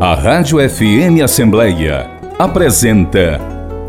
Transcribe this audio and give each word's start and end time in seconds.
A 0.00 0.14
Rádio 0.14 0.58
FM 0.60 1.24
Assembleia 1.24 2.08
apresenta 2.38 3.40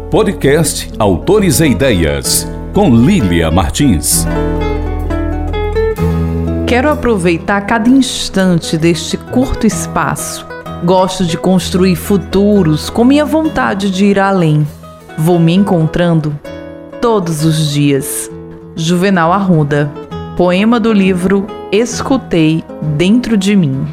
Podcast 0.09 0.92
Autores 0.97 1.59
e 1.59 1.67
Ideias, 1.67 2.51
com 2.74 2.89
Lília 2.96 3.51
Martins. 3.51 4.26
Quero 6.65 6.90
aproveitar 6.90 7.62
cada 7.62 7.87
instante 7.87 8.76
deste 8.76 9.17
curto 9.17 9.67
espaço. 9.67 10.47
Gosto 10.83 11.24
de 11.24 11.37
construir 11.37 11.96
futuros 11.96 12.89
com 12.89 13.03
minha 13.03 13.23
vontade 13.23 13.91
de 13.91 14.05
ir 14.05 14.17
além. 14.17 14.67
Vou 15.15 15.37
me 15.37 15.53
encontrando 15.53 16.35
todos 16.99 17.45
os 17.45 17.70
dias. 17.70 18.31
Juvenal 18.76 19.31
Arruda. 19.31 19.91
Poema 20.35 20.80
do 20.80 20.91
livro 20.91 21.45
Escutei 21.71 22.63
Dentro 22.98 23.38
de 23.38 23.55
Mim. 23.55 23.85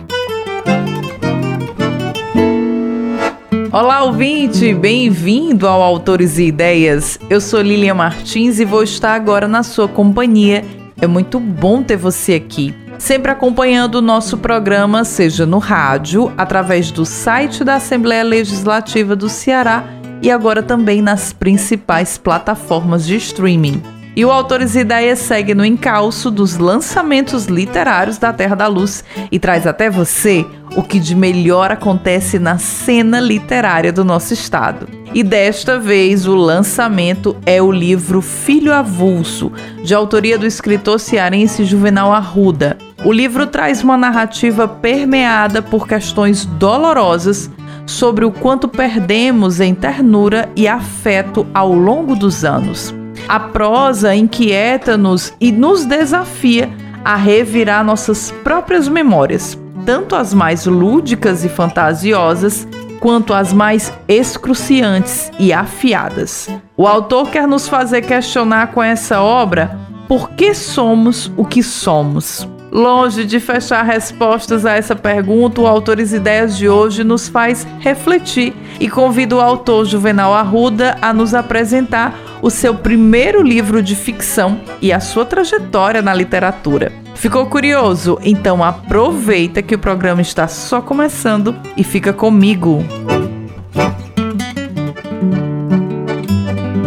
Olá, 3.78 4.04
ouvinte! 4.04 4.72
Bem-vindo 4.72 5.68
ao 5.68 5.82
Autores 5.82 6.38
e 6.38 6.44
Ideias. 6.44 7.20
Eu 7.28 7.42
sou 7.42 7.60
Lilian 7.60 7.92
Martins 7.92 8.58
e 8.58 8.64
vou 8.64 8.82
estar 8.82 9.12
agora 9.12 9.46
na 9.46 9.62
sua 9.62 9.86
companhia. 9.86 10.64
É 10.98 11.06
muito 11.06 11.38
bom 11.38 11.82
ter 11.82 11.98
você 11.98 12.32
aqui. 12.32 12.74
Sempre 12.98 13.30
acompanhando 13.30 13.96
o 13.96 14.00
nosso 14.00 14.38
programa, 14.38 15.04
seja 15.04 15.44
no 15.44 15.58
rádio, 15.58 16.32
através 16.38 16.90
do 16.90 17.04
site 17.04 17.62
da 17.62 17.74
Assembleia 17.74 18.22
Legislativa 18.22 19.14
do 19.14 19.28
Ceará 19.28 19.84
e 20.22 20.30
agora 20.30 20.62
também 20.62 21.02
nas 21.02 21.34
principais 21.34 22.16
plataformas 22.16 23.06
de 23.06 23.16
streaming. 23.16 23.82
E 24.16 24.24
o 24.24 24.30
Autores 24.30 24.74
e 24.74 24.78
Ideias 24.78 25.18
segue 25.18 25.54
no 25.54 25.62
encalço 25.62 26.30
dos 26.30 26.56
lançamentos 26.56 27.44
literários 27.44 28.16
da 28.16 28.32
Terra 28.32 28.54
da 28.54 28.66
Luz 28.66 29.04
e 29.30 29.38
traz 29.38 29.66
até 29.66 29.90
você 29.90 30.46
o 30.74 30.82
que 30.82 30.98
de 30.98 31.14
melhor 31.14 31.70
acontece 31.70 32.38
na 32.38 32.56
cena 32.56 33.20
literária 33.20 33.92
do 33.92 34.02
nosso 34.02 34.32
estado. 34.32 34.88
E 35.12 35.22
desta 35.22 35.78
vez 35.78 36.26
o 36.26 36.34
lançamento 36.34 37.36
é 37.44 37.60
o 37.60 37.70
livro 37.70 38.22
Filho 38.22 38.72
Avulso, 38.72 39.52
de 39.84 39.94
autoria 39.94 40.38
do 40.38 40.46
escritor 40.46 40.98
cearense 40.98 41.62
Juvenal 41.66 42.10
Arruda. 42.10 42.78
O 43.04 43.12
livro 43.12 43.46
traz 43.46 43.84
uma 43.84 43.98
narrativa 43.98 44.66
permeada 44.66 45.60
por 45.60 45.86
questões 45.86 46.46
dolorosas 46.46 47.50
sobre 47.84 48.24
o 48.24 48.30
quanto 48.30 48.66
perdemos 48.66 49.60
em 49.60 49.74
ternura 49.74 50.48
e 50.56 50.66
afeto 50.66 51.46
ao 51.52 51.74
longo 51.74 52.16
dos 52.16 52.46
anos. 52.46 52.94
A 53.28 53.40
prosa 53.40 54.14
inquieta-nos 54.14 55.32
e 55.40 55.50
nos 55.50 55.84
desafia 55.84 56.70
a 57.04 57.16
revirar 57.16 57.84
nossas 57.84 58.30
próprias 58.44 58.88
memórias, 58.88 59.58
tanto 59.84 60.14
as 60.14 60.32
mais 60.32 60.64
lúdicas 60.64 61.44
e 61.44 61.48
fantasiosas, 61.48 62.66
quanto 63.00 63.34
as 63.34 63.52
mais 63.52 63.92
excruciantes 64.08 65.30
e 65.38 65.52
afiadas. 65.52 66.48
O 66.76 66.86
autor 66.86 67.30
quer 67.30 67.48
nos 67.48 67.68
fazer 67.68 68.02
questionar 68.02 68.72
com 68.72 68.82
essa 68.82 69.20
obra 69.20 69.76
por 70.08 70.30
que 70.30 70.54
somos 70.54 71.30
o 71.36 71.44
que 71.44 71.62
somos. 71.62 72.48
Longe 72.70 73.24
de 73.24 73.40
fechar 73.40 73.84
respostas 73.84 74.66
a 74.66 74.72
essa 74.74 74.94
pergunta, 74.94 75.60
o 75.60 75.66
Autores 75.66 76.12
Ideias 76.12 76.56
de 76.56 76.68
hoje 76.68 77.02
nos 77.02 77.28
faz 77.28 77.66
refletir 77.80 78.54
e 78.78 78.88
convida 78.88 79.36
o 79.36 79.40
autor 79.40 79.84
Juvenal 79.84 80.34
Arruda 80.34 80.96
a 81.00 81.12
nos 81.12 81.32
apresentar 81.32 82.14
o 82.46 82.50
seu 82.50 82.76
primeiro 82.76 83.42
livro 83.42 83.82
de 83.82 83.96
ficção 83.96 84.60
e 84.80 84.92
a 84.92 85.00
sua 85.00 85.24
trajetória 85.24 86.00
na 86.00 86.14
literatura. 86.14 86.92
Ficou 87.16 87.46
curioso? 87.46 88.20
Então 88.22 88.62
aproveita 88.62 89.60
que 89.60 89.74
o 89.74 89.78
programa 89.80 90.22
está 90.22 90.46
só 90.46 90.80
começando 90.80 91.56
e 91.76 91.82
fica 91.82 92.12
comigo. 92.12 92.84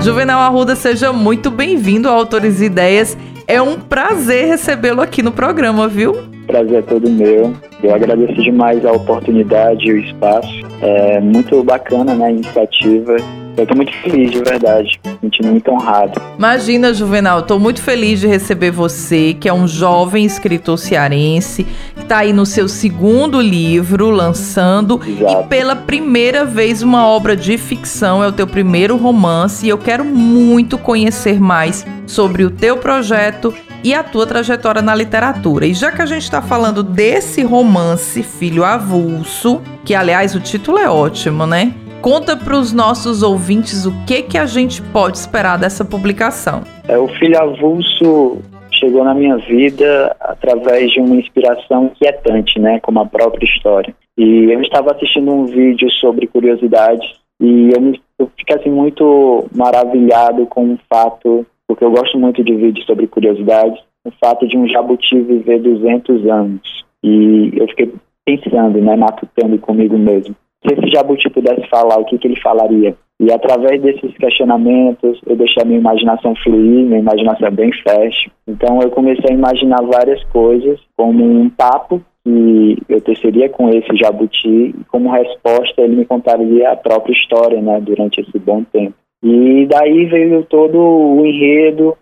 Juvenal 0.02 0.39
Arruda, 0.39 0.77
seja 0.77 1.11
muito 1.11 1.52
bem-vindo 1.52 2.08
ao 2.08 2.15
Autores 2.15 2.61
Ideias 2.61 3.17
é 3.45 3.61
um 3.61 3.80
prazer 3.80 4.45
recebê-lo 4.45 5.02
aqui 5.02 5.21
no 5.21 5.31
programa, 5.31 5.89
viu? 5.89 6.15
Prazer 6.47 6.77
é 6.77 6.81
todo 6.83 7.09
meu. 7.09 7.53
Eu 7.83 7.93
agradeço 7.93 8.41
demais 8.41 8.86
a 8.86 8.93
oportunidade 8.93 9.87
e 9.87 9.91
o 9.91 9.97
espaço. 9.97 10.61
É 10.81 11.20
muito 11.20 11.61
bacana, 11.64 12.14
né, 12.14 12.27
a 12.27 12.31
iniciativa 12.31 13.17
eu 13.58 13.65
tô 13.67 13.76
muito 13.76 13.92
feliz, 14.02 14.32
de 14.32 14.39
verdade. 14.42 14.99
Sentindo 15.21 15.49
muito 15.49 15.71
honrado. 15.71 16.21
Imagina, 16.37 16.93
Juvenal, 16.93 17.43
tô 17.43 17.60
muito 17.60 17.82
feliz 17.82 18.20
de 18.20 18.27
receber 18.27 18.71
você, 18.71 19.33
que 19.33 19.49
é 19.49 19.54
um 19.54 19.67
jovem 19.67 20.26
escritor 20.26 20.77
cearense, 20.77 21.65
que 21.95 22.05
tá 22.05 22.20
aí 22.20 22.33
no 22.33 22.45
seu 22.45 22.67
segundo 22.67 23.42
livro, 23.42 24.09
lançando, 24.09 24.99
Exato. 25.05 25.43
e 25.45 25.48
pela 25.48 25.76
primeira 25.76 26.45
vez 26.45 26.82
uma 26.82 27.05
obra 27.05 27.36
de 27.36 27.58
ficção, 27.58 28.23
é 28.23 28.27
o 28.27 28.32
teu 28.32 28.48
primeiro 28.48 28.95
romance, 28.95 29.65
e 29.65 29.70
eu 29.70 29.77
quero 29.77 30.05
muito 30.05 30.77
conhecer 30.77 31.39
mais 31.39 31.86
sobre 32.08 32.43
o 32.43 32.49
teu 32.49 32.77
projeto 32.77 33.54
e 33.83 33.93
a 33.93 34.04
tua 34.04 34.26
trajetória 34.26 34.82
na 34.82 34.93
literatura. 34.93 35.65
E 35.65 35.73
já 35.73 35.92
que 35.92 36.02
a 36.02 36.05
gente 36.05 36.23
está 36.23 36.42
falando 36.42 36.83
desse 36.83 37.43
romance, 37.43 38.23
Filho 38.23 38.64
Avulso, 38.64 39.61
que 39.86 39.95
aliás 39.95 40.36
o 40.36 40.39
título 40.39 40.77
é 40.77 40.89
ótimo, 40.89 41.45
né? 41.45 41.73
Conta 42.02 42.37
para 42.37 42.58
os 42.58 42.71
nossos 42.71 43.21
ouvintes 43.21 43.86
o 43.86 43.92
que 44.05 44.21
que 44.21 44.37
a 44.37 44.45
gente 44.45 44.82
pode 44.82 45.17
esperar 45.17 45.60
dessa 45.60 45.83
publicação. 45.83 46.64
É, 46.87 46.98
o 46.98 47.10
Filho 47.10 47.37
Avulso 47.37 48.37
chegou 48.71 49.04
na 49.04 49.14
minha 49.14 49.36
vida 49.36 50.15
através 50.21 50.92
de 50.93 51.02
uma 51.02 51.17
inspiração 51.17 51.88
inquietante, 51.88 52.58
né, 52.58 52.80
como 52.80 53.02
a 53.02 53.05
própria 53.05 53.45
história. 53.45 53.93
E 54.17 54.45
eu 54.49 54.61
estava 54.61 54.93
assistindo 54.93 55.30
um 55.30 55.45
vídeo 55.45 55.92
sobre 55.92 56.26
curiosidades 56.27 57.05
e 57.42 57.71
eu, 57.76 57.82
me, 57.82 58.02
eu 58.17 58.32
fiquei 58.38 58.55
assim, 58.55 58.70
muito 58.70 59.45
maravilhado 59.54 60.45
com 60.45 60.73
o 60.73 60.80
fato, 60.89 61.45
porque 61.67 61.83
eu 61.83 61.92
gosto 61.92 62.17
muito 62.17 62.42
de 62.42 62.55
vídeos 62.55 62.86
sobre 62.86 63.08
curiosidades, 63.08 63.77
o 64.05 64.11
fato 64.11 64.48
de 64.48 64.58
um 64.58 64.65
jabuti 64.70 65.20
viver 65.20 65.59
200 65.59 66.26
anos. 66.30 66.86
E 67.04 67.52
eu 67.58 67.67
fiquei 67.67 67.93
pensando, 68.26 68.80
né, 68.80 68.95
matutando 68.95 69.58
comigo 69.58 69.98
mesmo 69.98 70.33
se 70.65 70.73
esse 70.73 70.92
jabuti 70.92 71.30
pudesse 71.30 71.67
falar, 71.70 71.97
o 71.99 72.05
que, 72.05 72.17
que 72.17 72.27
ele 72.27 72.39
falaria? 72.42 72.95
E 73.20 73.31
através 73.31 73.81
desses 73.81 74.15
questionamentos, 74.17 75.20
eu 75.25 75.36
deixei 75.36 75.61
a 75.61 75.65
minha 75.65 75.80
imaginação 75.80 76.33
fluir, 76.36 76.86
minha 76.86 76.99
imaginação 76.99 77.47
é 77.47 77.52
bem 77.52 77.71
fértil. 77.71 78.31
Então 78.47 78.81
eu 78.81 78.89
comecei 78.92 79.31
a 79.31 79.33
imaginar 79.33 79.81
várias 79.83 80.23
coisas, 80.25 80.80
como 80.95 81.23
um 81.23 81.49
papo 81.49 82.02
que 82.23 82.77
eu 82.87 83.02
teceria 83.02 83.49
com 83.49 83.70
esse 83.70 83.95
jabuti, 83.95 84.73
e 84.77 84.83
como 84.89 85.11
resposta 85.11 85.81
ele 85.81 85.97
me 85.97 86.05
contaria 86.05 86.71
a 86.71 86.77
própria 86.77 87.14
história, 87.14 87.61
né, 87.61 87.80
durante 87.81 88.21
esse 88.21 88.39
bom 88.39 88.64
tempo. 88.64 88.93
E 89.23 89.65
daí 89.65 90.05
veio 90.05 90.43
todo 90.43 90.77
o 90.77 91.26
enredo 91.26 91.97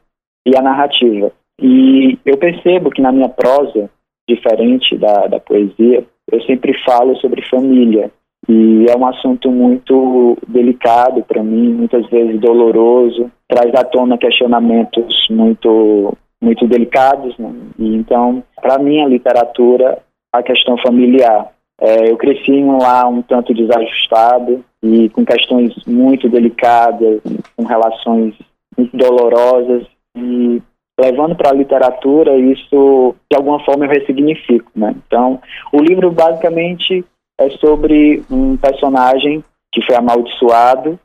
e 0.46 0.56
a 0.56 0.62
narrativa. 0.62 1.32
E 1.60 2.18
eu 2.26 2.38
percebo 2.38 2.92
que 2.92 3.02
na 3.02 3.12
minha 3.12 3.30
prosa, 3.30 3.90
diferente 4.30 4.96
da, 4.98 5.26
da 5.26 5.40
poesia, 5.40 6.06
eu 6.32 6.42
sempre 6.44 6.74
falo 6.84 7.16
sobre 7.16 7.42
família, 7.50 8.12
e 8.48 8.86
é 8.90 8.98
um 8.98 9.06
assunto 9.06 9.52
muito 9.52 10.38
delicado 10.48 11.24
para 11.24 11.44
mim, 11.44 11.74
muitas 11.74 12.08
vezes 12.10 12.40
doloroso, 12.40 13.32
traz 13.48 13.74
à 13.76 13.84
tona 13.84 14.18
questionamentos 14.18 15.28
muito 15.30 16.16
muito 16.40 16.68
delicados, 16.68 17.36
né? 17.38 17.52
e 17.80 17.96
então, 17.96 18.44
para 18.62 18.78
mim, 18.78 19.02
a 19.02 19.08
literatura, 19.08 19.98
a 20.32 20.44
questão 20.44 20.78
familiar. 20.78 21.52
É, 21.80 22.12
eu 22.12 22.18
cresci 22.18 22.52
em 22.52 22.66
um 22.66 22.78
lar 22.78 23.08
um 23.08 23.22
tanto 23.24 23.54
desajustado 23.54 24.64
e 24.84 25.10
com 25.10 25.26
questões 25.26 25.74
muito 25.86 26.30
delicadas, 26.30 27.22
com 27.56 27.64
relações 27.64 28.36
muito 28.78 28.96
dolorosas, 28.96 29.86
e 30.16 30.62
levando 31.00 31.36
para 31.36 31.50
a 31.50 31.54
literatura, 31.54 32.38
isso 32.38 33.16
de 33.32 33.38
alguma 33.38 33.64
forma 33.64 33.86
eu 33.86 33.90
ressignifico. 33.90 34.72
Né? 34.76 34.96
Então, 35.08 35.40
o 35.72 35.82
livro 35.82 36.12
basicamente 36.12 37.06
é 37.38 37.50
sobre 37.52 38.24
um 38.30 38.58
personagem 38.58 39.44
que 39.72 39.86
foi 39.86 39.96
amaldiçoado 39.96 41.00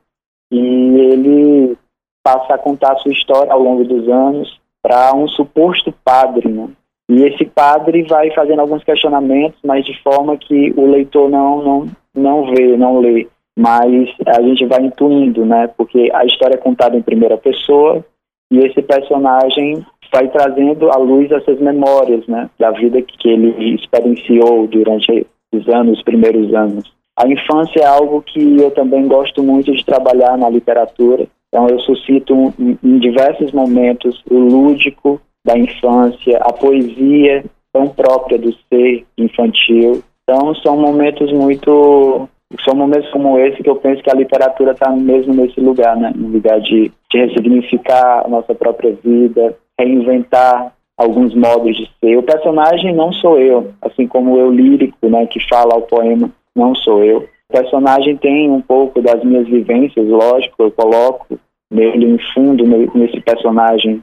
e 0.50 0.58
ele 0.58 1.76
passa 2.22 2.54
a 2.54 2.58
contar 2.58 2.92
a 2.92 2.96
sua 2.96 3.12
história 3.12 3.52
ao 3.52 3.60
longo 3.60 3.84
dos 3.84 4.08
anos 4.08 4.60
para 4.82 5.14
um 5.14 5.28
suposto 5.28 5.92
padre, 6.04 6.48
né? 6.48 6.68
E 7.10 7.24
esse 7.24 7.44
padre 7.44 8.02
vai 8.04 8.30
fazendo 8.30 8.60
alguns 8.60 8.82
questionamentos, 8.84 9.58
mas 9.64 9.84
de 9.84 10.00
forma 10.02 10.36
que 10.36 10.72
o 10.76 10.86
leitor 10.86 11.28
não 11.28 11.62
não 11.62 11.86
não 12.14 12.54
vê, 12.54 12.76
não 12.76 13.00
lê, 13.00 13.28
mas 13.58 14.10
a 14.26 14.40
gente 14.42 14.64
vai 14.66 14.82
intuindo, 14.82 15.44
né? 15.44 15.66
Porque 15.76 16.10
a 16.12 16.24
história 16.24 16.54
é 16.54 16.58
contada 16.58 16.96
em 16.96 17.02
primeira 17.02 17.36
pessoa 17.36 18.04
e 18.50 18.58
esse 18.58 18.82
personagem 18.82 19.84
vai 20.12 20.28
trazendo 20.28 20.90
à 20.90 20.96
luz 20.96 21.30
essas 21.30 21.58
memórias, 21.58 22.26
né? 22.26 22.50
Da 22.58 22.70
vida 22.70 23.00
que 23.02 23.28
ele 23.28 23.74
experienciou 23.74 24.66
durante 24.66 25.26
os 25.52 25.68
anos, 25.68 25.98
os 25.98 26.04
primeiros 26.04 26.52
anos. 26.54 26.92
A 27.16 27.28
infância 27.28 27.80
é 27.80 27.86
algo 27.86 28.22
que 28.22 28.56
eu 28.58 28.70
também 28.70 29.06
gosto 29.06 29.42
muito 29.42 29.72
de 29.72 29.84
trabalhar 29.84 30.36
na 30.38 30.48
literatura. 30.48 31.26
Então 31.48 31.66
eu 31.68 31.78
suscito 31.80 32.34
em 32.58 32.98
diversos 32.98 33.52
momentos 33.52 34.22
o 34.30 34.38
lúdico 34.38 35.20
da 35.44 35.58
infância, 35.58 36.38
a 36.38 36.52
poesia 36.52 37.44
tão 37.72 37.88
própria 37.88 38.38
do 38.38 38.52
ser 38.68 39.04
infantil. 39.18 40.02
Então 40.22 40.54
são 40.56 40.76
momentos 40.76 41.30
muito 41.32 42.28
são 42.64 42.74
momentos 42.74 43.10
como 43.10 43.38
esse 43.38 43.62
que 43.62 43.70
eu 43.70 43.76
penso 43.76 44.02
que 44.02 44.10
a 44.10 44.14
literatura 44.14 44.72
está 44.72 44.90
mesmo 44.90 45.32
nesse 45.32 45.58
lugar, 45.58 45.96
né? 45.96 46.12
No 46.14 46.28
lugar 46.28 46.60
de, 46.60 46.92
de 47.10 47.18
ressignificar 47.18 48.22
a 48.24 48.28
nossa 48.28 48.54
própria 48.54 48.92
vida, 49.02 49.56
reinventar 49.78 50.72
alguns 50.96 51.34
modos 51.34 51.76
de 51.76 51.90
ser. 52.00 52.16
O 52.16 52.22
personagem 52.22 52.94
não 52.94 53.12
sou 53.12 53.38
eu, 53.38 53.72
assim 53.80 54.06
como 54.06 54.38
eu 54.38 54.50
lírico, 54.52 55.08
né, 55.08 55.26
que 55.26 55.40
fala 55.48 55.76
o 55.76 55.82
poema, 55.82 56.30
não 56.54 56.74
sou 56.74 57.02
eu. 57.02 57.18
O 57.48 57.52
personagem 57.52 58.16
tem 58.16 58.50
um 58.50 58.60
pouco 58.60 59.00
das 59.00 59.22
minhas 59.24 59.46
vivências, 59.46 60.06
lógico, 60.06 60.62
eu 60.62 60.70
coloco 60.70 61.38
nele 61.70 62.06
em 62.06 62.18
fundo 62.34 62.64
nesse 62.94 63.20
personagem 63.20 64.02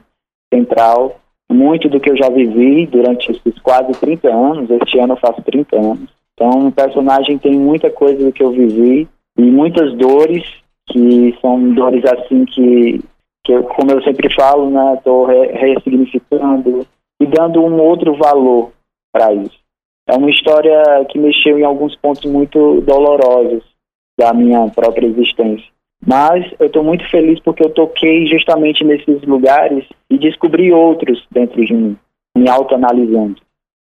central 0.52 1.20
muito 1.52 1.88
do 1.88 1.98
que 1.98 2.10
eu 2.10 2.16
já 2.16 2.28
vivi 2.30 2.86
durante 2.86 3.32
esses 3.32 3.58
quase 3.60 3.92
30 3.92 4.28
anos. 4.28 4.70
Este 4.70 4.98
ano 4.98 5.14
eu 5.14 5.18
faço 5.18 5.42
30 5.42 5.76
anos. 5.76 6.08
Então, 6.34 6.68
o 6.68 6.72
personagem 6.72 7.38
tem 7.38 7.52
muita 7.52 7.90
coisa 7.90 8.24
do 8.24 8.32
que 8.32 8.42
eu 8.42 8.52
vivi 8.52 9.08
e 9.36 9.42
muitas 9.42 9.92
dores 9.96 10.44
que 10.86 11.36
são 11.40 11.72
dores 11.74 12.04
assim 12.04 12.44
que, 12.44 13.00
que 13.44 13.52
eu, 13.52 13.64
como 13.64 13.90
eu 13.90 14.02
sempre 14.02 14.32
falo, 14.34 14.70
né, 14.70 14.94
estou 14.94 15.26
re 15.26 15.46
ressignificando 15.52 16.86
e 17.20 17.26
dando 17.26 17.62
um 17.62 17.80
outro 17.80 18.14
valor 18.16 18.72
para 19.12 19.32
isso. 19.32 19.58
É 20.06 20.16
uma 20.16 20.30
história 20.30 21.04
que 21.08 21.18
mexeu 21.18 21.58
em 21.58 21.64
alguns 21.64 21.94
pontos 21.96 22.24
muito 22.30 22.80
dolorosos 22.80 23.64
da 24.18 24.32
minha 24.32 24.68
própria 24.68 25.06
existência. 25.06 25.66
Mas 26.04 26.50
eu 26.58 26.66
estou 26.66 26.82
muito 26.82 27.08
feliz 27.10 27.38
porque 27.40 27.62
eu 27.62 27.70
toquei 27.70 28.26
justamente 28.26 28.82
nesses 28.82 29.22
lugares 29.22 29.84
e 30.08 30.18
descobri 30.18 30.72
outros 30.72 31.26
dentro 31.30 31.64
de 31.64 31.74
mim, 31.74 31.96
me 32.36 32.48
autoanalisando. 32.48 33.36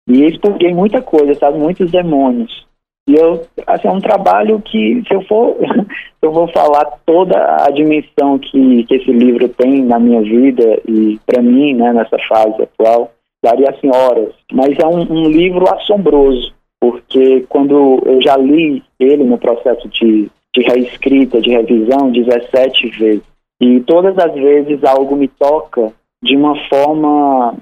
E 0.09 0.25
expurguei 0.25 0.73
muita 0.73 1.03
coisa, 1.03 1.35
sabe? 1.35 1.59
Muitos 1.59 1.91
demônios. 1.91 2.67
E 3.07 3.15
eu, 3.15 3.47
assim, 3.67 3.89
é 3.89 3.91
um 3.91 4.01
trabalho 4.01 4.61
que, 4.63 5.03
se 5.07 5.15
eu 5.15 5.23
for, 5.23 5.57
eu 6.23 6.33
vou 6.33 6.49
falar 6.49 6.85
toda 7.05 7.65
a 7.65 7.71
dimensão 7.71 8.39
que, 8.39 8.85
que 8.85 8.95
esse 8.95 9.13
livro 9.13 9.49
tem 9.51 9.83
na 9.83 9.99
minha 9.99 10.23
vida 10.23 10.81
e 10.89 11.19
para 11.27 11.43
mim, 11.43 11.75
né, 11.75 11.93
nessa 11.93 12.19
fase 12.27 12.63
atual, 12.63 13.13
daria 13.43 13.69
assim 13.69 13.91
horas. 13.95 14.33
Mas 14.51 14.79
é 14.79 14.87
um, 14.87 15.01
um, 15.01 15.29
livro 15.29 15.69
assombroso, 15.69 16.55
porque 16.81 17.45
quando 17.49 18.03
eu 18.07 18.23
já 18.23 18.39
li 18.39 18.83
ele 18.99 19.25
no 19.25 19.37
processo 19.37 19.87
de, 19.89 20.31
de 20.55 20.63
reescrita, 20.63 21.43
de 21.43 21.51
revisão, 21.51 22.11
17 22.11 22.89
vezes, 22.89 23.23
e 23.61 23.81
todas 23.81 24.19
as 24.19 24.33
vezes 24.33 24.83
algo 24.83 25.15
me 25.15 25.29
toca 25.29 25.93
de 26.23 26.37
uma 26.37 26.57
forma 26.69 27.55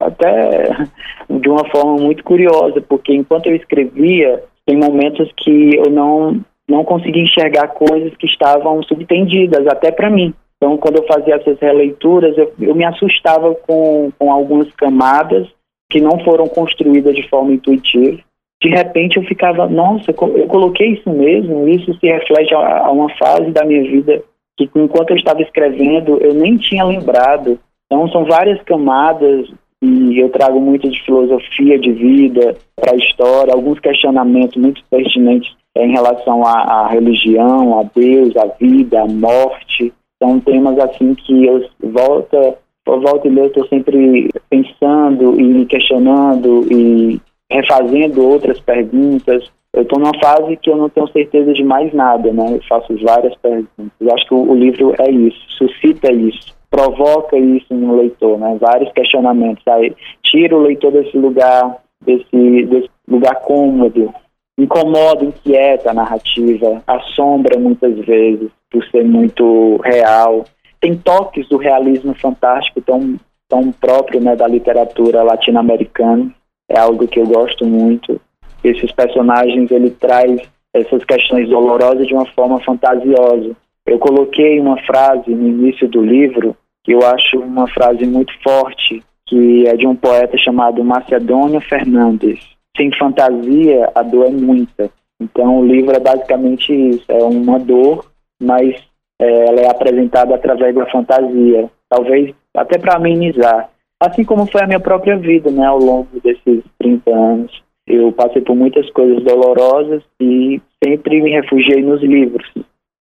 até 0.00 0.68
de 1.28 1.48
uma 1.50 1.68
forma 1.70 1.96
muito 1.98 2.24
curiosa, 2.24 2.80
porque 2.80 3.14
enquanto 3.14 3.46
eu 3.46 3.56
escrevia, 3.56 4.42
tem 4.66 4.76
momentos 4.76 5.30
que 5.36 5.76
eu 5.76 5.90
não 5.90 6.40
não 6.66 6.82
conseguia 6.82 7.22
enxergar 7.22 7.68
coisas 7.68 8.16
que 8.16 8.26
estavam 8.26 8.82
subtendidas 8.84 9.66
até 9.66 9.90
para 9.90 10.08
mim. 10.08 10.32
Então, 10.56 10.78
quando 10.78 10.96
eu 10.96 11.06
fazia 11.06 11.34
essas 11.34 11.58
releituras, 11.60 12.36
eu, 12.38 12.52
eu 12.58 12.74
me 12.74 12.84
assustava 12.84 13.54
com, 13.54 14.10
com 14.18 14.32
algumas 14.32 14.72
camadas 14.72 15.46
que 15.90 16.00
não 16.00 16.18
foram 16.24 16.48
construídas 16.48 17.14
de 17.14 17.28
forma 17.28 17.52
intuitiva. 17.52 18.18
De 18.62 18.70
repente, 18.70 19.18
eu 19.18 19.24
ficava, 19.24 19.66
nossa, 19.68 20.10
eu 20.10 20.46
coloquei 20.46 20.92
isso 20.92 21.10
mesmo, 21.10 21.68
isso 21.68 21.92
se 22.00 22.06
reflete 22.06 22.54
a, 22.54 22.78
a 22.78 22.90
uma 22.90 23.10
fase 23.16 23.50
da 23.50 23.62
minha 23.62 23.82
vida 23.82 24.22
que, 24.56 24.70
enquanto 24.74 25.10
eu 25.10 25.16
estava 25.16 25.42
escrevendo, 25.42 26.16
eu 26.18 26.32
nem 26.32 26.56
tinha 26.56 26.84
lembrado. 26.84 27.58
Então, 27.86 28.08
são 28.08 28.24
várias 28.24 28.62
camadas 28.62 29.50
e 29.84 30.18
eu 30.18 30.30
trago 30.30 30.58
muito 30.58 30.88
de 30.88 31.02
filosofia 31.04 31.78
de 31.78 31.92
vida 31.92 32.56
para 32.74 32.92
a 32.92 32.96
história, 32.96 33.52
alguns 33.52 33.78
questionamentos 33.80 34.56
muito 34.56 34.82
pertinentes 34.90 35.54
em 35.76 35.92
relação 35.92 36.46
à, 36.46 36.62
à, 36.62 36.88
religião, 36.88 37.78
a 37.78 37.82
Deus, 37.94 38.34
a 38.36 38.46
vida, 38.58 39.02
a 39.02 39.06
morte. 39.06 39.92
São 40.22 40.40
temas 40.40 40.78
assim 40.78 41.14
que 41.14 41.44
eu 41.44 41.68
volta, 41.82 42.56
volta 42.86 43.28
e 43.28 43.30
meia 43.30 43.46
estou 43.46 43.66
sempre 43.68 44.30
pensando 44.48 45.38
e 45.38 45.42
me 45.42 45.66
questionando 45.66 46.66
e 46.72 47.20
refazendo 47.50 48.26
outras 48.26 48.58
perguntas. 48.60 49.50
Eu 49.74 49.82
estou 49.82 49.98
numa 49.98 50.18
fase 50.18 50.56
que 50.56 50.70
eu 50.70 50.76
não 50.76 50.88
tenho 50.88 51.08
certeza 51.08 51.52
de 51.52 51.64
mais 51.64 51.92
nada, 51.92 52.32
né? 52.32 52.54
Eu 52.54 52.62
faço 52.68 52.96
várias 53.04 53.34
perguntas. 53.36 53.90
Eu 54.00 54.14
acho 54.14 54.26
que 54.26 54.34
o, 54.34 54.50
o 54.50 54.54
livro 54.54 54.94
é 54.98 55.10
isso, 55.10 55.40
suscita 55.58 56.10
isso 56.12 56.54
provoca 56.74 57.38
isso 57.38 57.72
no 57.72 57.94
leitor, 57.94 58.36
né? 58.36 58.58
Vários 58.60 58.90
questionamentos. 58.92 59.62
Aí 59.68 59.94
tira 60.24 60.56
o 60.56 60.62
leitor 60.62 60.90
desse 60.90 61.16
lugar, 61.16 61.76
desse, 62.04 62.64
desse 62.66 62.90
lugar 63.06 63.36
cômodo, 63.42 64.12
incomoda, 64.58 65.24
inquieta 65.24 65.90
a 65.90 65.94
narrativa, 65.94 66.82
assombra 66.84 67.60
muitas 67.60 67.96
vezes 68.04 68.50
por 68.68 68.84
ser 68.86 69.04
muito 69.04 69.76
real. 69.84 70.44
Tem 70.80 70.96
toques 70.96 71.48
do 71.48 71.58
realismo 71.58 72.12
fantástico 72.14 72.80
tão, 72.80 73.20
tão 73.48 73.70
próprio 73.70 74.20
né, 74.20 74.34
da 74.34 74.48
literatura 74.48 75.22
latino-americana. 75.22 76.28
É 76.68 76.76
algo 76.76 77.06
que 77.06 77.20
eu 77.20 77.26
gosto 77.26 77.64
muito. 77.64 78.20
Esses 78.64 78.90
personagens, 78.90 79.70
ele 79.70 79.90
traz 79.90 80.40
essas 80.72 81.04
questões 81.04 81.48
dolorosas 81.48 82.04
de 82.04 82.14
uma 82.14 82.26
forma 82.26 82.58
fantasiosa. 82.62 83.54
Eu 83.86 83.98
coloquei 84.00 84.58
uma 84.58 84.76
frase 84.82 85.30
no 85.30 85.46
início 85.46 85.86
do 85.86 86.02
livro 86.02 86.56
que 86.84 86.92
eu 86.92 87.00
acho 87.04 87.38
uma 87.40 87.66
frase 87.66 88.04
muito 88.06 88.32
forte, 88.42 89.02
que 89.26 89.66
é 89.66 89.74
de 89.74 89.86
um 89.86 89.96
poeta 89.96 90.36
chamado 90.36 90.84
Macedônio 90.84 91.60
Fernandes. 91.62 92.38
Sem 92.76 92.94
fantasia, 92.96 93.90
a 93.94 94.02
dor 94.02 94.26
é 94.26 94.30
muita. 94.30 94.90
Então, 95.20 95.60
o 95.60 95.66
livro 95.66 95.96
é 95.96 96.00
basicamente 96.00 96.72
isso: 96.72 97.04
é 97.08 97.22
uma 97.24 97.58
dor, 97.58 98.04
mas 98.40 98.76
é, 99.20 99.46
ela 99.46 99.60
é 99.62 99.70
apresentada 99.70 100.34
através 100.34 100.74
da 100.74 100.84
fantasia, 100.90 101.70
talvez 101.88 102.34
até 102.54 102.78
para 102.78 102.96
amenizar. 102.96 103.70
Assim 103.98 104.24
como 104.24 104.46
foi 104.50 104.62
a 104.62 104.66
minha 104.66 104.80
própria 104.80 105.16
vida, 105.16 105.50
né, 105.50 105.64
ao 105.64 105.78
longo 105.78 106.20
desses 106.22 106.62
30 106.78 107.10
anos. 107.10 107.64
Eu 107.86 108.12
passei 108.12 108.42
por 108.42 108.56
muitas 108.56 108.90
coisas 108.90 109.22
dolorosas 109.22 110.02
e 110.20 110.60
sempre 110.82 111.22
me 111.22 111.30
refugiei 111.30 111.82
nos 111.82 112.02
livros, 112.02 112.46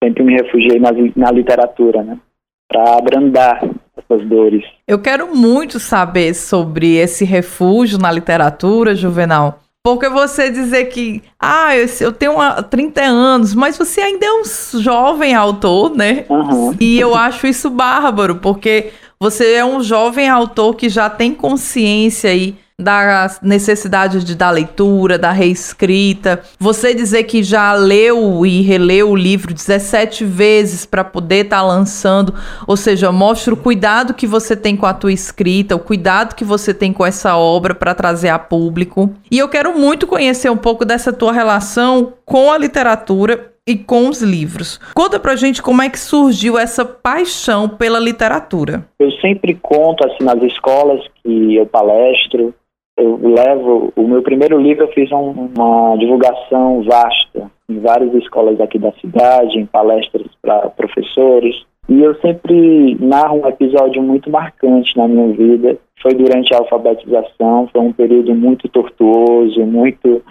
sempre 0.03 0.23
me 0.23 0.35
refugiei 0.35 0.79
na, 0.79 0.91
na 1.17 1.31
literatura, 1.31 2.03
né 2.03 2.19
para 2.69 2.97
abrandar 2.97 3.63
essas 3.97 4.27
dores. 4.29 4.65
Eu 4.87 4.99
quero 4.99 5.35
muito 5.35 5.79
saber 5.79 6.35
sobre 6.35 6.97
esse 6.97 7.25
refúgio 7.25 7.99
na 7.99 8.11
literatura, 8.11 8.95
Juvenal. 8.95 9.61
Porque 9.83 10.09
você 10.09 10.51
dizer 10.51 10.87
que, 10.87 11.23
ah, 11.39 11.71
eu, 12.01 12.13
tenho 12.13 12.33
uma, 12.33 12.61
30 12.61 13.03
anos, 13.03 13.55
mas 13.55 13.79
você 13.79 14.01
ainda 14.01 14.27
é 14.27 14.33
um 14.33 14.43
jovem 14.81 15.33
autor, 15.33 15.95
né? 15.95 16.25
Uhum. 16.29 16.75
E 16.81 16.99
eu 16.99 17.15
acho 17.15 17.47
isso 17.47 17.71
bárbaro, 17.71 18.37
porque 18.37 18.91
você 19.21 19.55
é 19.55 19.65
um 19.65 19.81
jovem 19.81 20.29
autor 20.29 20.75
que 20.75 20.89
já 20.89 21.09
tem 21.09 21.33
consciência 21.33 22.31
aí 22.31 22.57
da 22.79 23.31
necessidade 23.41 24.23
de 24.23 24.37
dar 24.37 24.51
leitura, 24.51 25.19
da 25.19 25.33
reescrita. 25.33 26.43
Você 26.59 26.93
dizer 26.93 27.25
que 27.25 27.43
já 27.43 27.73
leu 27.73 28.45
e 28.45 28.61
releu 28.61 29.11
o 29.11 29.17
livro 29.17 29.55
17 29.55 30.27
vezes 30.27 30.85
para 30.85 31.03
poder 31.03 31.47
estar 31.47 31.57
tá 31.57 31.63
lançando, 31.63 32.35
ou 32.67 32.77
seja, 32.77 33.11
mostra 33.11 33.55
o 33.55 33.57
cuidado 33.57 34.13
que 34.13 34.27
você 34.27 34.55
tem 34.55 34.77
com 34.77 34.85
a 34.85 34.93
tua 34.93 35.11
escrita, 35.11 35.75
o 35.75 35.81
cuidado 35.81 36.35
que 36.35 36.45
você 36.45 36.75
tem 36.75 36.93
com 36.93 37.07
essa 37.07 37.35
obra 37.39 37.75
para 37.75 37.95
trazer 37.95 38.29
a 38.29 38.39
público. 38.39 39.11
E 39.31 39.39
eu 39.39 39.49
quero 39.49 39.79
muito 39.79 40.07
conhecer 40.07 40.51
um 40.51 40.57
pouco 40.57 40.85
dessa 40.85 41.15
tua 41.15 41.33
relação 41.33 42.13
com 42.27 42.53
a 42.53 42.59
literatura 42.59 43.53
e 43.67 43.75
com 43.75 44.09
os 44.09 44.23
livros. 44.23 44.79
Conta 44.95 45.19
pra 45.19 45.35
gente 45.35 45.61
como 45.63 45.83
é 45.83 45.89
que 45.89 45.99
surgiu 45.99 46.59
essa 46.59 46.85
paixão 46.85 47.69
pela 47.69 47.99
literatura. 47.99 48.87
Eu 49.01 49.11
sempre 49.13 49.59
conto 49.61 50.07
assim 50.07 50.23
nas 50.23 50.41
escolas 50.43 51.03
que 51.23 51.57
eu 51.57 51.67
palestro, 51.67 52.55
eu 52.97 53.19
levo 53.23 53.93
o 53.95 54.09
meu 54.09 54.23
primeiro 54.23 54.59
livro 54.59 54.85
eu 54.85 54.93
fiz 54.93 55.11
um, 55.13 55.51
uma 55.55 55.97
divulgação 55.97 56.83
vasta 56.83 57.51
em 57.69 57.81
várias 57.81 58.15
escolas 58.15 58.61
aqui 58.61 58.79
da 58.79 58.93
cidade, 58.93 59.59
em 59.59 59.67
palestras 59.67 60.27
para 60.41 60.71
professores. 60.71 61.65
E 61.89 62.01
eu 62.03 62.15
sempre 62.17 62.97
narro 63.01 63.43
um 63.43 63.49
episódio 63.49 64.03
muito 64.03 64.31
marcante 64.31 64.97
na 64.97 65.07
minha 65.07 65.29
vida. 65.29 65.79
Foi 66.01 66.15
durante 66.15 66.55
a 66.55 66.59
alfabetização, 66.59 67.69
foi 67.73 67.81
um 67.81 67.93
período 67.93 68.35
muito 68.35 68.69
tortuoso, 68.69 69.61
muito 69.65 70.23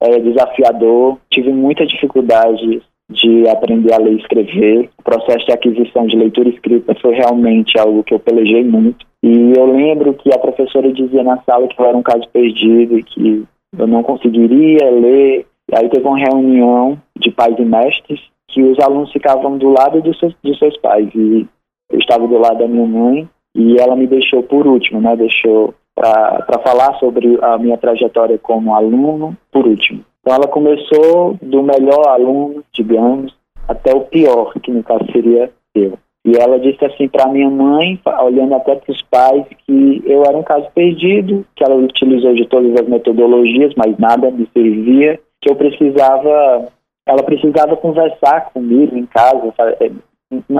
é, 0.00 0.18
desafiador. 0.18 1.18
Tive 1.30 1.52
muita 1.52 1.86
dificuldade 1.86 2.82
de 3.12 3.48
aprender 3.48 3.92
a 3.92 3.98
ler 3.98 4.14
e 4.14 4.20
escrever. 4.20 4.90
O 4.98 5.02
processo 5.02 5.46
de 5.46 5.52
aquisição 5.52 6.06
de 6.06 6.16
leitura 6.16 6.48
escrita 6.48 6.94
foi 7.00 7.14
realmente 7.14 7.78
algo 7.78 8.02
que 8.02 8.14
eu 8.14 8.18
pelejei 8.18 8.64
muito. 8.64 9.06
E 9.22 9.52
eu 9.56 9.66
lembro 9.66 10.14
que 10.14 10.32
a 10.34 10.38
professora 10.38 10.92
dizia 10.92 11.22
na 11.22 11.38
sala 11.42 11.68
que 11.68 11.80
eu 11.80 11.86
era 11.86 11.96
um 11.96 12.02
caso 12.02 12.28
perdido 12.32 12.98
e 12.98 13.02
que 13.02 13.44
eu 13.78 13.86
não 13.86 14.02
conseguiria 14.02 14.90
ler. 14.90 15.46
E 15.70 15.76
aí 15.76 15.88
teve 15.88 16.06
uma 16.06 16.18
reunião 16.18 16.98
de 17.16 17.30
pais 17.30 17.54
e 17.58 17.64
mestres 17.64 18.20
que 18.48 18.62
os 18.62 18.78
alunos 18.80 19.12
ficavam 19.12 19.56
do 19.56 19.70
lado 19.70 20.02
de 20.02 20.18
seus, 20.18 20.34
de 20.42 20.58
seus 20.58 20.76
pais. 20.78 21.08
E 21.14 21.46
eu 21.90 21.98
estava 21.98 22.26
do 22.26 22.38
lado 22.38 22.58
da 22.58 22.66
minha 22.66 22.86
mãe 22.86 23.28
e 23.54 23.78
ela 23.78 23.94
me 23.94 24.06
deixou 24.06 24.42
por 24.42 24.66
último, 24.66 25.00
né? 25.00 25.14
Deixou 25.16 25.74
para 25.94 26.58
falar 26.64 26.98
sobre 26.98 27.38
a 27.42 27.58
minha 27.58 27.76
trajetória 27.76 28.38
como 28.38 28.74
aluno 28.74 29.36
por 29.50 29.66
último. 29.66 30.04
Então 30.22 30.36
ela 30.36 30.46
começou 30.46 31.36
do 31.42 31.62
melhor 31.62 32.06
aluno, 32.06 32.62
digamos, 32.72 33.34
até 33.66 33.94
o 33.94 34.02
pior, 34.02 34.52
que 34.62 34.70
no 34.70 34.82
caso 34.82 35.04
seria 35.12 35.50
eu. 35.74 35.98
E 36.24 36.36
ela 36.36 36.58
disse 36.60 36.84
assim 36.84 37.08
para 37.08 37.28
minha 37.28 37.50
mãe, 37.50 38.00
olhando 38.20 38.54
até 38.54 38.76
para 38.76 38.92
os 38.92 39.02
pais, 39.02 39.44
que 39.66 40.02
eu 40.06 40.22
era 40.24 40.36
um 40.36 40.42
caso 40.44 40.68
perdido, 40.72 41.44
que 41.56 41.64
ela 41.64 41.74
utilizou 41.74 42.32
de 42.34 42.46
todas 42.46 42.80
as 42.80 42.88
metodologias, 42.88 43.74
mas 43.76 43.98
nada 43.98 44.30
me 44.30 44.48
servia, 44.52 45.18
que 45.40 45.50
eu 45.50 45.56
precisava, 45.56 46.68
ela 47.04 47.22
precisava 47.24 47.76
conversar 47.76 48.52
comigo 48.52 48.96
em 48.96 49.04
casa. 49.06 49.52
É, 49.80 49.90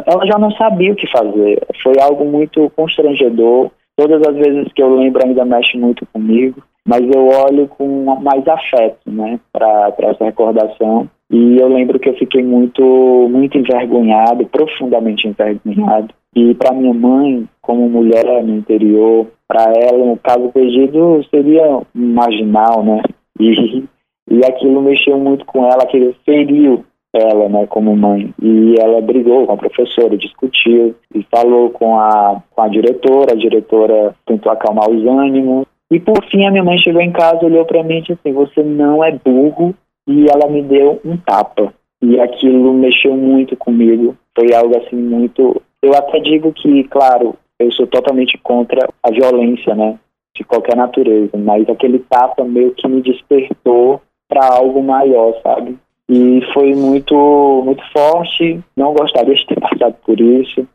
ela 0.04 0.26
já 0.26 0.36
não 0.36 0.50
sabia 0.52 0.92
o 0.92 0.96
que 0.96 1.06
fazer. 1.12 1.62
Foi 1.80 1.94
algo 2.00 2.24
muito 2.24 2.68
constrangedor. 2.74 3.70
Todas 3.96 4.22
as 4.26 4.34
vezes 4.34 4.72
que 4.72 4.82
eu 4.82 4.94
lembro 4.94 5.22
ainda 5.24 5.44
mexe 5.44 5.76
muito 5.76 6.06
comigo, 6.06 6.62
mas 6.86 7.02
eu 7.02 7.28
olho 7.28 7.68
com 7.68 8.04
mais 8.20 8.46
afeto, 8.46 9.10
né, 9.10 9.38
para 9.52 9.94
essa 9.98 10.24
recordação. 10.24 11.08
E 11.30 11.58
eu 11.58 11.68
lembro 11.68 11.98
que 11.98 12.08
eu 12.08 12.14
fiquei 12.14 12.42
muito, 12.42 12.82
muito 13.30 13.56
envergonhado, 13.56 14.46
profundamente 14.46 15.26
envergonhado. 15.26 16.12
E 16.34 16.54
para 16.54 16.74
minha 16.74 16.92
mãe, 16.92 17.48
como 17.60 17.88
mulher 17.88 18.42
no 18.42 18.56
interior, 18.56 19.26
para 19.46 19.72
ela, 19.72 20.04
no 20.04 20.16
caso 20.16 20.50
perdido, 20.52 21.22
seria 21.30 21.82
marginal, 21.94 22.82
né? 22.82 23.02
E, 23.38 23.84
e 24.30 24.44
aquilo 24.44 24.82
mexeu 24.82 25.18
muito 25.18 25.44
com 25.46 25.64
ela, 25.64 25.82
aquilo 25.82 26.14
feriu 26.24 26.84
ela, 27.12 27.48
né, 27.48 27.66
como 27.66 27.94
mãe. 27.96 28.32
E 28.40 28.74
ela 28.80 29.00
brigou 29.00 29.46
com 29.46 29.52
a 29.52 29.56
professora, 29.56 30.16
discutiu 30.16 30.94
e 31.14 31.22
falou 31.30 31.70
com 31.70 31.98
a, 31.98 32.42
com 32.50 32.62
a 32.62 32.68
diretora. 32.68 33.32
A 33.32 33.36
diretora 33.36 34.14
tentou 34.26 34.50
acalmar 34.50 34.88
os 34.90 35.06
ânimos. 35.06 35.66
E 35.90 36.00
por 36.00 36.24
fim, 36.30 36.46
a 36.46 36.50
minha 36.50 36.64
mãe 36.64 36.78
chegou 36.78 37.02
em 37.02 37.12
casa, 37.12 37.44
olhou 37.44 37.64
para 37.66 37.82
mim 37.82 37.98
e 37.98 38.00
disse 38.00 38.12
assim: 38.12 38.32
Você 38.32 38.62
não 38.62 39.04
é 39.04 39.12
burro, 39.12 39.74
e 40.08 40.26
ela 40.26 40.50
me 40.50 40.62
deu 40.62 41.00
um 41.04 41.16
tapa. 41.16 41.72
E 42.00 42.18
aquilo 42.18 42.72
mexeu 42.72 43.14
muito 43.14 43.56
comigo. 43.56 44.16
Foi 44.34 44.52
algo 44.54 44.76
assim 44.78 44.96
muito. 44.96 45.60
Eu 45.82 45.94
até 45.94 46.18
digo 46.18 46.52
que, 46.52 46.84
claro, 46.84 47.34
eu 47.58 47.70
sou 47.72 47.86
totalmente 47.86 48.38
contra 48.38 48.88
a 49.02 49.10
violência, 49.10 49.74
né? 49.74 49.98
De 50.34 50.42
qualquer 50.44 50.76
natureza, 50.76 51.36
mas 51.36 51.68
aquele 51.68 51.98
tapa 51.98 52.42
meio 52.42 52.72
que 52.72 52.88
me 52.88 53.02
despertou 53.02 54.00
para 54.28 54.46
algo 54.46 54.82
maior, 54.82 55.34
sabe? 55.42 55.76
E 56.10 56.40
foi 56.52 56.74
muito, 56.74 57.62
muito 57.64 57.82
forte. 57.92 58.60
Não 58.76 58.92
gostaria 58.92 59.34
de 59.34 59.46
ter 59.46 59.60
passado 59.60 59.94
por 60.04 60.20
isso, 60.20 60.66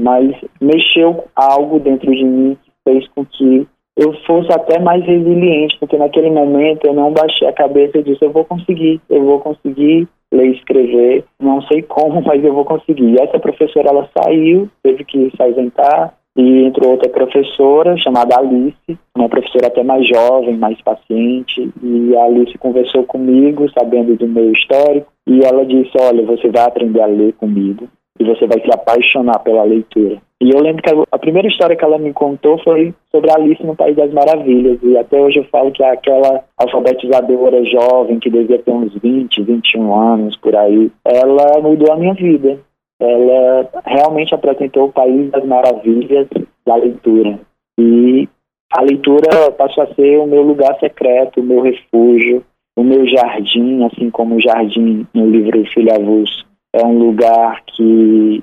mas 0.00 0.34
mexeu 0.60 1.24
algo 1.34 1.78
dentro 1.80 2.10
de 2.14 2.24
mim 2.24 2.56
que 2.62 2.70
fez 2.84 3.08
com 3.08 3.24
que 3.24 3.66
eu 3.96 4.12
fosse 4.26 4.52
até 4.52 4.78
mais 4.78 5.04
resiliente, 5.04 5.78
porque 5.80 5.96
naquele 5.96 6.30
momento 6.30 6.86
eu 6.86 6.92
não 6.92 7.12
baixei 7.12 7.48
a 7.48 7.52
cabeça 7.52 7.98
e 7.98 8.02
disse, 8.02 8.22
eu 8.22 8.30
vou 8.30 8.44
conseguir, 8.44 9.00
eu 9.08 9.24
vou 9.24 9.40
conseguir 9.40 10.06
ler 10.30 10.48
e 10.48 10.56
escrever, 10.56 11.24
não 11.40 11.62
sei 11.62 11.82
como, 11.82 12.20
mas 12.26 12.44
eu 12.44 12.52
vou 12.52 12.64
conseguir. 12.64 13.14
E 13.14 13.20
essa 13.20 13.38
professora, 13.38 13.88
ela 13.88 14.08
saiu, 14.18 14.68
teve 14.82 15.04
que 15.04 15.30
se 15.30 15.42
ausentar, 15.42 16.14
e 16.36 16.64
entrou 16.64 16.92
outra 16.92 17.08
professora 17.08 17.96
chamada 17.96 18.38
Alice, 18.38 18.98
uma 19.16 19.28
professora 19.28 19.68
até 19.68 19.82
mais 19.82 20.06
jovem, 20.06 20.56
mais 20.56 20.80
paciente, 20.82 21.70
e 21.82 22.16
a 22.16 22.24
Alice 22.24 22.56
conversou 22.58 23.04
comigo, 23.04 23.70
sabendo 23.70 24.14
do 24.16 24.28
meu 24.28 24.52
histórico, 24.52 25.10
e 25.26 25.40
ela 25.44 25.64
disse, 25.64 25.92
olha, 25.98 26.24
você 26.24 26.48
vai 26.48 26.64
aprender 26.64 27.00
a 27.00 27.06
ler 27.06 27.32
comigo, 27.34 27.88
e 28.20 28.24
você 28.24 28.46
vai 28.46 28.60
se 28.60 28.70
apaixonar 28.70 29.38
pela 29.38 29.64
leitura. 29.64 30.18
E 30.38 30.50
eu 30.50 30.60
lembro 30.60 30.82
que 30.82 30.90
a, 31.10 31.18
primeira 31.18 31.48
história 31.48 31.74
que 31.74 31.84
ela 31.84 31.96
me 31.96 32.12
contou 32.12 32.58
foi 32.58 32.92
sobre 33.10 33.30
Alice 33.30 33.64
no 33.64 33.74
País 33.74 33.96
das 33.96 34.12
Maravilhas. 34.12 34.78
E 34.82 34.96
até 34.98 35.18
hoje 35.18 35.38
eu 35.38 35.44
falo 35.44 35.72
que 35.72 35.82
aquela 35.82 36.44
alfabetizadora 36.58 37.64
jovem 37.64 38.18
que 38.18 38.28
devia 38.28 38.58
ter 38.58 38.70
uns 38.70 38.92
20, 39.02 39.42
21 39.42 39.94
anos 39.94 40.36
por 40.36 40.54
aí, 40.54 40.90
ela 41.06 41.58
mudou 41.62 41.90
a 41.90 41.96
minha 41.96 42.12
vida. 42.12 42.58
Ela 42.98 43.68
realmente 43.84 44.34
apresentou 44.34 44.86
o 44.86 44.92
País 44.92 45.30
das 45.30 45.44
Maravilhas 45.44 46.28
da 46.64 46.76
leitura. 46.76 47.38
E 47.78 48.28
a 48.72 48.82
leitura 48.82 49.52
passou 49.52 49.84
a 49.84 49.94
ser 49.94 50.18
o 50.18 50.26
meu 50.26 50.42
lugar 50.42 50.78
secreto, 50.80 51.40
o 51.40 51.44
meu 51.44 51.60
refúgio, 51.60 52.44
o 52.76 52.82
meu 52.82 53.06
jardim, 53.06 53.84
assim 53.84 54.10
como 54.10 54.36
o 54.36 54.40
jardim 54.40 55.06
no 55.14 55.28
livro 55.28 55.64
Filho 55.72 55.94
Avulso. 55.94 56.46
É 56.74 56.84
um 56.84 56.98
lugar 56.98 57.62
que 57.66 58.42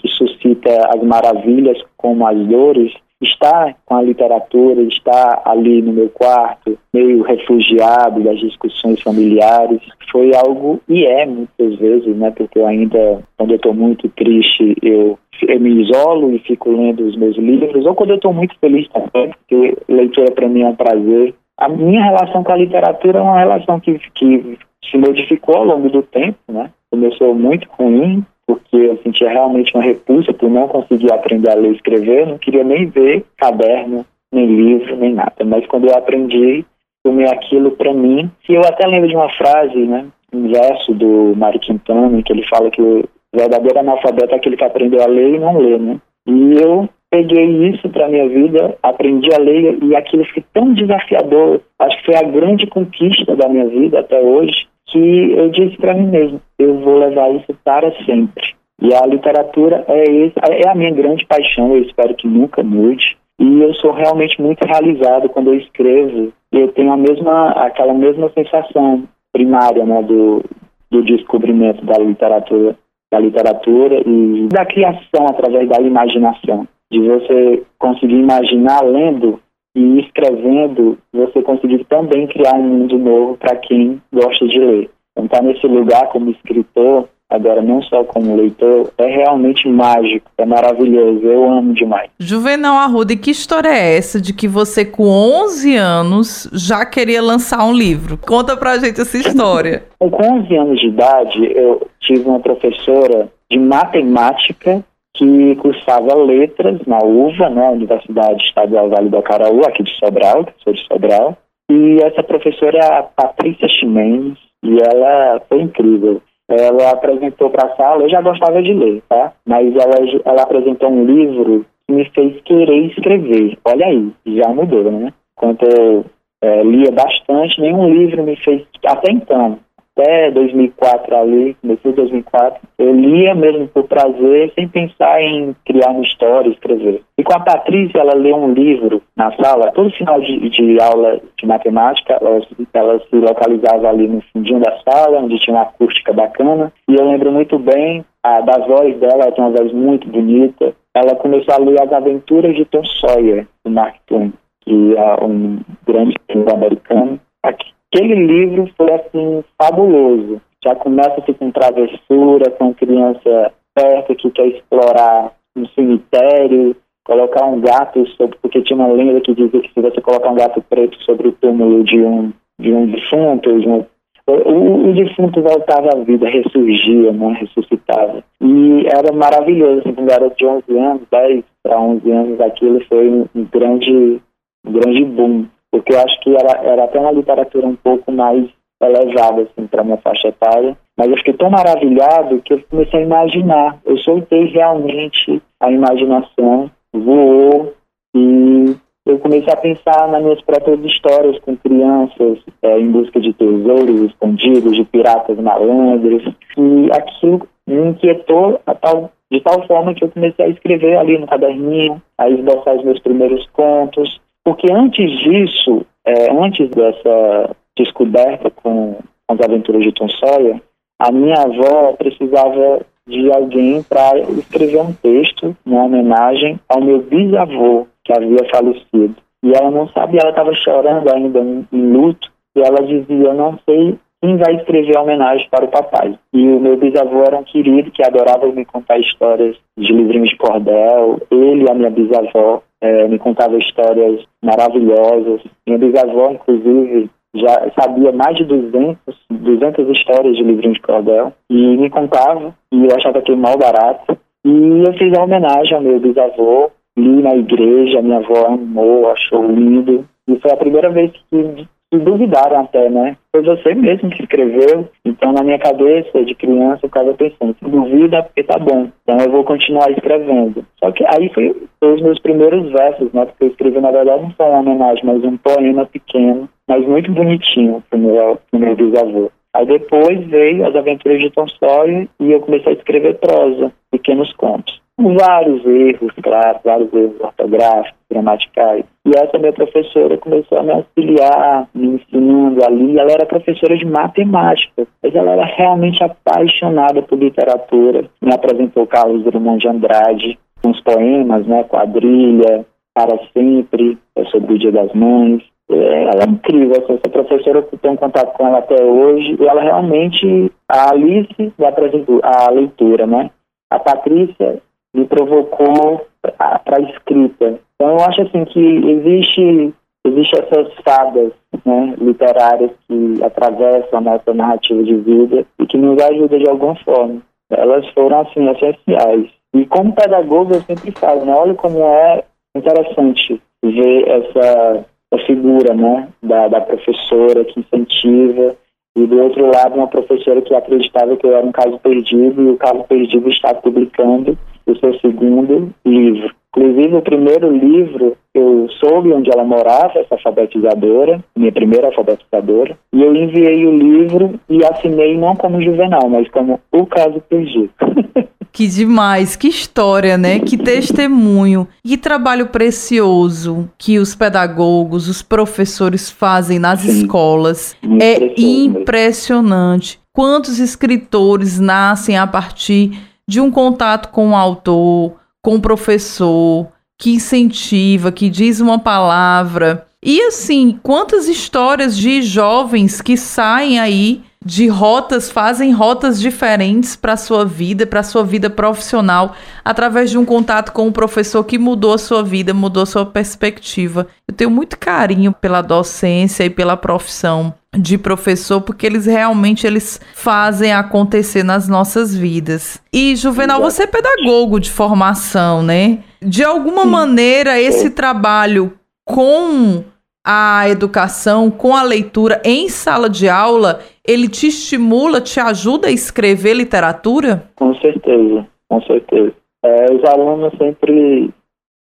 que 0.00 0.08
suscita 0.08 0.70
as 0.94 1.02
maravilhas 1.02 1.78
como 1.96 2.26
as 2.26 2.38
dores, 2.46 2.92
está 3.22 3.74
com 3.84 3.96
a 3.96 4.02
literatura, 4.02 4.82
está 4.82 5.42
ali 5.44 5.82
no 5.82 5.92
meu 5.92 6.08
quarto, 6.08 6.78
meio 6.92 7.22
refugiado 7.22 8.22
das 8.22 8.38
discussões 8.38 9.00
familiares, 9.02 9.80
foi 10.10 10.34
algo, 10.34 10.80
e 10.88 11.04
é 11.04 11.26
muitas 11.26 11.76
vezes, 11.76 12.16
né, 12.16 12.30
porque 12.30 12.58
eu 12.58 12.66
ainda, 12.66 13.22
quando 13.36 13.50
eu 13.50 13.56
estou 13.56 13.74
muito 13.74 14.08
triste, 14.10 14.74
eu, 14.82 15.18
eu, 15.46 15.60
me 15.60 15.82
isolo 15.82 16.32
e 16.32 16.38
fico 16.40 16.70
lendo 16.70 17.04
os 17.04 17.16
meus 17.16 17.36
livros, 17.36 17.84
ou 17.86 17.94
quando 17.94 18.10
eu 18.10 18.16
estou 18.16 18.32
muito 18.32 18.58
feliz 18.58 18.88
também, 18.88 19.30
porque 19.30 19.76
leitura 19.88 20.32
para 20.32 20.48
mim 20.48 20.62
é 20.62 20.68
um 20.68 20.76
prazer. 20.76 21.34
A 21.58 21.68
minha 21.68 22.02
relação 22.02 22.42
com 22.42 22.52
a 22.52 22.56
literatura 22.56 23.18
é 23.18 23.22
uma 23.22 23.38
relação 23.38 23.78
que, 23.78 23.98
que 24.14 24.58
se 24.90 24.96
modificou 24.96 25.56
ao 25.56 25.64
longo 25.64 25.90
do 25.90 26.02
tempo, 26.02 26.38
né, 26.48 26.70
começou 26.90 27.34
muito 27.34 27.68
ruim, 27.78 28.24
porque 28.50 28.76
eu 28.76 28.98
sentia 29.04 29.28
realmente 29.28 29.72
uma 29.74 29.84
repulsa 29.84 30.32
por 30.32 30.50
não 30.50 30.66
conseguir 30.66 31.12
aprender 31.12 31.50
a 31.50 31.54
ler 31.54 31.70
e 31.70 31.76
escrever, 31.76 32.22
eu 32.22 32.26
não 32.26 32.38
queria 32.38 32.64
nem 32.64 32.86
ver 32.86 33.24
caderno, 33.36 34.04
nem 34.32 34.46
livro, 34.46 34.96
nem 34.96 35.14
nada. 35.14 35.44
Mas 35.44 35.64
quando 35.66 35.86
eu 35.86 35.94
aprendi, 35.96 36.64
tomei 37.04 37.26
aquilo 37.26 37.70
para 37.72 37.94
mim. 37.94 38.28
E 38.48 38.54
eu 38.54 38.62
até 38.62 38.88
lembro 38.88 39.08
de 39.08 39.14
uma 39.14 39.30
frase, 39.30 39.76
né, 39.76 40.06
um 40.32 40.48
verso 40.48 40.92
do 40.94 41.32
Mário 41.36 41.60
Quintana, 41.60 42.22
que 42.22 42.32
ele 42.32 42.44
fala 42.48 42.70
que 42.70 42.82
o 42.82 43.04
verdadeiro 43.32 43.78
analfabeto 43.78 44.34
é 44.34 44.36
aquele 44.36 44.56
que 44.56 44.64
aprendeu 44.64 45.00
a 45.00 45.06
ler 45.06 45.34
e 45.34 45.38
não 45.38 45.56
lê, 45.56 45.78
né? 45.78 45.98
E 46.26 46.54
eu 46.60 46.88
peguei 47.08 47.68
isso 47.68 47.88
para 47.88 48.08
minha 48.08 48.28
vida, 48.28 48.76
aprendi 48.82 49.32
a 49.32 49.38
ler 49.38 49.78
e 49.82 49.94
aquilo 49.94 50.24
foi 50.26 50.44
tão 50.52 50.74
desafiador. 50.74 51.60
Acho 51.78 51.96
que 51.98 52.06
foi 52.06 52.16
a 52.16 52.22
grande 52.22 52.66
conquista 52.66 53.36
da 53.36 53.48
minha 53.48 53.66
vida 53.66 54.00
até 54.00 54.20
hoje, 54.20 54.66
que 54.90 55.32
eu 55.32 55.50
disse 55.50 55.76
para 55.76 55.94
mim 55.94 56.06
mesmo, 56.06 56.40
eu 56.58 56.78
vou 56.80 56.98
levar 56.98 57.30
isso 57.34 57.54
para 57.64 57.90
sempre. 58.04 58.54
E 58.80 58.94
a 58.94 59.06
literatura 59.06 59.84
é, 59.88 60.02
esse, 60.04 60.34
é 60.64 60.68
a 60.68 60.74
minha 60.74 60.90
grande 60.90 61.26
paixão, 61.26 61.76
eu 61.76 61.82
espero 61.82 62.14
que 62.14 62.26
nunca 62.26 62.62
mude. 62.62 63.16
E 63.38 63.62
eu 63.62 63.72
sou 63.74 63.92
realmente 63.92 64.40
muito 64.40 64.62
realizado 64.66 65.28
quando 65.28 65.48
eu 65.48 65.58
escrevo. 65.58 66.32
Eu 66.52 66.68
tenho 66.72 66.92
a 66.92 66.96
mesma, 66.96 67.50
aquela 67.52 67.94
mesma 67.94 68.30
sensação 68.30 69.04
primária 69.32 69.84
né, 69.84 70.02
do, 70.02 70.42
do 70.90 71.02
descobrimento 71.02 71.84
da 71.84 71.98
literatura, 71.98 72.76
da 73.10 73.18
literatura 73.18 74.02
e 74.06 74.48
da 74.48 74.64
criação 74.66 75.26
através 75.28 75.68
da 75.68 75.80
imaginação. 75.80 76.66
De 76.90 77.00
você 77.00 77.62
conseguir 77.78 78.16
imaginar 78.16 78.82
lendo 78.82 79.40
e 79.74 80.00
escrevendo, 80.00 80.98
você 81.12 81.42
conseguir 81.42 81.84
também 81.84 82.26
criar 82.26 82.54
um 82.54 82.62
mundo 82.62 82.98
novo 82.98 83.36
para 83.36 83.56
quem 83.56 84.00
gosta 84.12 84.46
de 84.46 84.58
ler. 84.58 84.90
Então, 85.12 85.24
estar 85.24 85.38
tá 85.38 85.42
nesse 85.42 85.66
lugar 85.66 86.08
como 86.08 86.30
escritor, 86.30 87.08
agora 87.28 87.62
não 87.62 87.80
só 87.82 88.02
como 88.04 88.36
leitor, 88.36 88.90
é 88.98 89.06
realmente 89.06 89.68
mágico, 89.68 90.30
é 90.36 90.44
maravilhoso, 90.44 91.24
eu 91.24 91.50
amo 91.50 91.72
demais. 91.72 92.10
Juvenal 92.18 92.76
Arruda, 92.76 93.12
e 93.12 93.16
que 93.16 93.30
história 93.30 93.68
é 93.68 93.96
essa 93.96 94.20
de 94.20 94.32
que 94.32 94.48
você 94.48 94.84
com 94.84 95.06
11 95.06 95.76
anos 95.76 96.50
já 96.52 96.84
queria 96.84 97.22
lançar 97.22 97.64
um 97.64 97.72
livro? 97.72 98.18
Conta 98.18 98.56
pra 98.56 98.78
gente 98.78 99.00
essa 99.00 99.16
história. 99.16 99.84
com 99.98 100.06
11 100.08 100.56
anos 100.56 100.80
de 100.80 100.88
idade, 100.88 101.52
eu 101.54 101.86
tive 102.00 102.28
uma 102.28 102.40
professora 102.40 103.28
de 103.48 103.58
matemática 103.58 104.84
que 105.20 105.54
cursava 105.56 106.14
letras 106.14 106.80
na 106.86 106.96
UVA, 107.04 107.50
né, 107.50 107.68
Universidade 107.68 108.42
Estadual 108.42 108.88
Vale 108.88 109.10
do 109.10 109.18
Acaraú, 109.18 109.60
aqui 109.66 109.82
de 109.82 109.94
Sobral, 109.98 110.46
sou 110.64 110.72
de 110.72 110.82
Sobral. 110.86 111.36
E 111.70 111.98
essa 112.02 112.22
professora 112.22 112.78
é 112.78 112.98
a 112.98 113.02
Patrícia 113.02 113.68
Ximenes, 113.68 114.38
e 114.64 114.78
ela 114.80 115.42
foi 115.46 115.60
incrível. 115.60 116.22
Ela 116.48 116.90
apresentou 116.92 117.50
para 117.50 117.68
a 117.68 117.76
sala, 117.76 118.02
eu 118.02 118.08
já 118.08 118.22
gostava 118.22 118.62
de 118.62 118.72
ler, 118.72 119.02
tá? 119.10 119.34
Mas 119.46 119.74
ela, 119.76 119.94
ela 120.24 120.42
apresentou 120.42 120.88
um 120.88 121.04
livro 121.04 121.66
que 121.86 121.94
me 121.94 122.04
fez 122.06 122.40
querer 122.42 122.86
escrever. 122.86 123.58
Olha 123.66 123.86
aí, 123.86 124.10
já 124.26 124.48
mudou, 124.48 124.90
né? 124.90 125.12
Quando 125.36 125.58
eu 125.64 126.04
é, 126.42 126.62
lia 126.62 126.90
bastante, 126.92 127.60
nenhum 127.60 127.92
livro 127.92 128.22
me 128.22 128.36
fez, 128.36 128.62
até 128.86 129.12
então, 129.12 129.58
até 130.00 130.30
2004 130.30 131.16
ali, 131.16 131.56
em 131.62 131.92
2004, 131.92 132.60
eu 132.78 132.94
lia 132.94 133.34
mesmo 133.34 133.68
por 133.68 133.84
prazer, 133.84 134.52
sem 134.54 134.66
pensar 134.66 135.22
em 135.22 135.54
criar 135.64 135.90
uma 135.90 136.02
história, 136.02 136.48
escrever. 136.48 137.02
E 137.18 137.22
com 137.22 137.34
a 137.34 137.40
Patrícia, 137.40 137.98
ela 137.98 138.14
leu 138.14 138.36
um 138.36 138.52
livro 138.52 139.02
na 139.16 139.30
sala, 139.36 139.70
todo 139.72 139.90
final 139.90 140.20
de, 140.20 140.48
de 140.48 140.80
aula 140.80 141.20
de 141.38 141.46
matemática, 141.46 142.18
ela, 142.20 142.40
ela, 142.72 143.00
se 143.00 143.16
localizava 143.16 143.88
ali 143.88 144.08
no 144.08 144.22
fundinho 144.32 144.60
da 144.60 144.78
sala, 144.78 145.18
onde 145.18 145.38
tinha 145.38 145.56
uma 145.56 145.62
acústica 145.62 146.12
bacana, 146.12 146.72
e 146.88 146.94
eu 146.94 147.06
lembro 147.06 147.30
muito 147.30 147.58
bem 147.58 148.04
a, 148.22 148.40
da 148.40 148.58
voz 148.58 148.98
dela, 148.98 149.24
ela 149.24 149.32
tem 149.32 149.44
uma 149.44 149.56
voz 149.56 149.72
muito 149.72 150.08
bonita, 150.08 150.72
ela 150.94 151.14
começou 151.16 151.54
a 151.54 151.58
ler 151.58 151.80
As 151.80 151.92
Aventuras 151.92 152.54
de 152.56 152.64
Tom 152.64 152.84
Sawyer, 152.84 153.46
do 153.64 153.70
Mark 153.70 153.96
Twain, 154.06 154.32
que 154.62 154.94
é 154.96 155.24
um 155.24 155.58
grande 155.86 156.16
americano, 156.52 157.20
aqui 157.42 157.70
aquele 157.92 158.14
livro 158.14 158.70
foi 158.76 158.92
assim 158.92 159.44
fabuloso. 159.60 160.40
Já 160.64 160.74
começa-se 160.74 161.32
com 161.34 161.50
travessura, 161.50 162.50
com 162.52 162.74
criança 162.74 163.52
perto 163.74 164.14
que 164.14 164.30
quer 164.30 164.46
explorar 164.46 165.32
um 165.56 165.66
cemitério, 165.68 166.76
colocar 167.04 167.44
um 167.46 167.60
gato 167.60 168.06
sobre, 168.10 168.36
porque 168.40 168.62
tinha 168.62 168.78
uma 168.78 168.92
lenda 168.92 169.20
que 169.20 169.34
dizia 169.34 169.60
que 169.60 169.72
se 169.72 169.80
você 169.80 170.00
colocar 170.00 170.30
um 170.30 170.34
gato 170.34 170.62
preto 170.68 170.96
sobre 171.02 171.28
o 171.28 171.32
túmulo 171.32 171.82
de 171.84 172.00
um 172.00 172.32
de 172.60 172.70
um 172.72 172.86
defunto, 172.86 173.58
de 173.58 173.66
um, 173.66 173.86
o, 174.26 174.90
o, 174.90 174.92
defunto 174.92 175.40
voltava 175.40 175.88
à 175.94 176.04
vida, 176.04 176.28
ressurgia, 176.28 177.10
né, 177.10 177.38
ressuscitava. 177.40 178.22
E 178.40 178.86
era 178.86 179.12
maravilhoso, 179.12 179.80
assim, 179.80 179.94
um 179.98 180.04
garoto 180.04 180.36
de 180.36 180.46
11 180.46 180.78
anos, 180.78 181.02
10 181.10 181.44
para 181.62 181.80
11 181.80 182.10
anos, 182.10 182.40
aquilo 182.40 182.84
foi 182.84 183.08
um 183.08 183.26
grande, 183.50 184.20
um 184.66 184.72
grande 184.72 185.04
boom, 185.06 185.46
porque 185.70 185.92
eu 185.92 186.00
acho 186.00 186.20
que 186.20 186.34
era, 186.34 186.62
era 186.62 186.84
até 186.84 186.98
uma 186.98 187.12
literatura 187.12 187.66
um 187.66 187.76
pouco 187.76 188.10
mais 188.10 188.48
elevada, 188.82 189.42
assim, 189.42 189.66
para 189.66 189.84
minha 189.84 189.98
faixa 189.98 190.28
etária, 190.28 190.76
mas 190.96 191.08
eu 191.08 191.16
fiquei 191.18 191.34
tão 191.34 191.50
maravilhado 191.50 192.40
que 192.42 192.54
eu 192.54 192.62
comecei 192.70 193.00
a 193.00 193.04
imaginar, 193.04 193.78
eu 193.84 193.96
soltei 193.98 194.46
realmente 194.46 195.42
a 195.60 195.70
imaginação, 195.70 196.70
voou 196.92 197.74
e 198.14 198.74
eu 199.06 199.18
comecei 199.18 199.52
a 199.52 199.56
pensar 199.56 200.08
nas 200.08 200.22
minhas 200.22 200.40
próprias 200.42 200.80
histórias 200.84 201.38
com 201.40 201.56
crianças 201.56 202.38
é, 202.62 202.78
em 202.78 202.90
busca 202.90 203.20
de 203.20 203.32
tesouros 203.32 204.02
escondidos, 204.02 204.76
de 204.76 204.84
piratas 204.84 205.38
malandros, 205.38 206.22
e 206.56 206.88
aquilo 206.92 207.46
me 207.66 207.88
inquietou 207.90 208.60
tal, 208.80 209.10
de 209.30 209.40
tal 209.40 209.66
forma 209.66 209.94
que 209.94 210.04
eu 210.04 210.10
comecei 210.10 210.44
a 210.44 210.48
escrever 210.48 210.96
ali 210.96 211.18
no 211.18 211.26
caderninho, 211.26 212.02
a 212.18 212.28
esboçar 212.28 212.76
os 212.76 212.84
meus 212.84 212.98
primeiros 213.00 213.46
contos, 213.52 214.20
porque 214.44 214.70
antes 214.72 215.10
disso, 215.20 215.84
é, 216.04 216.30
antes 216.32 216.68
dessa 216.70 217.56
descoberta 217.76 218.50
com, 218.50 218.98
com 219.26 219.34
as 219.34 219.40
aventuras 219.40 219.82
de 219.82 219.92
Tom 219.92 220.08
Sawyer, 220.08 220.60
a 220.98 221.10
minha 221.10 221.36
avó 221.36 221.92
precisava 221.94 222.80
de 223.06 223.32
alguém 223.32 223.82
para 223.82 224.18
escrever 224.18 224.80
um 224.80 224.92
texto, 224.92 225.56
uma 225.64 225.84
homenagem 225.84 226.60
ao 226.68 226.80
meu 226.80 227.02
bisavô, 227.02 227.86
que 228.04 228.12
havia 228.12 228.48
falecido. 228.50 229.16
E 229.42 229.52
ela 229.52 229.70
não 229.70 229.88
sabia, 229.88 230.20
ela 230.20 230.30
estava 230.30 230.54
chorando 230.54 231.12
ainda 231.12 231.40
em, 231.40 231.66
em 231.72 231.92
luto, 231.92 232.30
e 232.54 232.60
ela 232.60 232.82
dizia: 232.82 233.28
Eu 233.28 233.34
não 233.34 233.58
sei 233.64 233.98
quem 234.20 234.36
vai 234.36 234.54
escrever 234.56 234.96
a 234.96 235.02
homenagem 235.02 235.48
para 235.50 235.64
o 235.64 235.68
papai. 235.68 236.18
E 236.32 236.46
o 236.46 236.60
meu 236.60 236.76
bisavô 236.76 237.22
era 237.22 237.38
um 237.38 237.44
querido 237.44 237.90
que 237.90 238.04
adorava 238.04 238.46
me 238.46 238.64
contar 238.64 238.98
histórias 238.98 239.56
de 239.78 239.92
livrinhos 239.92 240.30
de 240.30 240.36
cordel. 240.36 241.20
Ele 241.30 241.64
e 241.64 241.70
a 241.70 241.74
minha 241.74 241.90
bisavó 241.90 242.62
é, 242.80 243.08
me 243.08 243.18
contavam 243.18 243.58
histórias 243.58 244.22
maravilhosas. 244.42 245.40
Minha 245.66 245.78
bisavó, 245.78 246.30
inclusive, 246.32 247.08
já 247.34 247.70
sabia 247.78 248.12
mais 248.12 248.36
de 248.36 248.44
200, 248.44 248.98
200 249.30 249.88
histórias 249.96 250.36
de 250.36 250.42
livrinhos 250.42 250.76
de 250.76 250.82
cordel 250.82 251.32
e 251.48 251.76
me 251.76 251.88
contava, 251.88 252.54
e 252.72 252.84
eu 252.84 252.96
achava 252.96 253.18
aquilo 253.18 253.38
mal 253.38 253.56
barato. 253.56 254.18
E 254.44 254.84
eu 254.86 254.92
fiz 254.94 255.16
a 255.16 255.22
homenagem 255.22 255.74
ao 255.74 255.82
meu 255.82 255.98
bisavô, 255.98 256.70
li 256.96 257.22
na 257.22 257.34
igreja, 257.36 258.02
minha 258.02 258.18
avó 258.18 258.46
amou, 258.46 259.10
achou 259.10 259.46
lindo. 259.46 260.04
E 260.28 260.38
foi 260.38 260.50
a 260.52 260.56
primeira 260.56 260.90
vez 260.90 261.10
que, 261.12 261.20
que 261.30 261.68
duvidaram 261.98 262.60
até, 262.60 262.88
né? 262.88 263.16
Foi 263.32 263.42
você 263.42 263.74
mesmo 263.74 264.10
que 264.10 264.22
escreveu. 264.22 264.88
Então, 265.04 265.32
na 265.32 265.42
minha 265.42 265.58
cabeça, 265.58 266.24
de 266.24 266.34
criança, 266.34 266.80
eu 266.84 266.88
ficava 266.88 267.12
pensando, 267.14 267.56
duvida, 267.60 268.22
porque 268.22 268.44
tá 268.44 268.58
bom. 268.58 268.88
Então, 269.02 269.18
eu 269.18 269.30
vou 269.30 269.44
continuar 269.44 269.90
escrevendo. 269.90 270.64
Só 270.78 270.90
que 270.92 271.04
aí 271.06 271.28
foi, 271.34 271.54
foi 271.80 271.94
os 271.94 272.02
meus 272.02 272.20
primeiros 272.20 272.70
versos, 272.70 273.12
né? 273.12 273.26
Porque 273.26 273.44
eu 273.44 273.48
escrevi, 273.48 273.80
na 273.80 273.90
verdade, 273.90 274.22
não 274.22 274.30
foi 274.30 274.46
uma 274.46 274.60
homenagem, 274.60 275.04
mas 275.04 275.24
um 275.24 275.36
poema 275.36 275.86
pequeno, 275.86 276.48
mas 276.68 276.86
muito 276.86 277.10
bonitinho 277.12 277.82
pro 277.90 277.98
meu, 277.98 278.38
pro 278.50 278.60
meu 278.60 278.76
bisavô. 278.76 279.30
Aí 279.54 279.66
depois 279.66 280.26
veio 280.28 280.66
As 280.66 280.74
Aventuras 280.74 281.20
de 281.20 281.30
Tom 281.30 281.46
Sawyer 281.48 282.08
e 282.20 282.32
eu 282.32 282.40
comecei 282.40 282.72
a 282.72 282.76
escrever 282.76 283.18
prosa, 283.18 283.72
pequenos 283.90 284.32
contos 284.34 284.80
vários 285.08 285.64
erros, 285.64 286.12
claro, 286.22 286.60
vários 286.64 286.92
erros 286.92 287.20
ortográficos, 287.20 287.98
gramaticais. 288.10 288.84
E 289.06 289.10
essa 289.16 289.38
minha 289.38 289.52
professora 289.52 290.18
começou 290.18 290.58
a 290.58 290.62
me 290.62 290.72
auxiliar, 290.72 291.68
me 291.74 291.94
ensinando 291.94 292.64
ali. 292.64 292.98
Ela 292.98 293.12
era 293.12 293.26
professora 293.26 293.76
de 293.76 293.86
matemática, 293.86 294.86
mas 295.02 295.14
ela 295.14 295.32
era 295.32 295.44
realmente 295.44 296.02
apaixonada 296.02 297.02
por 297.02 297.18
literatura. 297.18 298.04
Me 298.20 298.34
apresentou 298.34 298.86
Carlos 298.86 299.24
Drummond 299.24 299.60
de 299.60 299.68
Andrade, 299.68 300.38
os 300.64 300.80
poemas, 300.82 301.46
né, 301.46 301.64
quadrilha, 301.64 302.66
para 302.94 303.18
sempre, 303.32 303.96
sobre 304.30 304.54
o 304.54 304.58
Dia 304.58 304.72
das 304.72 304.92
Mães. 304.92 305.42
É, 305.70 306.02
ela 306.04 306.24
é 306.24 306.28
incrível, 306.28 306.72
essa, 306.72 306.94
essa 306.94 307.08
professora 307.08 307.62
que 307.62 307.76
tenho 307.78 307.96
contato 307.96 308.32
com 308.36 308.46
ela 308.46 308.58
até 308.58 308.82
hoje, 308.82 309.36
e 309.38 309.46
ela 309.46 309.62
realmente, 309.62 310.50
a 310.68 310.90
Alice 310.90 311.52
me 311.56 311.64
apresentou 311.64 312.20
a 312.22 312.50
leitura, 312.50 313.06
né? 313.06 313.30
A 313.70 313.78
Patrícia 313.78 314.60
me 314.92 315.04
provocou 315.06 316.06
para 316.22 316.76
a 316.76 316.80
escrita. 316.80 317.60
Então 317.76 317.90
eu 317.90 318.04
acho 318.04 318.22
assim 318.22 318.44
que 318.44 318.60
existe 318.60 319.72
existe 320.04 320.34
essas 320.38 320.72
fadas 320.82 321.32
né, 321.64 321.94
literárias 321.98 322.70
que 322.88 323.22
atravessam 323.22 323.98
a 323.98 324.00
nossa 324.00 324.34
narrativa 324.34 324.82
de 324.82 324.96
vida 324.96 325.46
e 325.58 325.66
que 325.66 325.76
nos 325.76 326.02
ajudam 326.02 326.38
de 326.38 326.48
alguma 326.48 326.74
forma. 326.76 327.22
Elas 327.50 327.86
foram 327.90 328.20
assim 328.20 328.48
essenciais. 328.48 329.30
E 329.54 329.66
como 329.66 329.94
pedagogo 329.94 330.54
eu 330.54 330.62
sempre 330.62 330.90
falo, 330.92 331.24
né, 331.24 331.34
olha 331.34 331.54
como 331.54 331.80
é 331.80 332.24
interessante 332.56 333.40
ver 333.62 334.08
essa, 334.08 334.86
essa 335.12 335.26
figura 335.26 335.74
né, 335.74 336.08
da, 336.22 336.48
da 336.48 336.60
professora 336.60 337.44
que 337.44 337.60
incentiva. 337.60 338.56
E 338.96 339.06
do 339.06 339.22
outro 339.22 339.46
lado 339.46 339.76
uma 339.76 339.86
professora 339.86 340.42
que 340.42 340.54
acreditava 340.54 341.16
que 341.16 341.24
eu 341.24 341.36
era 341.36 341.46
um 341.46 341.52
caso 341.52 341.78
perdido 341.78 342.42
e 342.42 342.50
o 342.50 342.56
caso 342.56 342.82
perdido 342.84 343.28
está 343.28 343.54
publicando 343.54 344.36
o 344.66 344.76
seu 344.76 344.98
segundo 345.00 345.72
livro. 345.84 346.34
Inclusive, 346.56 346.96
o 346.96 347.02
primeiro 347.02 347.56
livro, 347.56 348.16
eu 348.34 348.68
soube 348.80 349.12
onde 349.12 349.30
ela 349.30 349.44
morava, 349.44 350.00
essa 350.00 350.16
alfabetizadora, 350.16 351.22
minha 351.36 351.52
primeira 351.52 351.86
alfabetizadora, 351.86 352.76
e 352.92 353.02
eu 353.02 353.14
enviei 353.14 353.64
o 353.66 353.76
livro 353.76 354.40
e 354.48 354.64
assinei 354.64 355.16
não 355.16 355.36
como 355.36 355.62
Juvenal, 355.62 356.08
mas 356.08 356.28
como 356.30 356.58
O 356.72 356.86
Caso 356.86 357.20
Perdido. 357.28 357.70
Que 358.52 358.66
demais, 358.66 359.36
que 359.36 359.46
história, 359.46 360.18
né? 360.18 360.40
Que 360.40 360.56
testemunho, 360.56 361.68
que 361.84 361.96
trabalho 361.96 362.48
precioso 362.48 363.70
que 363.78 363.98
os 363.98 364.14
pedagogos, 364.16 365.08
os 365.08 365.22
professores 365.22 366.10
fazem 366.10 366.58
nas 366.58 366.80
Sim, 366.80 367.02
escolas. 367.02 367.76
É 368.00 368.34
impressionante. 368.36 370.00
Quantos 370.12 370.58
escritores 370.58 371.60
nascem 371.60 372.18
a 372.18 372.26
partir 372.26 372.98
de 373.30 373.40
um 373.40 373.48
contato 373.48 374.08
com 374.08 374.30
o 374.30 374.34
autor, 374.34 375.14
com 375.40 375.54
o 375.54 375.60
professor, 375.60 376.66
que 376.98 377.12
incentiva, 377.12 378.10
que 378.10 378.28
diz 378.28 378.58
uma 378.58 378.76
palavra. 378.76 379.86
E 380.02 380.20
assim, 380.22 380.80
quantas 380.82 381.28
histórias 381.28 381.96
de 381.96 382.22
jovens 382.22 383.00
que 383.00 383.16
saem 383.16 383.78
aí 383.78 384.24
de 384.44 384.66
rotas, 384.66 385.30
fazem 385.30 385.70
rotas 385.70 386.20
diferentes 386.20 386.96
para 386.96 387.12
a 387.12 387.16
sua 387.16 387.44
vida, 387.44 387.86
para 387.86 388.00
a 388.00 388.02
sua 388.02 388.24
vida 388.24 388.50
profissional, 388.50 389.36
através 389.64 390.10
de 390.10 390.18
um 390.18 390.24
contato 390.24 390.72
com 390.72 390.88
um 390.88 390.92
professor 390.92 391.44
que 391.44 391.56
mudou 391.56 391.94
a 391.94 391.98
sua 391.98 392.24
vida, 392.24 392.52
mudou 392.52 392.82
a 392.82 392.86
sua 392.86 393.06
perspectiva. 393.06 394.08
Eu 394.26 394.34
tenho 394.34 394.50
muito 394.50 394.76
carinho 394.76 395.32
pela 395.32 395.62
docência 395.62 396.42
e 396.42 396.50
pela 396.50 396.76
profissão 396.76 397.54
de 397.78 397.96
professor, 397.96 398.60
porque 398.60 398.86
eles 398.86 399.06
realmente 399.06 399.66
eles 399.66 400.00
fazem 400.14 400.72
acontecer 400.72 401.44
nas 401.44 401.68
nossas 401.68 402.16
vidas. 402.16 402.82
E 402.92 403.14
Juvenal, 403.14 403.60
você 403.60 403.84
é 403.84 403.86
pedagogo 403.86 404.58
de 404.58 404.70
formação, 404.70 405.62
né? 405.62 406.00
De 406.20 406.42
alguma 406.42 406.84
maneira 406.84 407.60
esse 407.60 407.90
trabalho 407.90 408.72
com 409.04 409.84
a 410.24 410.68
educação, 410.68 411.50
com 411.50 411.74
a 411.74 411.82
leitura 411.82 412.42
em 412.44 412.68
sala 412.68 413.08
de 413.08 413.28
aula, 413.28 413.80
ele 414.06 414.28
te 414.28 414.48
estimula, 414.48 415.20
te 415.20 415.40
ajuda 415.40 415.88
a 415.88 415.92
escrever 415.92 416.54
literatura? 416.54 417.50
Com 417.56 417.74
certeza, 417.76 418.46
com 418.68 418.82
certeza. 418.82 419.32
É, 419.64 419.92
os 419.92 420.04
alunos 420.04 420.52
sempre 420.58 421.30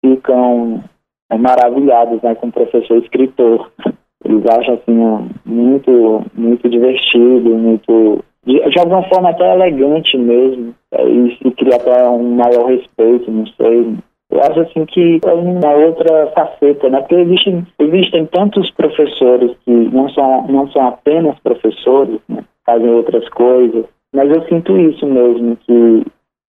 ficam 0.05 0.83
é, 1.31 1.39
maravilhados 1.39 2.21
né, 2.23 2.35
com 2.35 2.49
o 2.49 2.53
professor 2.53 2.99
escritor. 2.99 3.71
Eles 4.25 4.45
acham 4.47 4.75
assim 4.75 5.31
muito, 5.45 6.23
muito 6.35 6.69
divertido, 6.69 7.51
muito 7.51 8.25
de, 8.47 8.59
de 8.59 8.79
alguma 8.79 9.03
forma 9.05 9.31
até 9.31 9.53
elegante 9.53 10.17
mesmo. 10.17 10.75
É, 10.93 11.09
e 11.09 11.37
se 11.37 11.51
cria 11.53 11.77
até 11.77 12.09
um 12.09 12.35
maior 12.37 12.67
respeito, 12.67 13.31
não 13.31 13.47
sei, 13.47 13.95
eu 14.31 14.41
acho 14.43 14.61
assim 14.61 14.85
que 14.87 15.21
é 15.25 15.33
uma 15.33 15.73
outra 15.75 16.27
faceta, 16.33 16.89
né? 16.89 17.01
Porque 17.01 17.15
existem, 17.15 17.65
existem 17.79 18.27
tantos 18.27 18.71
professores 18.73 19.57
que 19.65 19.71
não 19.71 20.09
são, 20.09 20.47
não 20.49 20.69
são 20.73 20.89
apenas 20.89 21.39
professores, 21.39 22.21
né? 22.29 22.45
fazem 22.67 22.89
outras 22.89 23.29
coisas, 23.29 23.85
mas 24.13 24.29
eu 24.31 24.43
sinto 24.49 24.77
isso 24.77 25.07
mesmo, 25.07 25.57
que 25.59 26.05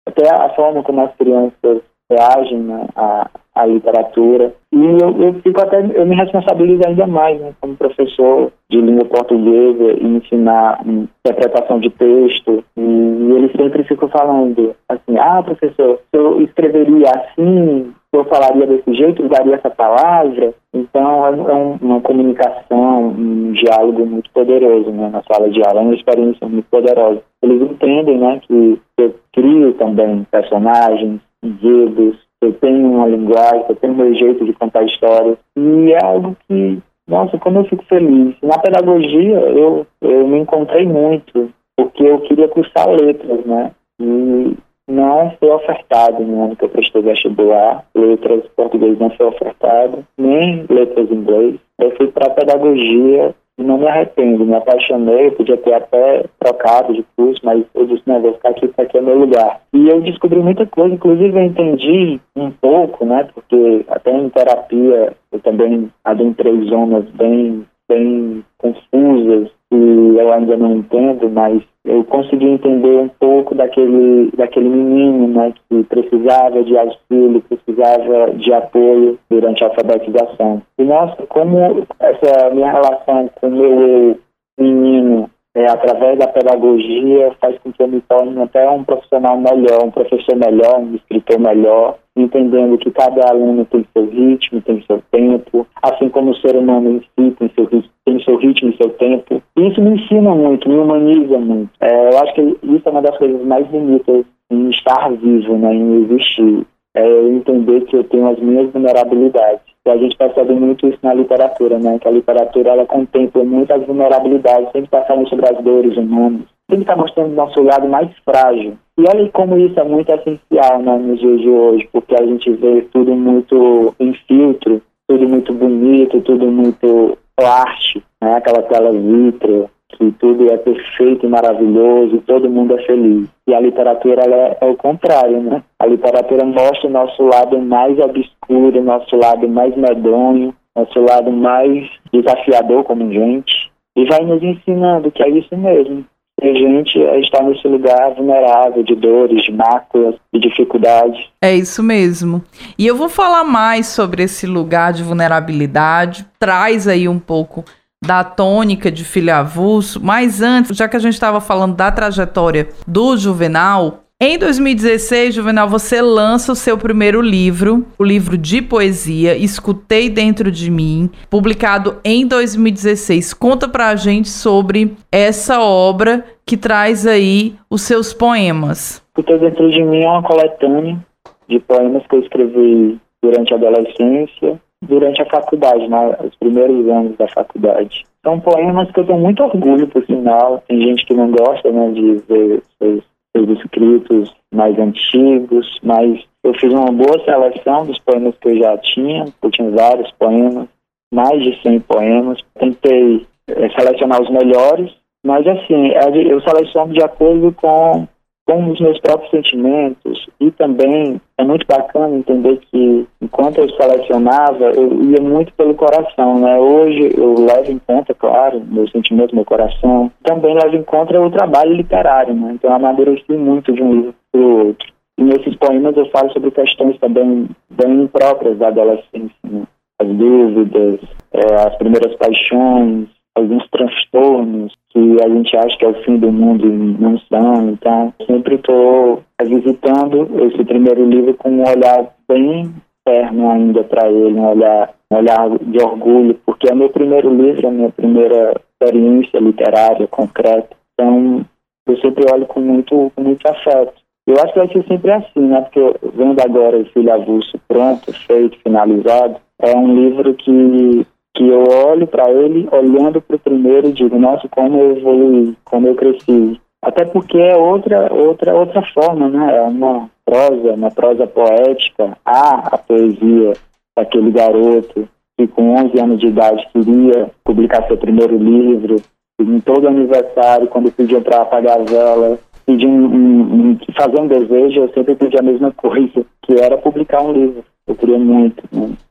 até 0.06 0.32
a 0.32 0.50
forma 0.50 0.82
como 0.82 1.00
as 1.00 1.16
crianças 1.16 1.82
reagem 2.10 2.58
né, 2.58 2.86
a, 2.94 3.30
a 3.54 3.66
literatura. 3.66 4.54
E 4.72 4.82
eu, 4.82 5.22
eu 5.22 5.34
fico 5.42 5.60
até, 5.60 5.78
eu 5.94 6.06
me 6.06 6.16
responsabilizo 6.16 6.82
ainda 6.86 7.06
mais, 7.06 7.38
né, 7.40 7.52
como 7.60 7.76
professor 7.76 8.50
de 8.70 8.80
língua 8.80 9.04
portuguesa 9.04 9.92
e 10.00 10.06
ensinar 10.06 10.82
interpretação 10.86 11.78
de 11.78 11.90
texto. 11.90 12.64
E, 12.76 12.80
e 12.80 13.32
eles 13.32 13.52
sempre 13.52 13.84
ficam 13.84 14.08
falando 14.08 14.74
assim, 14.88 15.18
ah, 15.18 15.42
professor, 15.42 16.00
eu 16.12 16.40
escreveria 16.40 17.10
assim, 17.10 17.92
eu 18.14 18.24
falaria 18.24 18.66
desse 18.66 18.94
jeito, 18.94 19.24
usaria 19.24 19.56
essa 19.56 19.70
palavra. 19.70 20.54
Então, 20.72 21.26
é, 21.26 21.30
é 21.30 21.76
uma 21.82 22.00
comunicação, 22.00 23.08
um 23.08 23.52
diálogo 23.52 24.06
muito 24.06 24.30
poderoso 24.30 24.90
né, 24.90 25.10
na 25.10 25.22
sala 25.24 25.50
de 25.50 25.60
aula, 25.66 25.80
é 25.80 25.84
uma 25.84 25.94
experiência 25.94 26.48
muito 26.48 26.66
poderosa. 26.70 27.22
Eles 27.42 27.60
entendem 27.60 28.18
né, 28.18 28.40
que 28.46 28.80
eu 28.96 29.14
crio 29.34 29.74
também 29.74 30.26
personagens, 30.30 31.20
enredos, 31.42 32.16
eu 32.42 32.52
tenho 32.54 32.90
uma 32.90 33.06
linguagem, 33.06 33.64
eu 33.68 33.76
tenho 33.76 33.94
meu 33.94 34.14
jeito 34.14 34.44
de 34.44 34.52
contar 34.52 34.84
histórias. 34.84 35.38
E 35.56 35.92
é 35.92 36.04
algo 36.04 36.36
que, 36.48 36.78
nossa, 37.06 37.38
como 37.38 37.60
eu 37.60 37.64
fico 37.64 37.84
feliz. 37.84 38.34
Na 38.42 38.58
pedagogia, 38.58 39.38
eu, 39.38 39.86
eu 40.00 40.26
me 40.26 40.38
encontrei 40.38 40.86
muito, 40.86 41.50
porque 41.76 42.02
eu 42.02 42.20
queria 42.20 42.48
cursar 42.48 42.88
letras, 42.90 43.44
né? 43.44 43.72
E 44.00 44.56
não 44.88 45.32
foi 45.38 45.50
ofertado 45.50 46.22
no 46.22 46.44
ano 46.44 46.56
que 46.56 46.64
eu 46.64 46.68
prestei 46.68 47.02
vestibular. 47.02 47.84
Letras 47.94 48.44
português 48.56 48.98
não 48.98 49.10
foi 49.10 49.26
ofertado, 49.26 50.04
nem 50.18 50.66
letras 50.68 51.10
inglês. 51.10 51.56
Eu 51.82 51.96
fui 51.96 52.06
para 52.08 52.30
pedagogia 52.30 53.34
não 53.58 53.78
me 53.78 53.86
arrependo, 53.86 54.44
me 54.44 54.54
apaixonei, 54.54 55.30
podia 55.32 55.56
ter 55.56 55.74
até 55.74 56.24
trocado 56.38 56.92
de 56.94 57.04
curso, 57.16 57.40
mas 57.44 57.64
eu 57.74 57.86
disse, 57.86 58.02
não, 58.06 58.20
vou 58.20 58.34
ficar 58.34 58.50
aqui, 58.50 58.66
porque 58.66 58.80
aqui 58.80 58.98
é 58.98 59.00
meu 59.00 59.18
lugar. 59.18 59.60
E 59.72 59.88
eu 59.88 60.00
descobri 60.00 60.40
muita 60.40 60.66
coisa, 60.66 60.94
inclusive 60.94 61.38
eu 61.38 61.44
entendi 61.44 62.20
um 62.36 62.50
pouco, 62.50 63.04
né, 63.04 63.28
porque 63.34 63.84
até 63.88 64.10
em 64.10 64.28
terapia 64.30 65.12
eu 65.30 65.40
também 65.40 65.90
adentrei 66.04 66.64
zonas 66.64 67.04
bem, 67.10 67.64
bem 67.88 68.44
confusas, 68.58 69.50
que 69.72 70.18
eu 70.18 70.30
ainda 70.30 70.54
não 70.58 70.76
entendo, 70.76 71.30
mas 71.30 71.62
eu 71.86 72.04
consegui 72.04 72.46
entender 72.46 72.94
um 72.98 73.08
pouco 73.08 73.54
daquele, 73.54 74.30
daquele 74.36 74.68
menino 74.68 75.28
né, 75.28 75.54
que 75.70 75.82
precisava 75.84 76.62
de 76.62 76.76
auxílio, 76.76 77.42
precisava 77.48 78.34
de 78.34 78.52
apoio 78.52 79.18
durante 79.30 79.64
a 79.64 79.68
alfabetização. 79.68 80.60
E 80.78 80.84
nossa, 80.84 81.26
como 81.26 81.86
essa 81.98 82.50
minha 82.50 82.70
relação 82.70 83.30
com 83.40 83.48
o 83.48 83.50
meu 83.50 83.80
eu 83.80 84.18
menino 84.58 85.30
é, 85.54 85.66
através 85.66 86.18
da 86.18 86.26
pedagogia, 86.28 87.32
faz 87.40 87.58
com 87.58 87.72
que 87.72 87.82
eu 87.82 87.88
me 87.88 88.00
torne 88.02 88.40
até 88.40 88.68
um 88.70 88.84
profissional 88.84 89.38
melhor, 89.38 89.84
um 89.84 89.90
professor 89.90 90.34
melhor, 90.34 90.78
um 90.78 90.94
escritor 90.94 91.38
melhor, 91.38 91.98
entendendo 92.16 92.78
que 92.78 92.90
cada 92.90 93.28
aluno 93.28 93.64
tem 93.66 93.84
seu 93.92 94.06
ritmo, 94.08 94.62
tem 94.62 94.82
seu 94.86 95.02
tempo, 95.10 95.66
assim 95.82 96.08
como 96.08 96.30
o 96.30 96.36
ser 96.36 96.56
humano 96.56 96.90
em 96.92 97.00
si 97.00 97.30
tem 97.32 97.50
seu, 97.54 97.66
tem 97.66 98.24
seu 98.24 98.36
ritmo 98.36 98.70
e 98.70 98.76
seu 98.76 98.90
tempo. 98.90 99.42
E 99.56 99.68
isso 99.68 99.80
me 99.82 99.90
ensina 99.90 100.34
muito, 100.34 100.68
me 100.68 100.76
humaniza 100.76 101.38
muito. 101.38 101.70
É, 101.80 102.08
eu 102.12 102.18
acho 102.18 102.34
que 102.34 102.40
isso 102.40 102.82
é 102.88 102.90
uma 102.90 103.02
das 103.02 103.16
coisas 103.18 103.44
mais 103.44 103.66
bonitas 103.66 104.24
em 104.50 104.70
estar 104.70 105.10
vivo, 105.12 105.56
né, 105.56 105.74
em 105.74 106.04
existir. 106.04 106.66
É 106.94 107.28
entender 107.28 107.82
que 107.86 107.96
eu 107.96 108.04
tenho 108.04 108.28
as 108.28 108.38
minhas 108.38 108.70
vulnerabilidades. 108.70 109.62
E 109.84 109.90
a 109.90 109.96
gente 109.96 110.16
percebe 110.16 110.52
muito 110.54 110.86
isso 110.86 110.98
na 111.02 111.14
literatura, 111.14 111.78
né? 111.78 111.98
Que 111.98 112.06
a 112.06 112.12
literatura 112.12 112.70
ela 112.70 112.86
contempla 112.86 113.42
muitas 113.42 113.84
vulnerabilidades, 113.84 114.66
sempre 114.66 114.84
está 114.84 115.02
falando 115.02 115.28
sobre 115.28 115.48
as 115.48 115.64
dores 115.64 115.96
humanas, 115.96 116.42
sempre 116.70 116.82
está 116.82 116.96
mostrando 116.96 117.32
o 117.32 117.36
nosso 117.36 117.60
lado 117.62 117.88
mais 117.88 118.08
frágil. 118.24 118.78
E 118.98 119.02
olha 119.08 119.28
como 119.30 119.58
isso 119.58 119.80
é 119.80 119.84
muito 119.84 120.12
essencial 120.12 120.80
né, 120.82 120.96
nos 120.98 121.18
dias 121.18 121.40
de 121.40 121.48
hoje, 121.48 121.88
porque 121.92 122.14
a 122.14 122.24
gente 122.24 122.52
vê 122.52 122.82
tudo 122.92 123.14
muito 123.14 123.94
em 123.98 124.12
filtro, 124.28 124.80
tudo 125.08 125.28
muito 125.28 125.52
bonito, 125.52 126.20
tudo 126.20 126.46
muito 126.46 127.18
arte, 127.40 128.02
né? 128.22 128.36
Aquela 128.36 128.62
tela 128.62 128.92
vítreo, 128.92 129.68
que 129.92 130.12
tudo 130.12 130.52
é 130.52 130.56
perfeito 130.56 131.26
e 131.26 131.28
maravilhoso, 131.28 132.22
todo 132.26 132.50
mundo 132.50 132.74
é 132.78 132.82
feliz. 132.84 133.28
E 133.46 133.54
a 133.54 133.60
literatura 133.60 134.22
é, 134.22 134.58
é, 134.60 134.66
o 134.66 134.76
contrário, 134.76 135.40
né? 135.40 135.62
A 135.78 135.86
literatura 135.86 136.44
mostra 136.44 136.88
o 136.88 136.92
nosso 136.92 137.22
lado 137.22 137.58
mais 137.60 137.98
obscuro, 137.98 138.82
nosso 138.82 139.16
lado 139.16 139.48
mais 139.48 139.76
medonho, 139.76 140.54
nosso 140.76 141.00
lado 141.00 141.30
mais 141.30 141.88
desafiador 142.12 142.84
como 142.84 143.12
gente, 143.12 143.70
e 143.96 144.04
vai 144.06 144.24
nos 144.24 144.42
ensinando 144.42 145.10
que 145.10 145.22
é 145.22 145.28
isso 145.28 145.56
mesmo. 145.56 146.04
E 146.42 146.48
a 146.48 146.54
gente 146.54 146.98
está 147.24 147.42
nesse 147.42 147.68
lugar 147.68 148.14
vulnerável 148.14 148.82
de 148.82 148.96
dores, 148.96 149.44
de 149.44 149.52
máculas, 149.52 150.16
de 150.34 150.40
dificuldades. 150.40 151.28
É 151.40 151.54
isso 151.54 151.82
mesmo. 151.84 152.42
E 152.76 152.84
eu 152.84 152.96
vou 152.96 153.08
falar 153.08 153.44
mais 153.44 153.86
sobre 153.86 154.24
esse 154.24 154.44
lugar 154.44 154.92
de 154.92 155.04
vulnerabilidade. 155.04 156.26
Traz 156.40 156.88
aí 156.88 157.08
um 157.08 157.18
pouco 157.18 157.64
da 158.02 158.24
tônica 158.24 158.90
de 158.90 159.04
filho 159.04 159.32
avulso, 159.32 160.00
mas 160.02 160.42
antes, 160.42 160.76
já 160.76 160.88
que 160.88 160.96
a 160.96 161.00
gente 161.00 161.14
estava 161.14 161.40
falando 161.40 161.76
da 161.76 161.90
trajetória 161.92 162.68
do 162.86 163.16
Juvenal, 163.16 164.02
em 164.24 164.38
2016, 164.38 165.34
Juvenal, 165.34 165.68
você 165.68 166.00
lança 166.00 166.52
o 166.52 166.54
seu 166.54 166.78
primeiro 166.78 167.20
livro, 167.20 167.84
o 167.98 168.04
livro 168.04 168.38
de 168.38 168.62
poesia 168.62 169.36
Escutei 169.36 170.08
Dentro 170.08 170.48
de 170.48 170.70
Mim, 170.70 171.10
publicado 171.28 171.98
em 172.04 172.24
2016. 172.24 173.34
Conta 173.34 173.68
pra 173.68 173.96
gente 173.96 174.28
sobre 174.28 174.96
essa 175.10 175.60
obra 175.60 176.24
que 176.46 176.56
traz 176.56 177.04
aí 177.04 177.56
os 177.68 177.82
seus 177.82 178.14
poemas. 178.14 179.04
Escutei 179.08 179.38
Dentro 179.38 179.68
de 179.68 179.82
Mim 179.82 180.04
é 180.04 180.08
uma 180.08 180.22
coletânea 180.22 181.04
de 181.48 181.58
poemas 181.58 182.06
que 182.06 182.14
eu 182.14 182.20
escrevi 182.20 183.00
durante 183.20 183.52
a 183.52 183.56
adolescência 183.56 184.60
durante 184.82 185.22
a 185.22 185.26
faculdade, 185.26 185.88
né, 185.88 186.16
os 186.24 186.34
primeiros 186.36 186.88
anos 186.88 187.16
da 187.16 187.28
faculdade. 187.28 188.04
São 188.24 188.38
poemas 188.40 188.90
que 188.90 189.00
eu 189.00 189.06
tenho 189.06 189.18
muito 189.18 189.42
orgulho, 189.42 189.86
por 189.88 190.04
sinal. 190.04 190.62
Tem 190.68 190.80
gente 190.80 191.06
que 191.06 191.14
não 191.14 191.30
gosta 191.30 191.70
né, 191.70 191.90
de 191.92 192.14
ver 192.28 192.62
seus, 192.78 193.04
seus 193.34 193.58
escritos 193.58 194.34
mais 194.52 194.78
antigos, 194.78 195.78
mas 195.82 196.22
eu 196.44 196.52
fiz 196.54 196.72
uma 196.72 196.90
boa 196.92 197.24
seleção 197.24 197.86
dos 197.86 197.98
poemas 198.00 198.36
que 198.38 198.48
eu 198.48 198.58
já 198.58 198.76
tinha. 198.78 199.24
Eu 199.42 199.50
tinha 199.50 199.70
vários 199.70 200.10
poemas, 200.12 200.68
mais 201.12 201.42
de 201.42 201.60
100 201.62 201.80
poemas. 201.80 202.38
Tentei 202.58 203.26
é, 203.48 203.68
selecionar 203.70 204.20
os 204.20 204.30
melhores, 204.30 204.92
mas 205.24 205.46
assim, 205.46 205.92
eu 206.28 206.40
seleciono 206.40 206.92
de 206.92 207.02
acordo 207.02 207.52
com 207.52 208.06
com 208.44 208.70
os 208.70 208.80
meus 208.80 208.98
próprios 209.00 209.30
sentimentos 209.30 210.26
e 210.40 210.50
também 210.50 211.20
é 211.38 211.44
muito 211.44 211.66
bacana 211.66 212.16
entender 212.16 212.58
que 212.70 213.06
enquanto 213.20 213.58
eu 213.58 213.68
selecionava 213.70 214.64
eu 214.64 215.02
ia 215.04 215.20
muito 215.20 215.52
pelo 215.54 215.74
coração, 215.74 216.40
né? 216.40 216.58
Hoje 216.58 217.12
eu 217.16 217.34
levo 217.38 217.70
em 217.70 217.78
conta, 217.78 218.12
claro, 218.14 218.60
meu 218.66 218.88
sentimento, 218.88 219.34
meu 219.34 219.44
coração, 219.44 220.10
também 220.24 220.54
levo 220.54 220.76
em 220.76 220.82
conta 220.82 221.20
o 221.20 221.30
trabalho 221.30 221.74
literário, 221.74 222.34
né? 222.34 222.52
Então 222.54 222.70
eu 222.70 222.76
amadureci 222.76 223.32
muito 223.32 223.72
de 223.72 223.82
um 223.82 223.94
livro 223.94 224.14
para 224.32 224.40
o 224.40 224.66
outro. 224.66 224.92
E 225.18 225.24
nesses 225.24 225.54
poemas 225.56 225.96
eu 225.96 226.06
falo 226.10 226.32
sobre 226.32 226.50
questões 226.50 226.98
também 226.98 227.48
bem 227.70 228.06
próprias 228.08 228.58
da 228.58 228.68
adolescência, 228.68 229.36
né? 229.44 229.62
as 230.00 230.08
dúvidas, 230.08 231.00
é, 231.32 231.54
as 231.66 231.76
primeiras 231.76 232.14
paixões, 232.16 233.08
alguns 233.34 233.68
transtornos 233.70 234.74
que 234.92 235.16
a 235.24 235.28
gente 235.28 235.56
acha 235.56 235.76
que 235.78 235.84
é 235.84 235.88
o 235.88 236.02
fim 236.04 236.18
do 236.18 236.30
mundo 236.30 236.66
e 236.66 236.70
não 236.70 237.18
são. 237.20 237.70
Então, 237.70 238.12
sempre 238.26 238.56
estou 238.56 239.22
visitando 239.42 240.28
esse 240.46 240.64
primeiro 240.64 241.04
livro 241.08 241.34
com 241.34 241.50
um 241.50 241.62
olhar 241.62 242.14
bem 242.28 242.72
terno 243.04 243.50
ainda 243.50 243.82
para 243.82 244.08
ele, 244.08 244.38
um 244.38 244.48
olhar, 244.48 244.94
um 245.10 245.16
olhar 245.16 245.58
de 245.58 245.82
orgulho, 245.82 246.38
porque 246.46 246.70
é 246.70 246.74
meu 246.74 246.90
primeiro 246.90 247.34
livro, 247.34 247.66
é 247.66 247.70
minha 247.70 247.90
primeira 247.90 248.60
experiência 248.80 249.40
literária 249.40 250.06
concreta. 250.06 250.76
Então, 250.94 251.44
eu 251.86 251.96
sempre 251.96 252.24
olho 252.32 252.46
com 252.46 252.60
muito, 252.60 253.10
com 253.16 253.22
muito 253.22 253.46
afeto. 253.48 253.94
Eu 254.26 254.34
acho 254.34 254.52
que 254.52 254.58
vai 254.58 254.68
ser 254.68 254.86
sempre 254.86 255.10
assim, 255.10 255.40
né? 255.40 255.62
Porque 255.62 255.80
vendo 256.14 256.40
agora 256.40 256.78
o 256.78 256.84
Filho 256.86 257.12
Avulso 257.12 257.58
pronto, 257.66 258.12
feito, 258.26 258.56
finalizado, 258.62 259.36
é 259.58 259.76
um 259.76 259.94
livro 259.94 260.32
que 260.34 261.04
que 261.34 261.48
eu 261.48 261.64
olho 261.86 262.06
para 262.06 262.30
ele 262.30 262.68
olhando 262.70 263.20
para 263.20 263.36
o 263.36 263.38
primeiro 263.38 263.88
e 263.88 263.92
digo, 263.92 264.18
nossa, 264.18 264.48
como 264.48 264.78
eu 264.78 264.96
evolui, 264.96 265.54
como 265.64 265.88
eu 265.88 265.94
cresci. 265.94 266.60
Até 266.82 267.04
porque 267.04 267.38
é 267.38 267.56
outra, 267.56 268.12
outra, 268.12 268.54
outra 268.54 268.82
forma, 268.92 269.28
né? 269.28 269.56
É 269.56 269.62
uma 269.62 270.10
prosa, 270.24 270.72
uma 270.72 270.90
prosa 270.90 271.26
poética. 271.26 272.18
Há 272.24 272.74
a 272.74 272.78
poesia 272.78 273.52
daquele 273.96 274.30
garoto 274.30 275.08
que 275.38 275.46
com 275.46 275.74
11 275.76 276.00
anos 276.00 276.20
de 276.20 276.26
idade 276.26 276.68
queria 276.72 277.30
publicar 277.44 277.86
seu 277.86 277.96
primeiro 277.96 278.36
livro. 278.36 278.96
E 279.40 279.44
em 279.44 279.60
todo 279.60 279.88
aniversário, 279.88 280.68
quando 280.68 280.92
pediam 280.92 281.22
para 281.22 281.42
apagar 281.42 281.80
a 281.80 281.84
vela, 281.84 282.38
pedir 282.66 282.86
um, 282.86 283.06
um, 283.06 283.78
fazer 283.96 284.20
um 284.20 284.26
desejo, 284.26 284.82
eu 284.82 284.92
sempre 284.92 285.14
pedi 285.14 285.38
a 285.38 285.42
mesma 285.42 285.72
coisa, 285.72 286.26
que 286.42 286.60
era 286.60 286.76
publicar 286.76 287.22
um 287.22 287.32
livro. 287.32 287.64
Eu 287.86 287.94
queria 287.94 288.18
muito, 288.18 288.62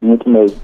muito 0.01 0.29
mesmo 0.29 0.59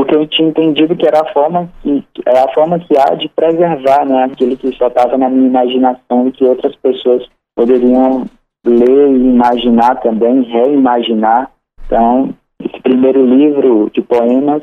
porque 0.00 0.16
eu 0.16 0.26
tinha 0.26 0.48
entendido 0.48 0.96
que 0.96 1.06
era 1.06 1.20
a 1.20 1.30
forma 1.30 1.70
que 1.82 2.02
é 2.24 2.38
a 2.38 2.48
forma 2.54 2.78
que 2.78 2.96
há 2.96 3.14
de 3.16 3.28
preservar, 3.28 4.06
né, 4.06 4.24
aquilo 4.24 4.56
que 4.56 4.74
só 4.74 4.86
estava 4.86 5.18
na 5.18 5.28
minha 5.28 5.46
imaginação 5.46 6.26
e 6.26 6.32
que 6.32 6.42
outras 6.42 6.74
pessoas 6.76 7.28
poderiam 7.54 8.24
ler 8.64 9.08
e 9.10 9.28
imaginar 9.28 10.00
também, 10.00 10.40
reimaginar. 10.40 11.50
Então, 11.84 12.30
Esse 12.64 12.80
primeiro 12.80 13.26
livro 13.26 13.90
de 13.92 14.00
poemas 14.00 14.62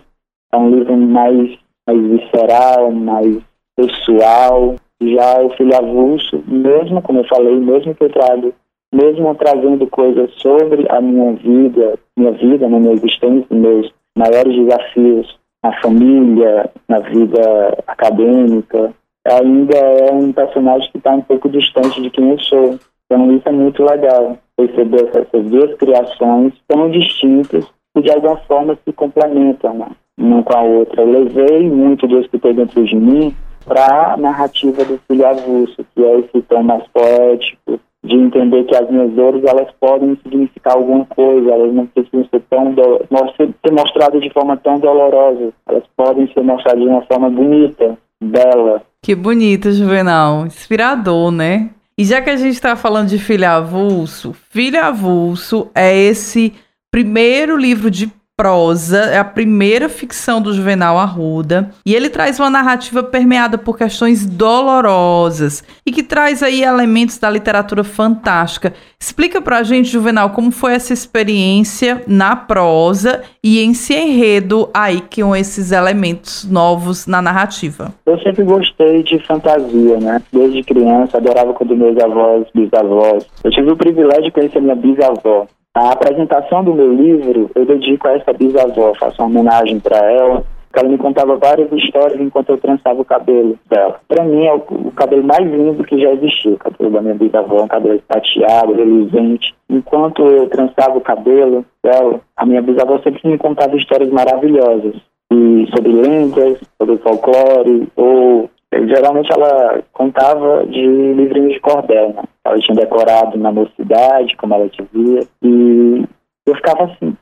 é 0.51 0.57
um 0.57 0.71
livro 0.71 0.97
mais, 0.97 1.55
mais 1.87 2.01
visceral, 2.01 2.91
mais 2.91 3.37
pessoal. 3.75 4.75
Já 4.99 5.39
o 5.39 5.51
Filho 5.51 5.75
Avulso, 5.75 6.43
mesmo, 6.47 6.99
como 7.03 7.19
eu 7.19 7.27
falei, 7.27 7.55
mesmo 7.57 7.93
que 7.93 8.03
eu 8.03 8.09
trago, 8.09 8.53
mesmo 8.91 9.35
trazendo 9.35 9.85
coisas 9.85 10.31
sobre 10.37 10.87
a 10.89 10.99
minha 10.99 11.33
vida, 11.33 11.99
minha 12.17 12.31
vida, 12.31 12.67
na 12.67 12.79
minha 12.79 12.93
existência, 12.93 13.55
meus 13.55 13.93
maiores 14.17 14.55
desafios 14.55 15.37
na 15.63 15.71
família, 15.81 16.69
na 16.87 16.99
vida 16.99 17.77
acadêmica, 17.87 18.93
ainda 19.25 19.77
é 19.77 20.11
um 20.11 20.31
personagem 20.31 20.89
que 20.91 20.97
está 20.97 21.11
um 21.11 21.21
pouco 21.21 21.49
distante 21.49 22.01
de 22.01 22.09
quem 22.09 22.31
eu 22.31 22.39
sou. 22.39 22.79
Então 23.05 23.31
isso 23.31 23.47
é 23.47 23.51
muito 23.51 23.83
legal, 23.83 24.37
perceber 24.55 25.09
essas 25.13 25.45
duas 25.45 25.73
criações 25.75 26.53
tão 26.67 26.89
distintas 26.89 27.65
e 27.95 28.01
de 28.01 28.11
alguma 28.11 28.37
forma 28.37 28.77
se 28.83 28.93
complementam 28.93 29.73
né? 29.73 29.87
uma 30.17 30.43
com 30.43 30.57
a 30.57 30.61
outra. 30.61 31.01
Eu 31.01 31.11
levei 31.11 31.69
muito 31.69 32.07
disso 32.07 32.29
que 32.29 32.39
tem 32.39 32.53
dentro 32.53 32.83
de 32.83 32.95
mim 32.95 33.33
para 33.67 34.13
a 34.13 34.17
narrativa 34.17 34.83
do 34.85 34.99
filho 35.07 35.27
avulso, 35.27 35.85
que 35.93 36.03
é 36.03 36.19
esse 36.19 36.41
tom 36.43 36.63
mais 36.63 36.83
poético, 36.93 37.79
de 38.03 38.15
entender 38.15 38.63
que 38.63 38.75
as 38.75 38.89
minhas 38.89 39.11
dores 39.11 39.43
elas 39.43 39.67
podem 39.79 40.17
significar 40.23 40.73
alguma 40.75 41.05
coisa, 41.05 41.51
elas 41.51 41.73
não 41.73 41.85
precisam 41.87 42.25
ser 42.29 42.41
tão 42.49 42.71
do... 42.73 43.05
ser 43.35 43.71
mostradas 43.71 44.21
de 44.21 44.31
forma 44.31 44.55
tão 44.57 44.79
dolorosa, 44.79 45.51
elas 45.67 45.83
podem 45.95 46.31
ser 46.33 46.41
mostradas 46.41 46.81
de 46.81 46.87
uma 46.87 47.01
forma 47.01 47.29
bonita, 47.29 47.97
bela. 48.23 48.81
Que 49.03 49.13
bonito, 49.13 49.71
Juvenal, 49.71 50.45
inspirador, 50.45 51.31
né? 51.31 51.69
E 51.97 52.05
já 52.05 52.21
que 52.21 52.29
a 52.29 52.37
gente 52.37 52.53
está 52.53 52.75
falando 52.75 53.09
de 53.09 53.17
Filho 53.17 53.47
Avulso, 53.47 54.33
Filho 54.33 54.79
Avulso 54.79 55.69
é 55.73 55.95
esse 55.95 56.53
primeiro 56.91 57.57
livro 57.57 57.89
de 57.89 58.07
prosa, 58.37 58.99
é 58.99 59.17
a 59.17 59.25
primeira 59.25 59.89
ficção 59.89 60.39
do 60.39 60.53
Juvenal 60.53 60.99
Arruda, 60.99 61.71
e 61.83 61.95
ele 61.95 62.07
traz 62.07 62.39
uma 62.39 62.51
narrativa 62.51 63.01
permeada 63.01 63.57
por 63.57 63.75
questões 63.75 64.27
dolorosas 64.27 65.63
e 65.83 65.91
que 65.91 66.03
traz 66.03 66.43
aí 66.43 66.63
elementos 66.63 67.17
da 67.17 67.31
literatura 67.31 67.83
fantástica. 67.83 68.75
Explica 68.99 69.41
pra 69.41 69.63
gente, 69.63 69.89
Juvenal, 69.89 70.29
como 70.29 70.51
foi 70.51 70.73
essa 70.73 70.93
experiência 70.93 72.03
na 72.07 72.35
prosa 72.35 73.23
e 73.43 73.59
em 73.59 73.73
se 73.73 73.95
enredo 73.95 74.69
aí 74.71 75.01
com 75.01 75.35
esses 75.35 75.71
elementos 75.71 76.47
novos 76.47 77.07
na 77.07 77.23
narrativa. 77.23 77.91
Eu 78.05 78.19
sempre 78.19 78.43
gostei 78.43 79.01
de 79.01 79.17
fantasia, 79.25 79.99
né? 79.99 80.21
Desde 80.31 80.61
criança, 80.61 81.17
adorava 81.17 81.53
quando 81.53 81.75
meus 81.75 81.97
avós, 81.97 82.45
bisavós. 82.53 83.25
Eu 83.43 83.49
tive 83.49 83.71
o 83.71 83.77
privilégio 83.77 84.25
de 84.25 84.31
conhecer 84.31 84.61
minha 84.61 84.75
bisavó. 84.75 85.47
A 85.77 85.91
apresentação 85.91 86.63
do 86.63 86.73
meu 86.73 86.91
livro 86.91 87.51
eu 87.53 87.63
dedico 87.63 88.07
a 88.07 88.13
essa 88.13 88.33
bisavó, 88.33 88.95
faço 88.95 89.21
uma 89.21 89.27
homenagem 89.27 89.79
para 89.79 89.97
ela. 90.11 90.43
Ela 90.73 90.89
me 90.89 90.97
contava 90.97 91.37
várias 91.37 91.71
histórias 91.71 92.19
enquanto 92.19 92.49
eu 92.49 92.57
trançava 92.57 93.01
o 93.01 93.05
cabelo 93.05 93.57
dela. 93.69 93.99
Para 94.07 94.23
mim 94.23 94.45
é 94.45 94.53
o, 94.53 94.57
o, 94.57 94.91
cabelo 94.91 95.23
mais 95.23 95.43
lindo 95.43 95.83
que 95.83 95.99
já 95.99 96.11
existiu. 96.13 96.53
O 96.53 96.57
cabelo 96.57 96.91
da 96.91 97.01
minha 97.01 97.15
bisavó, 97.15 97.63
um 97.63 97.67
cabelo 97.67 97.99
prateado, 98.07 98.73
reluzente. 98.73 99.55
Enquanto 99.69 100.23
eu 100.25 100.47
trançava 100.49 100.97
o 100.97 101.01
cabelo 101.01 101.63
dela, 101.83 102.21
a 102.35 102.45
minha 102.45 102.61
bisavó 102.61 102.99
sempre 102.99 103.27
me 103.27 103.37
contava 103.37 103.75
histórias 103.75 104.09
maravilhosas. 104.09 104.95
E 105.31 105.67
sobre 105.75 105.91
lendas, 105.91 106.59
sobre 106.77 106.97
folclore 106.97 107.87
ou 107.95 108.49
geralmente 108.73 109.31
ela 109.31 109.83
contava 109.93 110.65
de 110.65 110.81
livrinhos 111.13 111.53
de 111.53 111.59
cordel, 111.59 112.13
né? 112.13 112.23
Ela 112.43 112.59
tinha 112.59 112.75
decorado 112.75 113.37
na 113.37 113.51
mocidade, 113.51 114.35
como 114.35 114.53
ela 114.53 114.69
via, 114.93 115.27
e 115.41 116.05
eu 116.45 116.55
ficava 116.55 116.85
assim, 116.85 117.15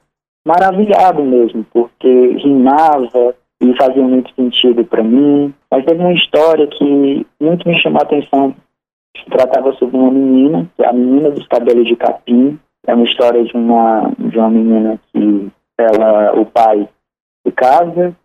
maravilhado 0.46 1.24
mesmo, 1.24 1.66
porque 1.72 2.30
rimava 2.38 3.36
e 3.62 3.76
fazia 3.78 4.04
muito 4.04 4.34
sentido 4.36 4.84
para 4.86 5.04
mim. 5.04 5.54
Mas 5.70 5.86
teve 5.86 6.00
uma 6.00 6.14
história 6.14 6.68
que 6.68 7.26
muito 7.40 7.68
me 7.68 7.80
chamou 7.82 8.00
a 8.00 8.04
atenção, 8.04 8.56
que 9.16 9.30
tratava 9.30 9.74
sobre 9.74 9.98
uma 9.98 10.12
menina, 10.12 10.70
que 10.76 10.84
é 10.84 10.88
a 10.88 10.94
menina 10.94 11.32
dos 11.32 11.48
cabelos 11.48 11.88
de 11.88 11.96
capim. 11.96 12.60
É 12.88 12.94
uma 12.94 13.06
história 13.06 13.44
de 13.44 13.56
uma, 13.56 14.12
de 14.18 14.38
uma 14.38 14.50
menina 14.50 15.00
que 15.12 15.50
ela, 15.78 16.40
o 16.40 16.46
pai 16.46 16.88
se 17.46 17.52
casa 17.52 18.16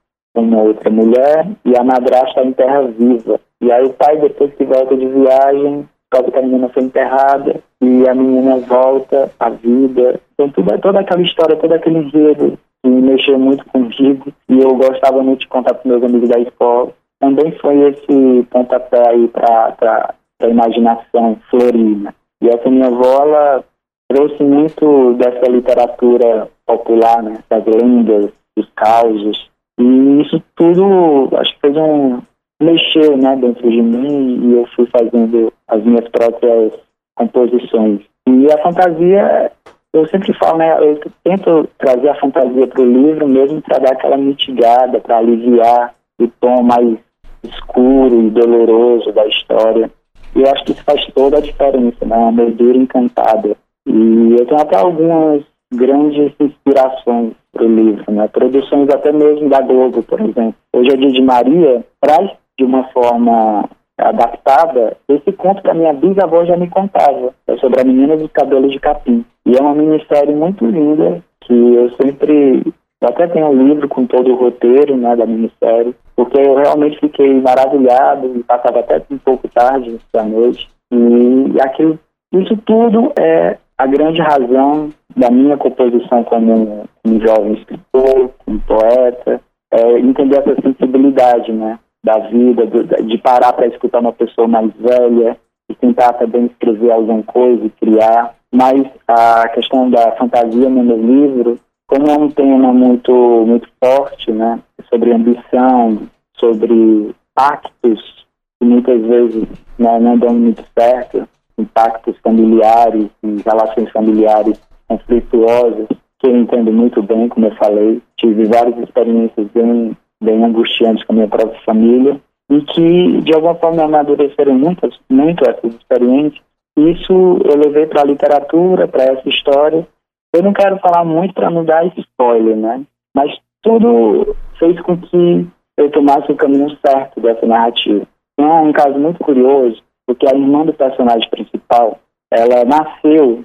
uma 0.41 0.63
outra 0.63 0.91
mulher 0.91 1.47
e 1.65 1.77
a 1.77 1.85
madrasta 1.85 2.43
em 2.43 2.53
terra 2.53 2.83
viva. 2.83 3.41
E 3.61 3.71
aí 3.71 3.85
o 3.85 3.93
pai, 3.93 4.17
depois 4.19 4.53
que 4.55 4.65
volta 4.65 4.97
de 4.97 5.07
viagem, 5.07 5.89
descobre 6.11 6.33
que 6.33 6.39
a 6.39 6.43
menina 6.43 6.69
foi 6.71 6.83
enterrada 6.83 7.61
e 7.81 8.09
a 8.09 8.15
menina 8.15 8.57
volta 8.59 9.31
à 9.39 9.51
vida. 9.51 10.21
Então 10.35 10.51
tudo, 10.51 10.79
toda 10.81 11.01
aquela 11.01 11.23
história, 11.23 11.57
todo 11.57 11.73
aquele 11.73 11.99
enredo 11.99 12.59
que 12.83 12.89
mexeu 12.89 13.39
muito 13.39 13.65
comigo 13.67 14.33
e 14.49 14.59
eu 14.59 14.75
gostava 14.77 15.23
muito 15.23 15.41
de 15.41 15.49
contar 15.49 15.75
para 15.75 15.91
meus 15.91 16.03
amigos 16.03 16.29
da 16.29 16.41
escola. 16.41 16.93
Também 17.21 17.53
foi 17.59 17.91
esse 17.91 18.47
pontapé 18.51 19.11
aí 19.11 19.29
para 19.29 20.15
a 20.43 20.49
imaginação 20.49 21.39
florina. 21.51 22.15
E 22.43 22.49
essa 22.49 22.71
minha 22.71 22.87
avó, 22.87 23.25
ela 23.25 23.65
trouxe 24.09 24.43
muito 24.43 25.15
dessa 25.15 25.51
literatura 25.51 26.49
popular, 26.67 27.23
né, 27.23 27.39
das 27.49 27.65
lendas, 27.67 28.31
dos 28.57 28.69
causos, 28.75 29.50
e 29.81 30.21
isso 30.21 30.43
tudo, 30.55 31.31
acho 31.39 31.55
que 31.55 31.61
fez 31.63 31.77
um. 31.77 32.21
mexeu 32.61 33.17
né, 33.17 33.35
dentro 33.37 33.69
de 33.71 33.81
mim 33.81 34.51
e 34.51 34.53
eu 34.59 34.67
fui 34.77 34.87
fazendo 34.87 35.51
as 35.67 35.83
minhas 35.83 36.07
próprias 36.09 36.75
composições. 37.17 38.03
E 38.29 38.53
a 38.53 38.63
fantasia, 38.63 39.51
eu 39.95 40.07
sempre 40.09 40.35
falo, 40.35 40.59
né, 40.59 40.77
eu 40.81 41.01
tento 41.25 41.67
trazer 41.79 42.11
a 42.11 42.21
fantasia 42.21 42.67
para 42.67 42.83
o 42.83 42.93
livro 42.93 43.27
mesmo 43.27 43.63
para 43.63 43.79
dar 43.79 43.93
aquela 43.93 44.19
mitigada, 44.19 45.01
para 45.01 45.17
aliviar 45.17 45.95
o 46.21 46.29
tom 46.29 46.63
mais 46.63 46.99
escuro 47.43 48.21
e 48.21 48.31
doloroso 48.31 49.11
da 49.13 49.27
história. 49.27 49.91
E 50.37 50.43
eu 50.43 50.51
acho 50.53 50.65
que 50.65 50.73
isso 50.73 50.85
faz 50.85 51.05
toda 51.15 51.39
a 51.39 51.41
diferença, 51.41 52.05
né, 52.05 52.17
uma 52.17 52.33
moldura 52.33 52.77
encantada. 52.77 53.57
E 53.87 54.37
eu 54.39 54.45
tenho 54.45 54.61
até 54.61 54.77
algumas 54.77 55.43
grandes 55.73 56.35
inspirações 56.39 57.33
para 57.61 57.67
o 57.67 57.75
livro, 57.75 58.11
né? 58.11 58.27
Produções 58.29 58.89
até 58.89 59.13
mesmo 59.13 59.49
da 59.51 59.61
Globo, 59.61 60.03
por 60.03 60.19
exemplo. 60.21 60.55
Hoje 60.73 60.91
é 60.93 60.97
dia 60.97 61.11
de 61.11 61.21
Maria 61.21 61.85
traz 62.01 62.31
de 62.59 62.65
uma 62.65 62.85
forma 62.85 63.69
adaptada 63.99 64.97
esse 65.09 65.31
conto 65.33 65.63
que 65.63 65.71
a 65.71 65.75
minha 65.75 65.93
bisavó 65.93 66.43
já 66.47 66.57
me 66.57 66.71
contava, 66.71 67.35
é 67.47 67.57
sobre 67.59 67.83
a 67.83 67.85
menina 67.85 68.17
dos 68.17 68.33
cabelos 68.33 68.73
de 68.73 68.81
capim. 68.81 69.25
E 69.45 69.55
é 69.55 69.61
uma 69.61 69.75
minissérie 69.75 70.35
muito 70.35 70.65
linda 70.65 71.23
que 71.43 71.53
eu 71.53 71.91
sempre 71.97 72.63
eu 73.03 73.09
até 73.09 73.27
tenho 73.29 73.49
um 73.49 73.69
livro 73.69 73.89
com 73.89 74.07
todo 74.07 74.31
o 74.31 74.37
roteiro 74.37 74.95
né, 74.97 75.17
da 75.17 75.25
minissérie, 75.25 75.95
porque 76.15 76.39
eu 76.39 76.55
realmente 76.57 76.99
fiquei 77.01 77.41
maravilhado 77.41 78.33
e 78.37 78.43
passava 78.43 78.81
até 78.81 79.03
um 79.11 79.19
pouco 79.19 79.49
tarde 79.49 79.99
da 80.13 80.23
noite. 80.23 80.69
E 80.93 81.61
aquilo, 81.61 81.99
isso 82.33 82.57
tudo 82.67 83.13
é 83.19 83.57
a 83.79 83.87
grande 83.87 84.21
razão 84.21 84.91
da 85.17 85.31
minha 85.31 85.57
composição 85.57 86.23
como 86.25 86.87
um 87.05 87.21
jovem 87.21 87.55
escritor, 87.55 88.31
um 88.47 88.59
poeta, 88.59 89.41
é 89.71 89.99
entender 89.99 90.39
essa 90.39 90.61
sensibilidade, 90.61 91.53
né, 91.53 91.79
da 92.03 92.19
vida, 92.19 92.67
de 92.67 93.19
parar 93.19 93.53
para 93.53 93.67
escutar 93.67 94.01
uma 94.01 94.13
pessoa 94.13 94.49
mais 94.49 94.73
velha 94.75 95.37
e 95.69 95.75
tentar 95.75 96.15
também 96.15 96.47
escrever 96.47 96.91
alguma 96.91 97.23
coisa 97.23 97.65
e 97.65 97.71
criar. 97.71 98.35
Mas 98.53 98.85
a 99.07 99.49
questão 99.51 99.89
da 99.91 100.13
fantasia 100.17 100.69
no 100.69 100.83
meu 100.83 100.97
livro, 100.97 101.59
como 101.87 102.11
é 102.11 102.19
um 102.19 102.31
tema 102.31 102.73
muito 102.73 103.13
muito 103.47 103.69
forte, 103.83 104.33
né, 104.33 104.59
sobre 104.89 105.13
ambição, 105.13 106.09
sobre 106.37 107.15
pactos 107.35 108.27
que 108.59 108.67
muitas 108.67 109.01
vezes 109.03 109.47
né, 109.79 109.99
não 110.01 110.19
dão 110.19 110.35
muito 110.35 110.65
certo, 110.77 111.29
impactos 111.57 112.17
familiares 112.23 113.09
relações 113.45 113.91
familiares 113.91 114.61
conflituosas, 114.89 115.87
que 116.21 116.27
eu 116.27 116.37
entendo 116.37 116.73
muito 116.73 117.03
bem, 117.03 117.29
como 117.29 117.47
eu 117.47 117.55
falei. 117.57 118.01
Tive 118.17 118.45
várias 118.45 118.79
experiências 118.79 119.49
bem, 119.53 119.97
bem 120.23 120.45
angustiantes 120.45 121.05
com 121.05 121.13
a 121.13 121.17
minha 121.17 121.29
própria 121.29 121.61
família 121.63 122.21
e 122.51 122.61
que, 122.63 123.21
de 123.23 123.35
alguma 123.35 123.55
forma, 123.55 123.83
amadureceram 123.83 124.55
muitas, 124.55 124.95
muito 125.09 125.49
essas 125.49 125.75
experiências. 125.75 126.43
Isso 126.77 127.13
eu 127.45 127.57
levei 127.57 127.87
para 127.87 128.03
a 128.03 128.07
literatura, 128.07 128.87
para 128.87 129.05
essa 129.05 129.29
história. 129.29 129.87
Eu 130.35 130.43
não 130.43 130.53
quero 130.53 130.79
falar 130.79 131.05
muito 131.05 131.35
para 131.35 131.51
não 131.51 131.65
dar 131.65 131.87
spoiler, 131.99 132.57
né? 132.57 132.83
Mas 133.15 133.37
tudo 133.63 134.37
fez 134.59 134.81
com 134.83 134.97
que 134.97 135.47
eu 135.77 135.91
tomasse 135.91 136.31
o 136.31 136.37
caminho 136.37 136.77
certo 136.85 137.21
dessa 137.21 137.47
narrativa. 137.47 138.07
É 138.39 138.43
um 138.43 138.73
caso 138.73 138.99
muito 138.99 139.19
curioso 139.19 139.83
porque 140.11 140.27
a 140.27 140.37
irmã 140.37 140.65
do 140.65 140.75
personagem 140.75 141.29
principal, 141.31 142.01
ela 142.33 142.65
nasceu 142.65 143.45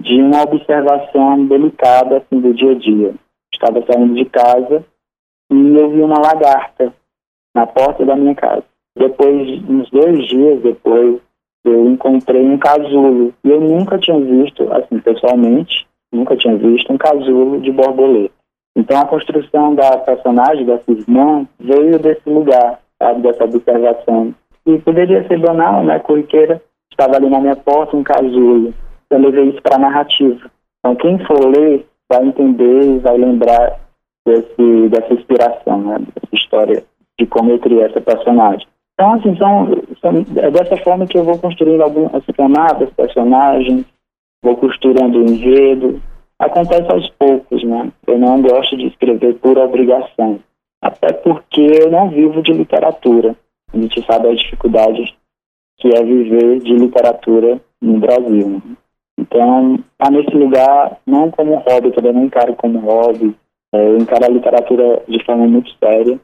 de 0.00 0.20
uma 0.22 0.42
observação 0.42 1.46
delicada 1.46 2.18
assim, 2.18 2.40
do 2.40 2.54
dia 2.54 2.72
a 2.72 2.74
dia. 2.74 3.14
Estava 3.52 3.84
saindo 3.86 4.14
de 4.14 4.24
casa 4.26 4.84
e 5.50 5.76
eu 5.76 5.90
vi 5.90 6.00
uma 6.00 6.18
lagarta 6.18 6.92
na 7.54 7.66
porta 7.66 8.04
da 8.04 8.14
minha 8.14 8.34
casa. 8.34 8.64
Depois, 8.96 9.62
uns 9.68 9.90
dois 9.90 10.26
dias 10.26 10.62
depois, 10.62 11.20
eu 11.64 11.86
encontrei 11.90 12.44
um 12.44 12.58
casulo. 12.58 13.34
E 13.44 13.50
eu 13.50 13.60
nunca 13.60 13.98
tinha 13.98 14.18
visto, 14.18 14.72
assim, 14.72 14.98
pessoalmente, 15.00 15.86
nunca 16.12 16.36
tinha 16.36 16.56
visto, 16.56 16.92
um 16.92 16.98
casulo 16.98 17.60
de 17.60 17.70
borboleta. 17.72 18.34
Então 18.76 19.00
a 19.00 19.06
construção 19.06 19.74
da 19.74 19.98
personagem, 19.98 20.64
dessa 20.64 20.90
irmã, 20.90 21.46
veio 21.58 21.98
desse 21.98 22.28
lugar, 22.28 22.80
sabe, 23.02 23.22
dessa 23.22 23.44
observação. 23.44 24.34
E 24.66 24.78
poderia 24.78 25.26
ser 25.26 25.38
banal, 25.40 25.82
né, 25.82 25.98
corriqueira, 25.98 26.62
estava 26.90 27.16
ali 27.16 27.28
na 27.28 27.40
minha 27.40 27.56
porta 27.56 27.96
um 27.96 28.04
casulo. 28.04 28.72
Eu 29.10 29.18
levei 29.20 29.50
isso 29.50 29.62
para 29.62 29.76
a 29.76 29.80
narrativa. 29.80 30.50
Então 30.80 30.96
quem 30.96 31.18
for 31.26 31.44
ler 31.46 31.86
vai 32.10 32.24
entender 32.24 32.82
e 32.84 32.98
vai 32.98 33.16
lembrar 33.16 33.78
desse, 34.26 34.88
dessa 34.88 35.14
inspiração, 35.14 35.80
né, 35.82 35.98
dessa 35.98 36.34
história 36.34 36.84
de 37.18 37.26
como 37.26 37.50
eu 37.50 37.58
criei 37.58 37.82
essa 37.82 38.00
personagem. 38.00 38.66
Então, 38.94 39.14
assim, 39.14 39.36
são, 39.36 39.68
são, 40.00 40.42
é 40.42 40.50
dessa 40.50 40.76
forma 40.78 41.06
que 41.06 41.16
eu 41.16 41.24
vou 41.24 41.38
construindo 41.38 41.82
algumas 41.82 42.24
camadas, 42.36 42.90
personagens, 42.90 43.84
vou 44.42 44.56
costurando 44.56 45.18
o 45.18 45.22
enredo. 45.22 46.02
Acontece 46.38 46.90
aos 46.90 47.08
poucos, 47.10 47.62
né? 47.62 47.92
Eu 48.06 48.18
não 48.18 48.42
gosto 48.42 48.76
de 48.76 48.86
escrever 48.86 49.34
por 49.34 49.56
obrigação, 49.56 50.40
até 50.82 51.12
porque 51.12 51.60
eu 51.60 51.90
não 51.90 52.10
vivo 52.10 52.42
de 52.42 52.52
literatura. 52.52 53.36
A 53.72 53.76
gente 53.76 54.04
sabe 54.04 54.28
as 54.28 54.38
dificuldades 54.40 55.14
que 55.78 55.88
é 55.88 56.02
viver 56.02 56.60
de 56.60 56.74
literatura 56.74 57.60
no 57.80 57.98
Brasil. 57.98 58.60
Então, 59.18 59.80
tá 59.98 60.10
nesse 60.10 60.30
lugar, 60.30 60.96
não 61.04 61.28
como 61.30 61.56
hobby, 61.56 61.90
também 61.90 62.12
não 62.12 62.24
encaro 62.24 62.54
como 62.54 62.78
hobby, 62.78 63.34
é, 63.74 63.88
eu 63.88 63.98
encaro 63.98 64.24
a 64.24 64.28
literatura 64.28 65.02
de 65.08 65.24
forma 65.24 65.46
muito 65.46 65.70
séria, 65.82 66.20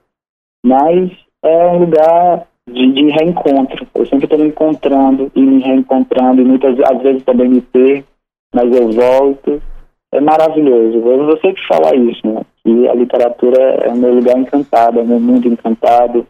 mas 0.65 1.11
é 1.43 1.67
um 1.67 1.79
lugar 1.79 2.47
de, 2.71 2.93
de 2.93 3.11
reencontro. 3.11 3.87
Eu 3.95 4.07
sempre 4.07 4.27
estou 4.27 4.39
me 4.39 4.47
encontrando 4.47 5.31
e 5.35 5.41
me 5.41 5.61
reencontrando, 5.61 6.41
e 6.41 6.45
muitas 6.45 6.79
às 6.81 7.03
vezes 7.03 7.25
também 7.25 7.49
me 7.49 7.61
perco, 7.61 8.09
mas 8.55 8.73
eu 8.75 8.93
volto. 8.93 9.61
É 10.13 10.21
maravilhoso. 10.21 10.99
Eu 10.99 11.27
vou 11.27 11.37
sempre 11.41 11.61
isso, 12.11 12.25
né? 12.25 12.43
Que 12.63 12.89
a 12.89 12.95
literatura 12.95 13.61
é 13.61 13.89
o 13.89 13.97
meu 13.97 14.15
lugar 14.15 14.39
encantado, 14.39 15.01
é 15.01 15.03
o 15.03 15.07
meu 15.07 15.19
mundo 15.19 15.49
encantado, 15.49 16.25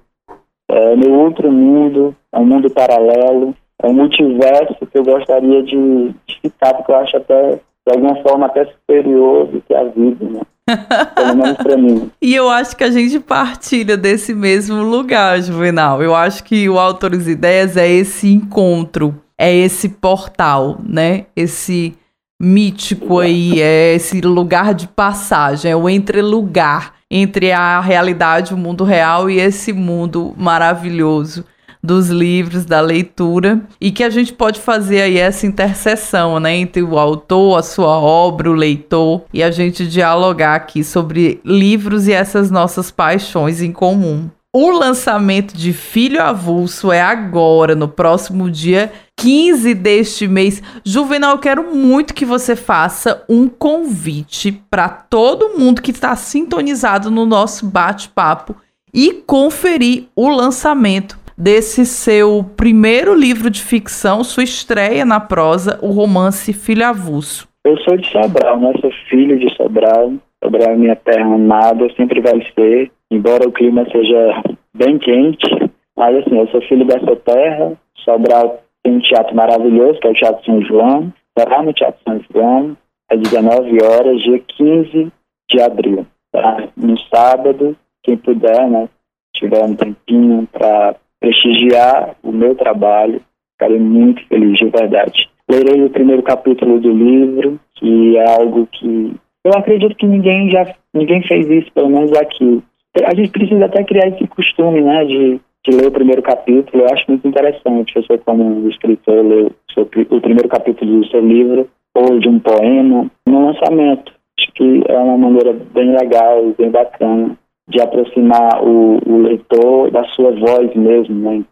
é 0.71 0.95
o 0.95 0.97
meu 0.97 1.13
outro 1.13 1.53
mundo, 1.53 2.17
é 2.33 2.39
um 2.39 2.47
mundo 2.47 2.71
paralelo, 2.71 3.55
é 3.83 3.87
um 3.87 3.95
multiverso 3.95 4.87
que 4.87 4.99
eu 4.99 5.05
gostaria 5.05 5.63
de, 5.63 6.09
de 6.27 6.41
ficar, 6.41 6.75
porque 6.75 6.93
eu 6.93 6.97
acho 6.97 7.17
até, 7.17 7.53
de 7.87 7.93
alguma 7.95 8.17
forma, 8.23 8.47
até 8.47 8.65
superior 8.67 9.47
do 9.47 9.61
que 9.61 9.75
a 9.75 9.85
vida, 9.85 10.25
né? 10.25 10.41
Pelo 11.15 11.37
menos 11.37 11.57
pra 11.59 11.77
mim. 11.77 12.11
E 12.23 12.35
eu 12.35 12.49
acho 12.49 12.77
que 12.77 12.85
a 12.85 12.91
gente 12.91 13.21
partilha 13.21 13.97
desse 13.97 14.35
mesmo 14.35 14.83
lugar, 14.83 15.41
Juvenal. 15.43 16.03
Eu 16.03 16.15
acho 16.15 16.43
que 16.45 16.69
o 16.69 16.79
Autores 16.79 17.27
Ideias 17.27 17.77
é 17.77 17.87
esse 17.89 18.33
encontro, 18.33 19.15
é 19.37 19.55
esse 19.55 19.89
portal, 19.89 20.79
né? 20.83 21.27
Esse 21.37 21.95
mítico 22.41 23.19
aí, 23.21 23.61
é 23.61 23.95
esse 23.95 24.21
lugar 24.21 24.75
de 24.75 24.89
passagem, 24.89 25.71
é 25.71 25.77
o 25.77 25.89
entrelugar 25.89 26.95
entre 27.11 27.53
a 27.53 27.81
realidade, 27.81 28.55
o 28.55 28.57
mundo 28.57 28.85
real 28.85 29.31
e 29.31 29.39
esse 29.39 29.73
mundo 29.73 30.35
maravilhoso 30.37 31.45
dos 31.85 32.09
livros, 32.09 32.65
da 32.65 32.81
leitura, 32.81 33.61
e 33.79 33.93
que 33.93 34.03
a 34.03 34.09
gente 34.09 34.33
pode 34.33 34.59
fazer 34.59 35.03
aí 35.03 35.19
essa 35.19 35.47
interseção, 35.47 36.41
né, 36.41 36.57
entre 36.57 36.83
o 36.83 36.99
autor, 36.99 37.59
a 37.59 37.63
sua 37.63 37.99
obra, 37.99 38.51
o 38.51 38.55
leitor, 38.55 39.25
e 39.35 39.43
a 39.43 39.51
gente 39.51 39.87
dialogar 39.87 40.55
aqui 40.55 40.83
sobre 40.83 41.43
livros 41.45 42.09
e 42.09 42.13
essas 42.13 42.51
nossas 42.51 42.91
paixões 42.91 43.61
em 43.61 43.71
comum. 43.71 44.31
O 44.51 44.71
lançamento 44.71 45.55
de 45.55 45.75
Filho 45.75 46.23
Avulso 46.23 46.91
é 46.91 47.03
agora, 47.03 47.75
no 47.75 47.89
próximo 47.89 48.51
dia 48.51 48.91
15 49.17 49.75
deste 49.75 50.27
mês. 50.27 50.63
Juvenal, 50.83 51.33
eu 51.33 51.39
quero 51.39 51.75
muito 51.75 52.15
que 52.15 52.25
você 52.25 52.57
faça 52.57 53.23
um 53.29 53.47
convite 53.47 54.53
para 54.71 54.89
todo 54.89 55.59
mundo 55.59 55.83
que 55.83 55.91
está 55.91 56.17
sintonizado 56.17 57.11
no 57.11 57.27
nosso 57.27 57.67
bate-papo 57.67 58.55
e 58.93 59.13
conferir 59.27 60.05
o 60.15 60.29
lançamento 60.29 61.24
desse 61.37 61.85
seu 61.85 62.45
primeiro 62.57 63.15
livro 63.15 63.51
de 63.51 63.63
ficção, 63.63 64.23
sua 64.23 64.45
estreia 64.45 65.05
na 65.05 65.21
prosa, 65.21 65.79
o 65.83 65.91
romance 65.91 66.53
Filho 66.53 66.87
Avulso. 66.87 67.49
Eu 67.65 67.79
sou 67.79 67.97
de 67.97 68.07
Sobral, 68.11 68.61
né? 68.61 68.73
Sou 68.81 68.91
filho 69.09 69.39
de 69.39 69.55
Sobral. 69.57 70.13
Sobral 70.43 70.73
é 70.73 70.77
minha 70.77 70.97
terra 70.97 71.35
amada, 71.35 71.89
sempre 71.97 72.21
vai 72.21 72.41
ser, 72.55 72.91
embora 73.11 73.49
o 73.49 73.53
clima 73.53 73.87
seja 73.91 74.43
bem 74.77 74.99
quente. 74.99 75.49
Mas 75.97 76.17
assim, 76.17 76.39
eu 76.39 76.47
sou 76.49 76.61
filho 76.63 76.85
dessa 76.85 77.17
terra. 77.17 77.73
Sobral 78.05 78.63
tem 78.83 78.97
um 78.97 79.01
teatro 79.01 79.35
maravilhoso, 79.35 79.99
que 79.99 80.07
é 80.07 80.11
o 80.11 80.15
Teatro 80.15 80.45
São 80.45 80.63
João. 80.63 81.13
Será 81.39 81.63
no 81.63 81.73
Teatro 81.73 82.01
São 82.07 82.21
João, 82.31 82.77
às 83.11 83.19
19 83.19 83.83
horas, 83.83 84.23
dia 84.23 84.39
15 84.39 85.13
de 85.51 85.61
abril. 85.61 86.07
Tá? 86.33 86.69
No 86.77 86.99
sábado, 87.09 87.77
quem 88.03 88.17
puder, 88.17 88.69
né? 88.69 88.89
Tiver 89.35 89.65
um 89.65 89.75
tempinho 89.75 90.47
para 90.53 90.97
prestigiar 91.25 92.15
o 92.23 92.31
meu 92.31 92.55
trabalho. 92.55 93.21
Ficarei 93.53 93.79
muito 93.79 94.27
feliz, 94.29 94.59
de 94.59 94.67
verdade. 94.67 95.29
Lerei 95.51 95.83
o 95.85 95.91
primeiro 95.91 96.23
capítulo 96.23 96.79
do 96.79 96.91
livro, 96.91 97.59
que 97.77 98.17
é 98.17 98.31
algo 98.31 98.67
que 98.67 99.15
eu 99.45 99.53
acredito 99.55 99.97
que 99.97 100.07
ninguém 100.07 100.51
já 100.51 100.75
ninguém 100.93 101.23
fez 101.23 101.49
isso, 101.49 101.73
pelo 101.73 101.91
menos 101.91 102.13
aqui. 102.13 102.63
A 103.05 103.15
gente 103.15 103.31
precisa 103.31 103.65
até 103.65 103.83
criar 103.85 104.09
esse 104.09 104.27
costume, 104.29 104.81
né, 104.81 105.05
de, 105.05 105.41
de 105.67 105.77
ler 105.77 105.89
o 105.89 105.93
primeiro 105.93 106.23
capítulo. 106.23 106.83
Eu 106.83 106.93
acho 106.93 107.05
muito 107.09 107.27
interessante 107.27 107.95
você, 107.95 108.19
como 108.19 108.69
escritor, 108.69 109.25
ler 109.25 109.53
o, 109.77 110.17
o 110.17 110.21
primeiro 110.21 110.49
capítulo 110.49 111.01
do 111.01 111.09
seu 111.09 111.21
livro 111.21 111.69
ou 111.95 112.19
de 112.19 112.29
um 112.29 112.39
poema 112.39 113.11
no 113.27 113.47
lançamento. 113.47 114.13
Acho 114.39 114.53
que 114.53 114.83
é 114.89 114.99
uma 114.99 115.17
maneira 115.17 115.53
bem 115.53 115.95
legal, 115.97 116.55
bem 116.59 116.71
bacana 116.71 117.37
de 117.69 117.81
aproximar 117.81 118.63
o, 118.63 118.99
o, 119.07 119.23
leitor 119.23 119.91
da 119.91 120.05
sua 120.09 120.33
voz 120.33 120.75
mesmo, 120.75 121.15
né? 121.15 121.45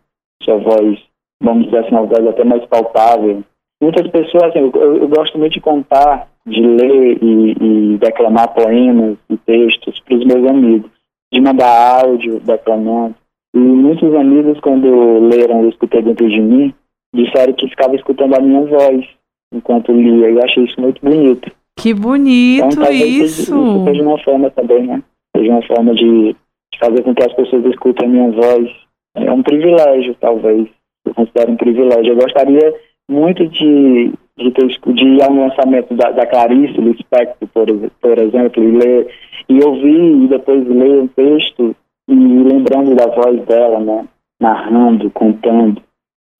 Sua 0.43 0.57
voz, 0.59 0.99
vamos 1.43 1.65
dizer 1.65 1.79
assim, 1.79 1.95
uma 1.95 2.07
voz 2.07 2.27
até 2.27 2.45
mais 2.45 2.65
palpável. 2.67 3.43
Muitas 3.83 4.07
pessoas, 4.09 4.45
assim, 4.45 4.59
eu, 4.59 4.97
eu 4.97 5.09
gosto 5.09 5.39
muito 5.39 5.55
de 5.55 5.61
contar, 5.61 6.29
de 6.47 6.61
ler 6.61 7.19
e, 7.23 7.95
e 7.95 7.99
declamar 7.99 8.55
poemas 8.55 9.17
e 9.29 9.37
textos 9.39 9.99
para 10.01 10.17
os 10.17 10.25
meus 10.25 10.47
amigos, 10.49 10.91
de 11.33 11.41
mandar 11.41 12.05
áudio 12.05 12.41
declamando. 12.41 13.15
E 13.55 13.59
muitos 13.59 14.15
amigos, 14.15 14.59
quando 14.61 15.29
leram 15.29 15.63
Eu 15.63 15.71
Escutei 15.71 16.03
Dentro 16.03 16.29
de 16.29 16.41
Mim, 16.41 16.75
disseram 17.15 17.53
que 17.53 17.69
ficava 17.69 17.95
escutando 17.97 18.35
a 18.35 18.41
minha 18.41 18.65
voz 18.65 19.07
enquanto 19.53 19.93
lia. 19.93 20.31
Eu 20.31 20.43
achei 20.43 20.65
isso 20.65 20.81
muito 20.81 21.01
bonito. 21.03 21.51
Que 21.77 21.93
bonito 21.93 22.67
então, 22.73 22.93
isso! 22.93 23.43
Isso 23.43 23.85
seja 23.85 24.03
uma 24.03 24.19
forma 24.19 24.51
também, 24.51 24.87
né? 24.87 25.03
Seja 25.37 25.51
uma 25.51 25.63
forma 25.63 25.95
de, 25.95 26.37
fazer 26.79 27.03
com 27.03 27.15
que 27.15 27.23
as 27.23 27.33
pessoas 27.35 27.65
escutem 27.67 28.07
a 28.07 28.11
minha 28.11 28.31
voz. 28.33 28.71
É 29.15 29.31
um 29.31 29.43
privilégio, 29.43 30.17
talvez. 30.21 30.69
Eu 31.05 31.15
considero 31.15 31.53
um 31.53 31.57
privilégio. 31.57 32.13
Eu 32.13 32.17
gostaria 32.17 32.75
muito 33.09 33.47
de, 33.47 34.13
de, 34.37 34.51
ter, 34.51 34.67
de 34.67 35.05
ir 35.05 35.23
ao 35.23 35.33
lançamento 35.33 35.95
da, 35.95 36.11
da 36.11 36.27
Clarice 36.27 36.81
Lispector, 36.81 37.49
por, 37.53 37.67
por 38.01 38.19
exemplo, 38.19 38.63
e 38.63 38.71
ler, 38.73 39.09
e 39.49 39.65
ouvir 39.65 40.25
e 40.25 40.29
depois 40.29 40.67
ler 40.67 41.03
um 41.03 41.09
texto 41.09 41.77
e 42.09 42.15
lembrando 42.15 42.95
da 42.97 43.07
voz 43.07 43.45
dela, 43.47 43.81
né? 43.81 44.09
Narrando, 44.41 45.11
contando. 45.11 45.81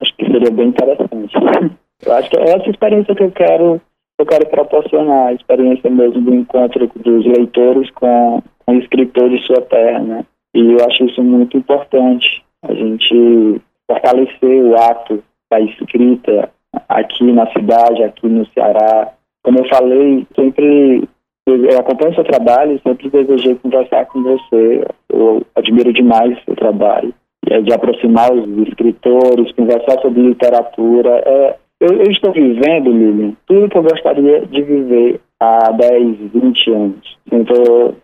Acho 0.01 0.15
que 0.17 0.25
seria 0.25 0.51
bem 0.51 0.69
interessante. 0.69 1.33
Eu 2.05 2.13
acho 2.13 2.29
que 2.29 2.37
é 2.37 2.43
essa 2.43 2.69
experiência 2.69 3.15
que 3.15 3.23
eu 3.23 3.31
quero 3.31 3.81
eu 4.23 4.25
quero 4.25 4.47
proporcionar, 4.47 5.27
a 5.27 5.33
experiência 5.33 5.89
mesmo 5.89 6.21
do 6.21 6.33
encontro 6.33 6.89
dos 6.95 7.25
leitores 7.25 7.91
com, 7.91 8.41
um 8.67 8.79
escritor 8.79 9.29
de 9.29 9.45
sua 9.45 9.61
terra, 9.61 9.99
né? 9.99 10.25
E 10.55 10.59
eu 10.59 10.77
acho 10.87 11.03
isso 11.05 11.21
muito 11.21 11.57
importante, 11.57 12.43
a 12.61 12.73
gente 12.73 13.61
fortalecer 13.85 14.63
o 14.63 14.75
ato 14.77 15.21
da 15.51 15.59
escrita 15.59 16.49
aqui 16.87 17.31
na 17.31 17.51
cidade, 17.51 18.03
aqui 18.03 18.27
no 18.27 18.45
Ceará. 18.47 19.11
Como 19.43 19.59
eu 19.59 19.67
falei, 19.67 20.25
sempre 20.35 21.07
eu 21.45 21.77
acompanho 21.77 22.15
seu 22.15 22.23
trabalho, 22.23 22.79
sempre 22.81 23.09
desejei 23.09 23.55
conversar 23.55 24.05
com 24.05 24.23
você. 24.23 24.85
Eu 25.09 25.41
admiro 25.55 25.91
demais 25.91 26.37
o 26.37 26.45
seu 26.45 26.55
trabalho. 26.55 27.13
É 27.49 27.59
de 27.59 27.73
aproximar 27.73 28.31
os 28.31 28.47
escritores, 28.67 29.51
conversar 29.51 29.99
sobre 30.01 30.21
literatura. 30.21 31.21
É, 31.25 31.57
eu, 31.83 31.97
eu, 31.97 32.11
estou 32.11 32.31
vivendo, 32.31 32.91
Lilian, 32.91 33.33
tudo 33.45 33.67
que 33.67 33.77
eu 33.77 33.83
gostaria 33.83 34.45
de 34.45 34.61
viver 34.61 35.19
há 35.39 35.71
10, 35.71 36.17
20 36.33 36.71
anos. 36.71 37.17
Estou 37.29 37.95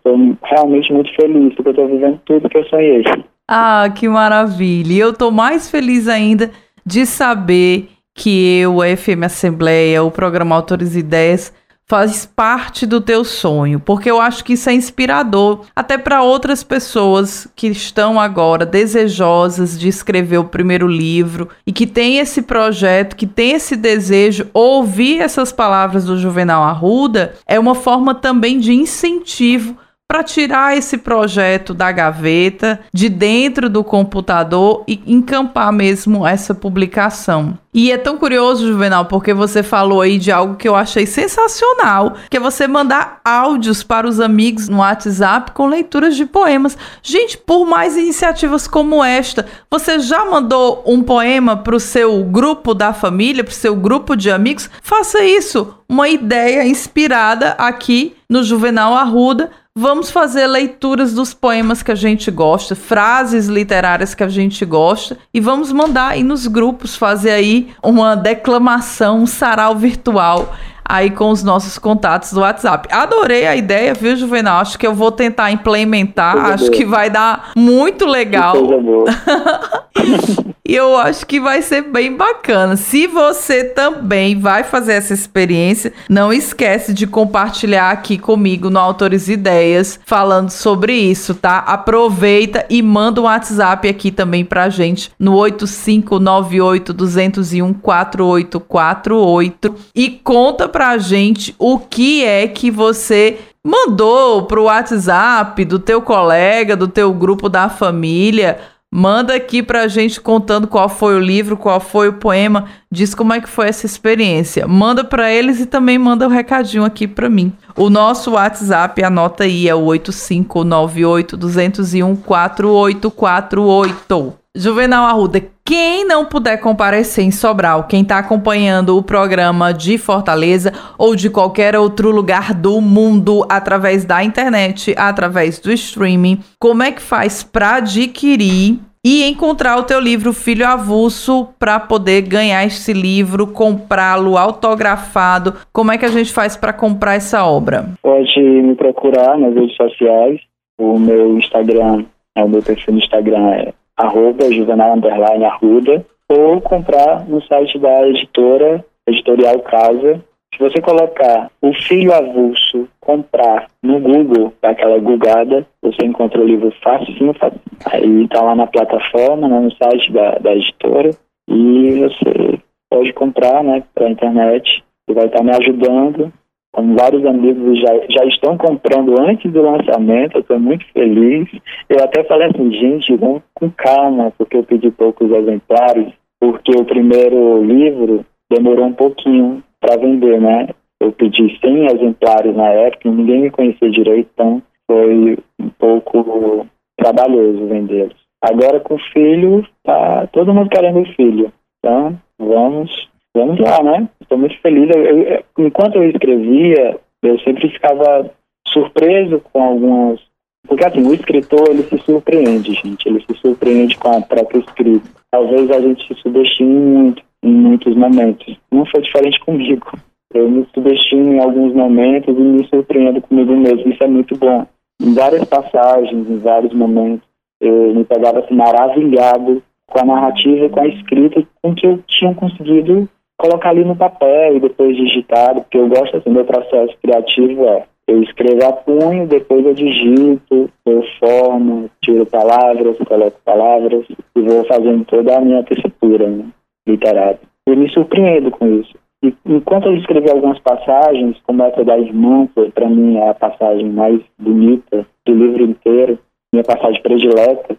realmente 0.42 0.92
muito 0.92 1.10
feliz, 1.14 1.54
porque 1.54 1.68
eu 1.68 1.72
estou 1.72 1.88
vivendo 1.88 2.20
tudo 2.26 2.48
que 2.48 2.58
eu 2.58 2.64
sonhei. 2.64 3.02
Ah, 3.48 3.88
que 3.94 4.06
maravilha! 4.06 4.92
E 4.92 4.98
eu 4.98 5.10
estou 5.10 5.30
mais 5.30 5.70
feliz 5.70 6.08
ainda 6.08 6.50
de 6.84 7.06
saber 7.06 7.88
que 8.14 8.60
eu, 8.60 8.82
a 8.82 8.96
FM 8.96 9.24
Assembleia, 9.24 10.02
o 10.02 10.10
programa 10.10 10.54
Autores 10.54 10.94
e 10.94 11.00
Ideias, 11.00 11.54
faz 11.90 12.24
parte 12.24 12.86
do 12.86 13.00
teu 13.00 13.24
sonho, 13.24 13.80
porque 13.80 14.08
eu 14.08 14.20
acho 14.20 14.44
que 14.44 14.52
isso 14.52 14.70
é 14.70 14.72
inspirador 14.72 15.62
até 15.74 15.98
para 15.98 16.22
outras 16.22 16.62
pessoas 16.62 17.48
que 17.56 17.66
estão 17.66 18.20
agora 18.20 18.64
desejosas 18.64 19.76
de 19.76 19.88
escrever 19.88 20.38
o 20.38 20.44
primeiro 20.44 20.86
livro 20.86 21.48
e 21.66 21.72
que 21.72 21.88
tem 21.88 22.18
esse 22.18 22.42
projeto, 22.42 23.16
que 23.16 23.26
tem 23.26 23.54
esse 23.54 23.74
desejo, 23.74 24.46
ouvir 24.54 25.20
essas 25.20 25.50
palavras 25.50 26.04
do 26.04 26.16
Juvenal 26.16 26.62
Arruda 26.62 27.34
é 27.44 27.58
uma 27.58 27.74
forma 27.74 28.14
também 28.14 28.60
de 28.60 28.72
incentivo 28.72 29.76
para 30.10 30.24
tirar 30.24 30.76
esse 30.76 30.98
projeto 30.98 31.72
da 31.72 31.92
gaveta, 31.92 32.80
de 32.92 33.08
dentro 33.08 33.70
do 33.70 33.84
computador 33.84 34.82
e 34.88 35.00
encampar 35.06 35.72
mesmo 35.72 36.26
essa 36.26 36.52
publicação. 36.52 37.56
E 37.72 37.92
é 37.92 37.96
tão 37.96 38.18
curioso, 38.18 38.66
Juvenal, 38.66 39.04
porque 39.04 39.32
você 39.32 39.62
falou 39.62 40.00
aí 40.00 40.18
de 40.18 40.32
algo 40.32 40.56
que 40.56 40.66
eu 40.66 40.74
achei 40.74 41.06
sensacional, 41.06 42.16
que 42.28 42.36
é 42.36 42.40
você 42.40 42.66
mandar 42.66 43.20
áudios 43.24 43.84
para 43.84 44.08
os 44.08 44.18
amigos 44.18 44.68
no 44.68 44.78
WhatsApp 44.78 45.52
com 45.52 45.68
leituras 45.68 46.16
de 46.16 46.26
poemas. 46.26 46.76
Gente, 47.00 47.38
por 47.38 47.64
mais 47.64 47.96
iniciativas 47.96 48.66
como 48.66 49.04
esta, 49.04 49.46
você 49.70 50.00
já 50.00 50.24
mandou 50.24 50.82
um 50.84 51.00
poema 51.00 51.56
para 51.56 51.76
o 51.76 51.78
seu 51.78 52.24
grupo 52.24 52.74
da 52.74 52.92
família, 52.92 53.44
para 53.44 53.52
o 53.52 53.54
seu 53.54 53.76
grupo 53.76 54.16
de 54.16 54.32
amigos? 54.32 54.68
Faça 54.82 55.22
isso. 55.22 55.72
Uma 55.88 56.08
ideia 56.08 56.66
inspirada 56.66 57.50
aqui 57.52 58.16
no 58.28 58.42
Juvenal 58.42 58.94
Arruda 58.94 59.50
Vamos 59.80 60.10
fazer 60.10 60.46
leituras 60.46 61.14
dos 61.14 61.32
poemas 61.32 61.82
que 61.82 61.90
a 61.90 61.94
gente 61.94 62.30
gosta, 62.30 62.76
frases 62.76 63.46
literárias 63.46 64.14
que 64.14 64.22
a 64.22 64.28
gente 64.28 64.62
gosta 64.66 65.16
e 65.32 65.40
vamos 65.40 65.72
mandar 65.72 66.08
aí 66.08 66.22
nos 66.22 66.46
grupos 66.46 66.96
fazer 66.96 67.30
aí 67.30 67.70
uma 67.82 68.14
declamação, 68.14 69.22
um 69.22 69.26
sarau 69.26 69.74
virtual 69.74 70.54
aí 70.90 71.10
com 71.10 71.30
os 71.30 71.42
nossos 71.42 71.78
contatos 71.78 72.32
do 72.32 72.40
WhatsApp. 72.40 72.88
Adorei 72.92 73.46
a 73.46 73.54
ideia, 73.54 73.94
viu, 73.94 74.16
Juvenal? 74.16 74.60
Acho 74.60 74.78
que 74.78 74.86
eu 74.86 74.94
vou 74.94 75.12
tentar 75.12 75.50
implementar, 75.50 76.34
Coisa 76.34 76.54
acho 76.54 76.64
boa. 76.64 76.76
que 76.76 76.84
vai 76.84 77.08
dar 77.08 77.52
muito 77.56 78.06
legal. 78.06 78.56
E 80.70 80.76
eu 80.76 80.96
acho 80.96 81.26
que 81.26 81.40
vai 81.40 81.62
ser 81.62 81.82
bem 81.82 82.16
bacana. 82.16 82.76
Se 82.76 83.08
você 83.08 83.64
também 83.64 84.38
vai 84.38 84.62
fazer 84.62 84.92
essa 84.92 85.12
experiência, 85.12 85.92
não 86.08 86.32
esquece 86.32 86.94
de 86.94 87.08
compartilhar 87.08 87.90
aqui 87.90 88.16
comigo 88.16 88.70
no 88.70 88.78
Autores 88.78 89.28
Ideias 89.28 89.98
falando 90.06 90.50
sobre 90.50 90.92
isso, 90.92 91.34
tá? 91.34 91.58
Aproveita 91.58 92.64
e 92.70 92.82
manda 92.82 93.20
um 93.20 93.24
WhatsApp 93.24 93.88
aqui 93.88 94.12
também 94.12 94.44
pra 94.44 94.68
gente 94.68 95.10
no 95.18 95.34
8598 95.34 96.92
201 96.92 97.74
4848 97.74 99.74
e 99.92 100.08
conta 100.08 100.68
pra 100.68 100.79
gente 100.98 101.54
o 101.58 101.78
que 101.78 102.24
é 102.24 102.48
que 102.48 102.70
você 102.70 103.38
mandou 103.64 104.46
pro 104.46 104.64
WhatsApp 104.64 105.64
do 105.64 105.78
teu 105.78 106.00
colega, 106.00 106.76
do 106.76 106.88
teu 106.88 107.12
grupo 107.12 107.48
da 107.48 107.68
família 107.68 108.58
Manda 108.92 109.36
aqui 109.36 109.62
pra 109.62 109.86
gente 109.86 110.20
contando 110.20 110.66
qual 110.66 110.88
foi 110.88 111.14
o 111.14 111.20
livro, 111.20 111.56
qual 111.56 111.78
foi 111.78 112.08
o 112.08 112.14
poema, 112.14 112.64
diz 112.90 113.14
como 113.14 113.32
é 113.32 113.40
que 113.40 113.48
foi 113.48 113.68
essa 113.68 113.86
experiência. 113.86 114.66
Manda 114.66 115.04
para 115.04 115.32
eles 115.32 115.60
e 115.60 115.66
também 115.66 115.96
manda 115.96 116.26
um 116.26 116.30
recadinho 116.30 116.84
aqui 116.84 117.06
para 117.06 117.30
mim. 117.30 117.52
O 117.76 117.88
nosso 117.88 118.32
WhatsApp, 118.32 119.00
anota 119.04 119.44
aí, 119.44 119.68
é 119.68 119.74
o 119.76 119.84
8598 119.84 121.36
201 121.36 122.16
4848. 122.16 124.39
Juvenal 124.56 125.04
Arruda, 125.04 125.40
quem 125.64 126.04
não 126.04 126.24
puder 126.24 126.56
comparecer 126.56 127.24
em 127.24 127.30
Sobral, 127.30 127.84
quem 127.84 128.02
está 128.02 128.18
acompanhando 128.18 128.98
o 128.98 129.02
programa 129.02 129.72
de 129.72 129.96
Fortaleza 129.96 130.72
ou 130.98 131.14
de 131.14 131.30
qualquer 131.30 131.76
outro 131.76 132.10
lugar 132.10 132.52
do 132.52 132.80
mundo 132.80 133.46
através 133.48 134.04
da 134.04 134.24
internet, 134.24 134.92
através 134.98 135.60
do 135.60 135.70
streaming, 135.70 136.40
como 136.58 136.82
é 136.82 136.90
que 136.90 137.00
faz 137.00 137.44
para 137.44 137.76
adquirir 137.76 138.80
e 139.06 139.22
encontrar 139.30 139.78
o 139.78 139.84
teu 139.84 140.00
livro 140.00 140.32
Filho 140.32 140.66
Avulso 140.66 141.48
para 141.56 141.78
poder 141.78 142.22
ganhar 142.22 142.66
esse 142.66 142.92
livro, 142.92 143.46
comprá-lo 143.46 144.36
autografado? 144.36 145.54
Como 145.72 145.92
é 145.92 145.96
que 145.96 146.04
a 146.04 146.10
gente 146.10 146.32
faz 146.32 146.56
para 146.56 146.72
comprar 146.72 147.14
essa 147.14 147.44
obra? 147.44 147.90
Pode 148.02 148.40
me 148.40 148.74
procurar 148.74 149.38
nas 149.38 149.54
redes 149.54 149.76
sociais. 149.76 150.40
O 150.76 150.98
meu 150.98 151.38
Instagram, 151.38 152.04
é 152.34 152.42
o 152.42 152.48
meu 152.48 152.62
perfil 152.62 152.94
no 152.94 152.98
Instagram 152.98 153.48
é 153.50 153.79
arroba 154.00 154.50
juvenal 154.50 154.94
underline 154.94 155.44
arruda, 155.44 156.04
ou 156.28 156.60
comprar 156.60 157.28
no 157.28 157.42
site 157.42 157.78
da 157.78 158.08
editora, 158.08 158.84
editorial 159.06 159.58
Casa. 159.60 160.24
Se 160.54 160.58
você 160.60 160.80
colocar 160.80 161.50
o 161.62 161.72
filho 161.72 162.12
avulso 162.12 162.88
comprar 163.00 163.66
no 163.82 163.98
Google, 164.00 164.52
aquela 164.62 164.98
googada, 164.98 165.66
você 165.82 166.04
encontra 166.04 166.40
o 166.40 166.46
livro 166.46 166.72
facinho, 166.82 167.34
facinho. 167.34 167.60
Aí 167.86 168.28
tá 168.28 168.42
lá 168.42 168.54
na 168.54 168.66
plataforma, 168.66 169.48
né, 169.48 169.60
no 169.60 169.72
site 169.72 170.12
da, 170.12 170.38
da 170.38 170.54
editora, 170.54 171.10
e 171.48 172.00
você 172.00 172.58
pode 172.90 173.12
comprar, 173.12 173.62
né, 173.64 173.82
pela 173.94 174.10
internet, 174.10 174.84
e 175.08 175.14
vai 175.14 175.26
estar 175.26 175.42
me 175.42 175.50
ajudando 175.50 176.32
como 176.72 176.96
vários 176.96 177.24
amigos 177.26 177.80
já, 177.80 177.94
já 178.08 178.24
estão 178.26 178.56
comprando 178.56 179.20
antes 179.20 179.50
do 179.52 179.62
lançamento, 179.62 180.36
eu 180.36 180.40
estou 180.40 180.58
muito 180.58 180.84
feliz. 180.92 181.48
Eu 181.88 182.02
até 182.02 182.22
falei 182.24 182.48
assim, 182.48 182.72
gente, 182.72 183.16
vamos 183.16 183.42
com 183.54 183.70
calma, 183.70 184.32
porque 184.38 184.56
eu 184.56 184.64
pedi 184.64 184.90
poucos 184.90 185.30
exemplares, 185.30 186.12
porque 186.40 186.72
o 186.72 186.84
primeiro 186.84 187.62
livro 187.64 188.24
demorou 188.50 188.86
um 188.86 188.92
pouquinho 188.92 189.62
para 189.80 189.96
vender, 189.96 190.40
né? 190.40 190.68
Eu 191.00 191.12
pedi 191.12 191.58
100 191.60 191.86
exemplares 191.86 192.54
na 192.54 192.68
época, 192.68 193.10
ninguém 193.10 193.42
me 193.42 193.50
conhecia 193.50 193.90
direito, 193.90 194.28
então 194.34 194.62
foi 194.86 195.38
um 195.58 195.68
pouco 195.78 196.66
trabalhoso 196.96 197.66
vendê-los. 197.66 198.16
Agora 198.42 198.80
com 198.80 198.94
o 198.94 199.04
filho, 199.12 199.66
tá 199.82 200.26
todo 200.32 200.54
mundo 200.54 200.70
querendo 200.70 201.04
filho. 201.14 201.52
Então, 201.78 202.18
vamos 202.38 203.09
vamos 203.34 203.58
lá, 203.60 203.82
né? 203.82 204.08
Estou 204.20 204.38
muito 204.38 204.58
feliz. 204.60 204.88
Eu, 204.94 205.22
eu, 205.22 205.44
enquanto 205.58 205.96
eu 205.96 206.08
escrevia, 206.08 206.98
eu 207.22 207.38
sempre 207.40 207.68
ficava 207.70 208.30
surpreso 208.68 209.40
com 209.52 209.62
algumas. 209.62 210.20
Porque 210.66 210.84
assim, 210.84 211.02
o 211.02 211.14
escritor 211.14 211.68
ele 211.68 211.82
se 211.84 211.98
surpreende, 211.98 212.72
gente. 212.74 213.08
Ele 213.08 213.24
se 213.28 213.38
surpreende 213.40 213.96
com 213.98 214.10
a 214.10 214.20
própria 214.20 214.58
escrita. 214.58 215.08
Talvez 215.30 215.70
a 215.70 215.80
gente 215.80 216.06
se 216.06 216.20
subestime 216.20 216.74
muito 216.74 217.22
em 217.42 217.52
muitos 217.52 217.94
momentos. 217.96 218.56
Não 218.70 218.84
foi 218.86 219.00
diferente 219.00 219.40
comigo. 219.40 219.86
Eu 220.32 220.48
me 220.48 220.66
subestimo 220.72 221.32
em 221.32 221.40
alguns 221.40 221.74
momentos 221.74 222.36
e 222.36 222.40
me 222.40 222.64
surpreendo 222.68 223.20
comigo 223.22 223.56
mesmo. 223.56 223.90
Isso 223.90 224.04
é 224.04 224.06
muito 224.06 224.36
bom. 224.36 224.66
Em 225.02 225.14
várias 225.14 225.44
passagens, 225.44 226.28
em 226.28 226.38
vários 226.38 226.72
momentos, 226.74 227.26
eu 227.60 227.94
me 227.94 228.04
pegava 228.04 228.40
assim, 228.40 228.54
maravilhado 228.54 229.62
com 229.86 230.00
a 230.00 230.04
narrativa, 230.04 230.68
com 230.68 230.80
a 230.80 230.86
escrita, 230.86 231.42
com 231.62 231.74
que 231.74 231.86
eu 231.86 231.98
tinha 232.06 232.34
conseguido 232.34 233.08
colocar 233.40 233.70
ali 233.70 233.84
no 233.84 233.96
papel 233.96 234.56
e 234.56 234.60
depois 234.60 234.96
digitado, 234.96 235.62
porque 235.62 235.78
eu 235.78 235.88
gosto 235.88 236.16
assim, 236.16 236.30
meu 236.30 236.44
processo 236.44 236.94
criativo 237.02 237.64
é 237.64 237.84
eu 238.06 238.22
escrevo 238.24 238.64
a 238.64 238.72
punho, 238.72 239.26
depois 239.28 239.64
eu 239.64 239.72
digito, 239.72 240.68
eu 240.84 241.04
formo, 241.20 241.88
tiro 242.02 242.26
palavras, 242.26 242.98
coloco 243.06 243.40
palavras 243.44 244.04
e 244.34 244.40
vou 244.40 244.64
fazendo 244.64 245.04
toda 245.04 245.36
a 245.36 245.40
minha 245.40 245.62
textura 245.62 246.28
né, 246.28 246.46
literária. 246.88 247.38
Eu 247.66 247.76
me 247.76 247.88
surpreendo 247.90 248.50
com 248.50 248.66
isso. 248.80 248.94
E 249.22 249.32
enquanto 249.46 249.86
eu 249.86 249.96
escrevi 249.96 250.28
algumas 250.28 250.58
passagens, 250.58 251.36
como 251.44 251.62
essa 251.62 251.84
da 251.84 251.96
irmã, 251.98 252.48
que 252.52 252.70
para 252.72 252.88
mim 252.88 253.16
é 253.16 253.28
a 253.28 253.34
passagem 253.34 253.88
mais 253.88 254.20
bonita 254.36 255.06
do 255.24 255.32
livro 255.32 255.62
inteiro, 255.62 256.18
minha 256.52 256.64
passagem 256.64 257.00
predileta, 257.02 257.76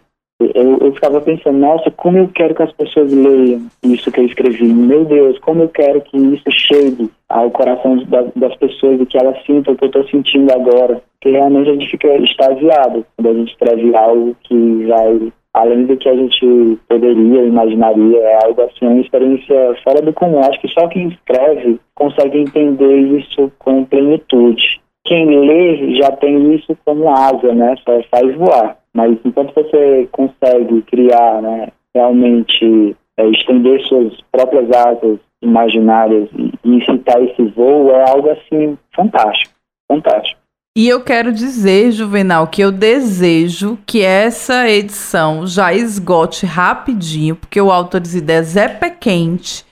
eu, 0.54 0.78
eu 0.78 0.92
ficava 0.94 1.20
pensando, 1.20 1.58
nossa, 1.58 1.90
como 1.90 2.18
eu 2.18 2.28
quero 2.28 2.54
que 2.54 2.62
as 2.62 2.72
pessoas 2.72 3.12
leiam 3.12 3.62
isso 3.82 4.10
que 4.10 4.20
eu 4.20 4.26
escrevi. 4.26 4.64
Meu 4.64 5.04
Deus, 5.04 5.38
como 5.40 5.62
eu 5.62 5.68
quero 5.68 6.00
que 6.00 6.16
isso 6.16 6.50
chegue 6.50 7.10
ao 7.28 7.50
coração 7.50 7.96
das, 8.04 8.30
das 8.34 8.54
pessoas 8.56 9.00
e 9.00 9.06
que 9.06 9.18
elas 9.18 9.36
sintam 9.44 9.74
o 9.74 9.76
que 9.76 9.84
eu 9.84 9.88
estou 9.88 10.08
sentindo 10.08 10.52
agora. 10.52 11.02
Porque 11.20 11.36
realmente 11.36 11.70
a 11.70 11.72
gente 11.74 11.90
fica 11.90 12.16
extasiado 12.16 13.06
quando 13.16 13.28
a 13.28 13.34
gente 13.34 13.52
escreve 13.52 13.94
algo 13.94 14.36
que 14.42 14.86
vai 14.86 15.32
além 15.54 15.84
do 15.84 15.96
que 15.96 16.08
a 16.08 16.14
gente 16.14 16.78
poderia, 16.88 17.44
imaginaria, 17.44 18.18
é 18.18 18.44
algo 18.44 18.62
assim, 18.62 18.86
uma 18.86 19.00
experiência 19.00 19.76
fora 19.84 20.00
do 20.00 20.12
comum. 20.12 20.40
Acho 20.40 20.60
que 20.60 20.68
só 20.68 20.88
quem 20.88 21.08
escreve 21.08 21.78
consegue 21.94 22.38
entender 22.38 23.18
isso 23.18 23.52
com 23.58 23.84
plenitude. 23.84 24.80
Quem 25.12 25.26
lê 25.26 25.94
já 25.96 26.10
tem 26.12 26.54
isso 26.54 26.74
como 26.86 27.10
asa, 27.10 27.54
né? 27.54 27.74
Só 27.84 28.00
faz 28.10 28.34
voar. 28.34 28.78
Mas 28.94 29.18
enquanto 29.22 29.52
você 29.52 30.08
consegue 30.10 30.80
criar, 30.90 31.42
né, 31.42 31.68
realmente 31.94 32.96
é, 33.18 33.28
estender 33.28 33.78
suas 33.82 34.14
próprias 34.32 34.70
asas 34.70 35.18
imaginárias 35.42 36.30
e, 36.34 36.50
incitar 36.64 37.22
esse 37.22 37.42
voo, 37.50 37.90
é 37.90 38.10
algo 38.10 38.30
assim 38.30 38.78
fantástico, 38.96 39.54
fantástico. 39.86 40.40
E 40.74 40.88
eu 40.88 41.04
quero 41.04 41.30
dizer, 41.30 41.92
Juvenal, 41.92 42.46
que 42.46 42.62
eu 42.62 42.72
desejo 42.72 43.78
que 43.86 44.00
essa 44.02 44.66
edição 44.66 45.46
já 45.46 45.74
esgote 45.74 46.46
rapidinho, 46.46 47.36
porque 47.36 47.60
o 47.60 47.70
Autores 47.70 48.14
Ideias 48.14 48.56
é 48.56 48.66
pé 48.66 48.88
quente. 48.88 49.62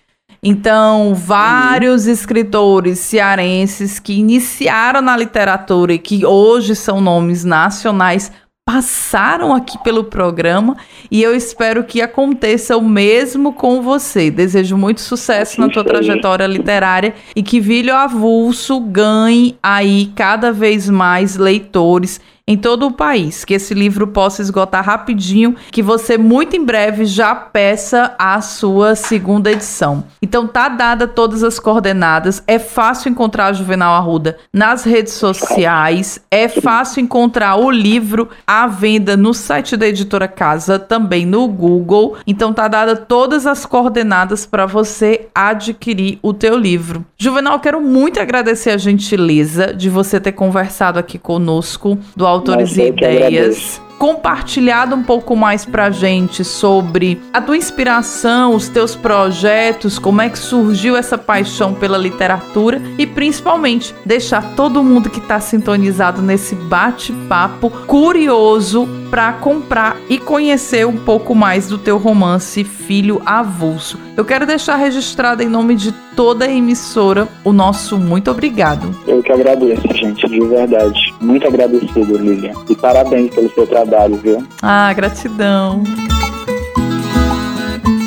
Então, 0.42 1.14
vários 1.14 2.06
uhum. 2.06 2.12
escritores 2.12 2.98
cearenses 2.98 3.98
que 3.98 4.14
iniciaram 4.14 5.02
na 5.02 5.16
literatura 5.16 5.92
e 5.92 5.98
que 5.98 6.24
hoje 6.24 6.74
são 6.74 7.00
nomes 7.00 7.44
nacionais 7.44 8.32
passaram 8.64 9.52
aqui 9.52 9.76
pelo 9.82 10.04
programa 10.04 10.76
e 11.10 11.20
eu 11.20 11.34
espero 11.34 11.82
que 11.82 12.00
aconteça 12.00 12.76
o 12.76 12.82
mesmo 12.82 13.52
com 13.52 13.82
você. 13.82 14.30
Desejo 14.30 14.76
muito 14.76 15.00
sucesso 15.00 15.60
na 15.60 15.68
tua 15.68 15.82
trajetória 15.82 16.46
literária 16.46 17.14
e 17.34 17.42
que 17.42 17.58
Vilho 17.58 17.92
Avulso 17.92 18.78
ganhe 18.78 19.58
aí 19.60 20.12
cada 20.14 20.52
vez 20.52 20.88
mais 20.88 21.36
leitores 21.36 22.20
em 22.50 22.56
todo 22.56 22.84
o 22.84 22.90
país, 22.90 23.44
que 23.44 23.54
esse 23.54 23.72
livro 23.74 24.08
possa 24.08 24.42
esgotar 24.42 24.84
rapidinho, 24.84 25.54
que 25.70 25.80
você 25.80 26.18
muito 26.18 26.56
em 26.56 26.64
breve 26.64 27.04
já 27.04 27.32
peça 27.32 28.12
a 28.18 28.40
sua 28.40 28.96
segunda 28.96 29.52
edição. 29.52 30.02
Então 30.20 30.48
tá 30.48 30.68
dada 30.68 31.06
todas 31.06 31.44
as 31.44 31.60
coordenadas, 31.60 32.42
é 32.48 32.58
fácil 32.58 33.08
encontrar 33.08 33.52
Juvenal 33.52 33.94
Arruda 33.94 34.36
nas 34.52 34.82
redes 34.82 35.12
sociais, 35.12 36.20
é 36.28 36.48
fácil 36.48 37.00
encontrar 37.00 37.54
o 37.54 37.70
livro 37.70 38.28
à 38.44 38.66
venda 38.66 39.16
no 39.16 39.32
site 39.32 39.76
da 39.76 39.86
editora 39.86 40.26
Casa, 40.26 40.76
também 40.76 41.24
no 41.24 41.46
Google. 41.46 42.16
Então 42.26 42.52
tá 42.52 42.66
dada 42.66 42.96
todas 42.96 43.46
as 43.46 43.64
coordenadas 43.64 44.44
para 44.44 44.66
você 44.66 45.28
adquirir 45.32 46.18
o 46.20 46.34
teu 46.34 46.58
livro. 46.58 47.06
Juvenal, 47.16 47.60
quero 47.60 47.80
muito 47.80 48.18
agradecer 48.18 48.70
a 48.70 48.76
gentileza 48.76 49.72
de 49.72 49.88
você 49.88 50.18
ter 50.18 50.32
conversado 50.32 50.98
aqui 50.98 51.16
conosco 51.16 51.96
do 52.16 52.26
autores 52.40 52.76
e 52.76 52.88
ideias. 52.88 53.80
compartilhado 53.98 54.96
um 54.96 55.02
pouco 55.02 55.36
mais 55.36 55.66
pra 55.66 55.90
gente 55.90 56.42
sobre 56.42 57.20
a 57.34 57.40
tua 57.40 57.54
inspiração, 57.54 58.54
os 58.54 58.66
teus 58.66 58.96
projetos, 58.96 59.98
como 59.98 60.22
é 60.22 60.30
que 60.30 60.38
surgiu 60.38 60.96
essa 60.96 61.18
paixão 61.18 61.74
pela 61.74 61.98
literatura 61.98 62.80
e 62.96 63.06
principalmente 63.06 63.94
deixar 64.06 64.54
todo 64.56 64.82
mundo 64.82 65.10
que 65.10 65.20
tá 65.20 65.38
sintonizado 65.38 66.22
nesse 66.22 66.54
bate-papo 66.54 67.68
curioso 67.86 68.88
para 69.10 69.32
comprar 69.32 69.96
e 70.08 70.18
conhecer 70.18 70.86
um 70.86 70.96
pouco 70.96 71.34
mais 71.34 71.68
do 71.68 71.76
teu 71.76 71.98
romance 71.98 72.62
Filho 72.62 73.20
Avulso. 73.26 73.98
Eu 74.16 74.24
quero 74.24 74.46
deixar 74.46 74.76
registrado 74.76 75.42
em 75.42 75.48
nome 75.48 75.74
de 75.74 75.92
toda 76.14 76.44
a 76.44 76.50
emissora 76.50 77.26
o 77.42 77.52
nosso 77.52 77.98
muito 77.98 78.30
obrigado. 78.30 78.94
Eu 79.06 79.22
que 79.22 79.32
agradeço, 79.32 79.82
gente, 79.94 80.28
de 80.28 80.40
verdade. 80.40 81.14
Muito 81.20 81.46
agradecido, 81.46 82.16
Lilian. 82.16 82.54
E 82.68 82.76
parabéns 82.76 83.34
pelo 83.34 83.52
seu 83.52 83.66
trabalho, 83.66 84.16
viu? 84.16 84.46
Ah, 84.62 84.92
gratidão. 84.92 85.82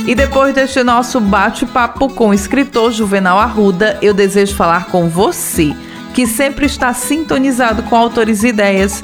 E 0.08 0.16
depois 0.16 0.54
deste 0.54 0.84
nosso 0.84 1.20
bate-papo 1.20 2.10
com 2.10 2.30
o 2.30 2.34
escritor 2.34 2.92
Juvenal 2.92 3.40
Arruda, 3.40 3.98
eu 4.02 4.14
desejo 4.14 4.56
falar 4.56 4.88
com 4.88 5.08
você, 5.08 5.74
que 6.14 6.28
sempre 6.28 6.66
está 6.66 6.94
sintonizado 6.94 7.84
com 7.84 7.96
autores 7.96 8.44
e 8.44 8.50
ideias 8.50 9.04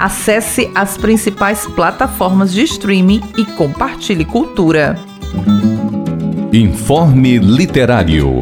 Acesse 0.00 0.70
as 0.74 0.96
principais 0.96 1.66
plataformas 1.66 2.54
de 2.54 2.62
streaming 2.62 3.20
e 3.36 3.44
compartilhe 3.44 4.24
cultura. 4.24 4.98
Informe 6.50 7.36
Literário. 7.36 8.40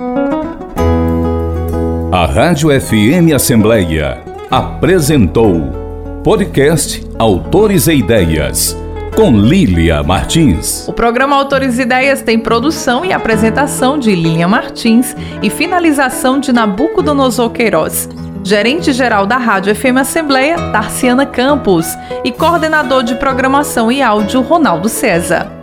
A 2.14 2.28
Rádio 2.28 2.70
FM 2.70 3.34
Assembleia 3.34 4.22
apresentou 4.51 5.64
podcast 6.24 7.03
Autores 7.18 7.88
e 7.88 7.93
Ideias 7.93 8.78
com 9.16 9.36
Lília 9.36 10.03
Martins. 10.03 10.88
O 10.88 10.93
programa 10.93 11.36
Autores 11.36 11.80
e 11.80 11.82
Ideias 11.82 12.22
tem 12.22 12.38
produção 12.38 13.03
e 13.03 13.11
apresentação 13.11 13.97
de 13.97 14.14
Lília 14.14 14.47
Martins 14.47 15.16
e 15.41 15.49
finalização 15.49 16.39
de 16.39 16.53
Nabucodonosor 16.53 17.49
Queiroz. 17.49 18.07
Gerente-geral 18.43 19.26
da 19.26 19.38
Rádio 19.38 19.76
FM 19.76 19.97
Assembleia, 19.99 20.55
Tarciana 20.72 21.26
Campos, 21.26 21.97
e 22.24 22.32
coordenador 22.32 23.01
de 23.01 23.16
programação 23.16 23.91
e 23.91 24.03
áudio, 24.03 24.39
Ronaldo 24.41 24.88
César. 24.88 25.62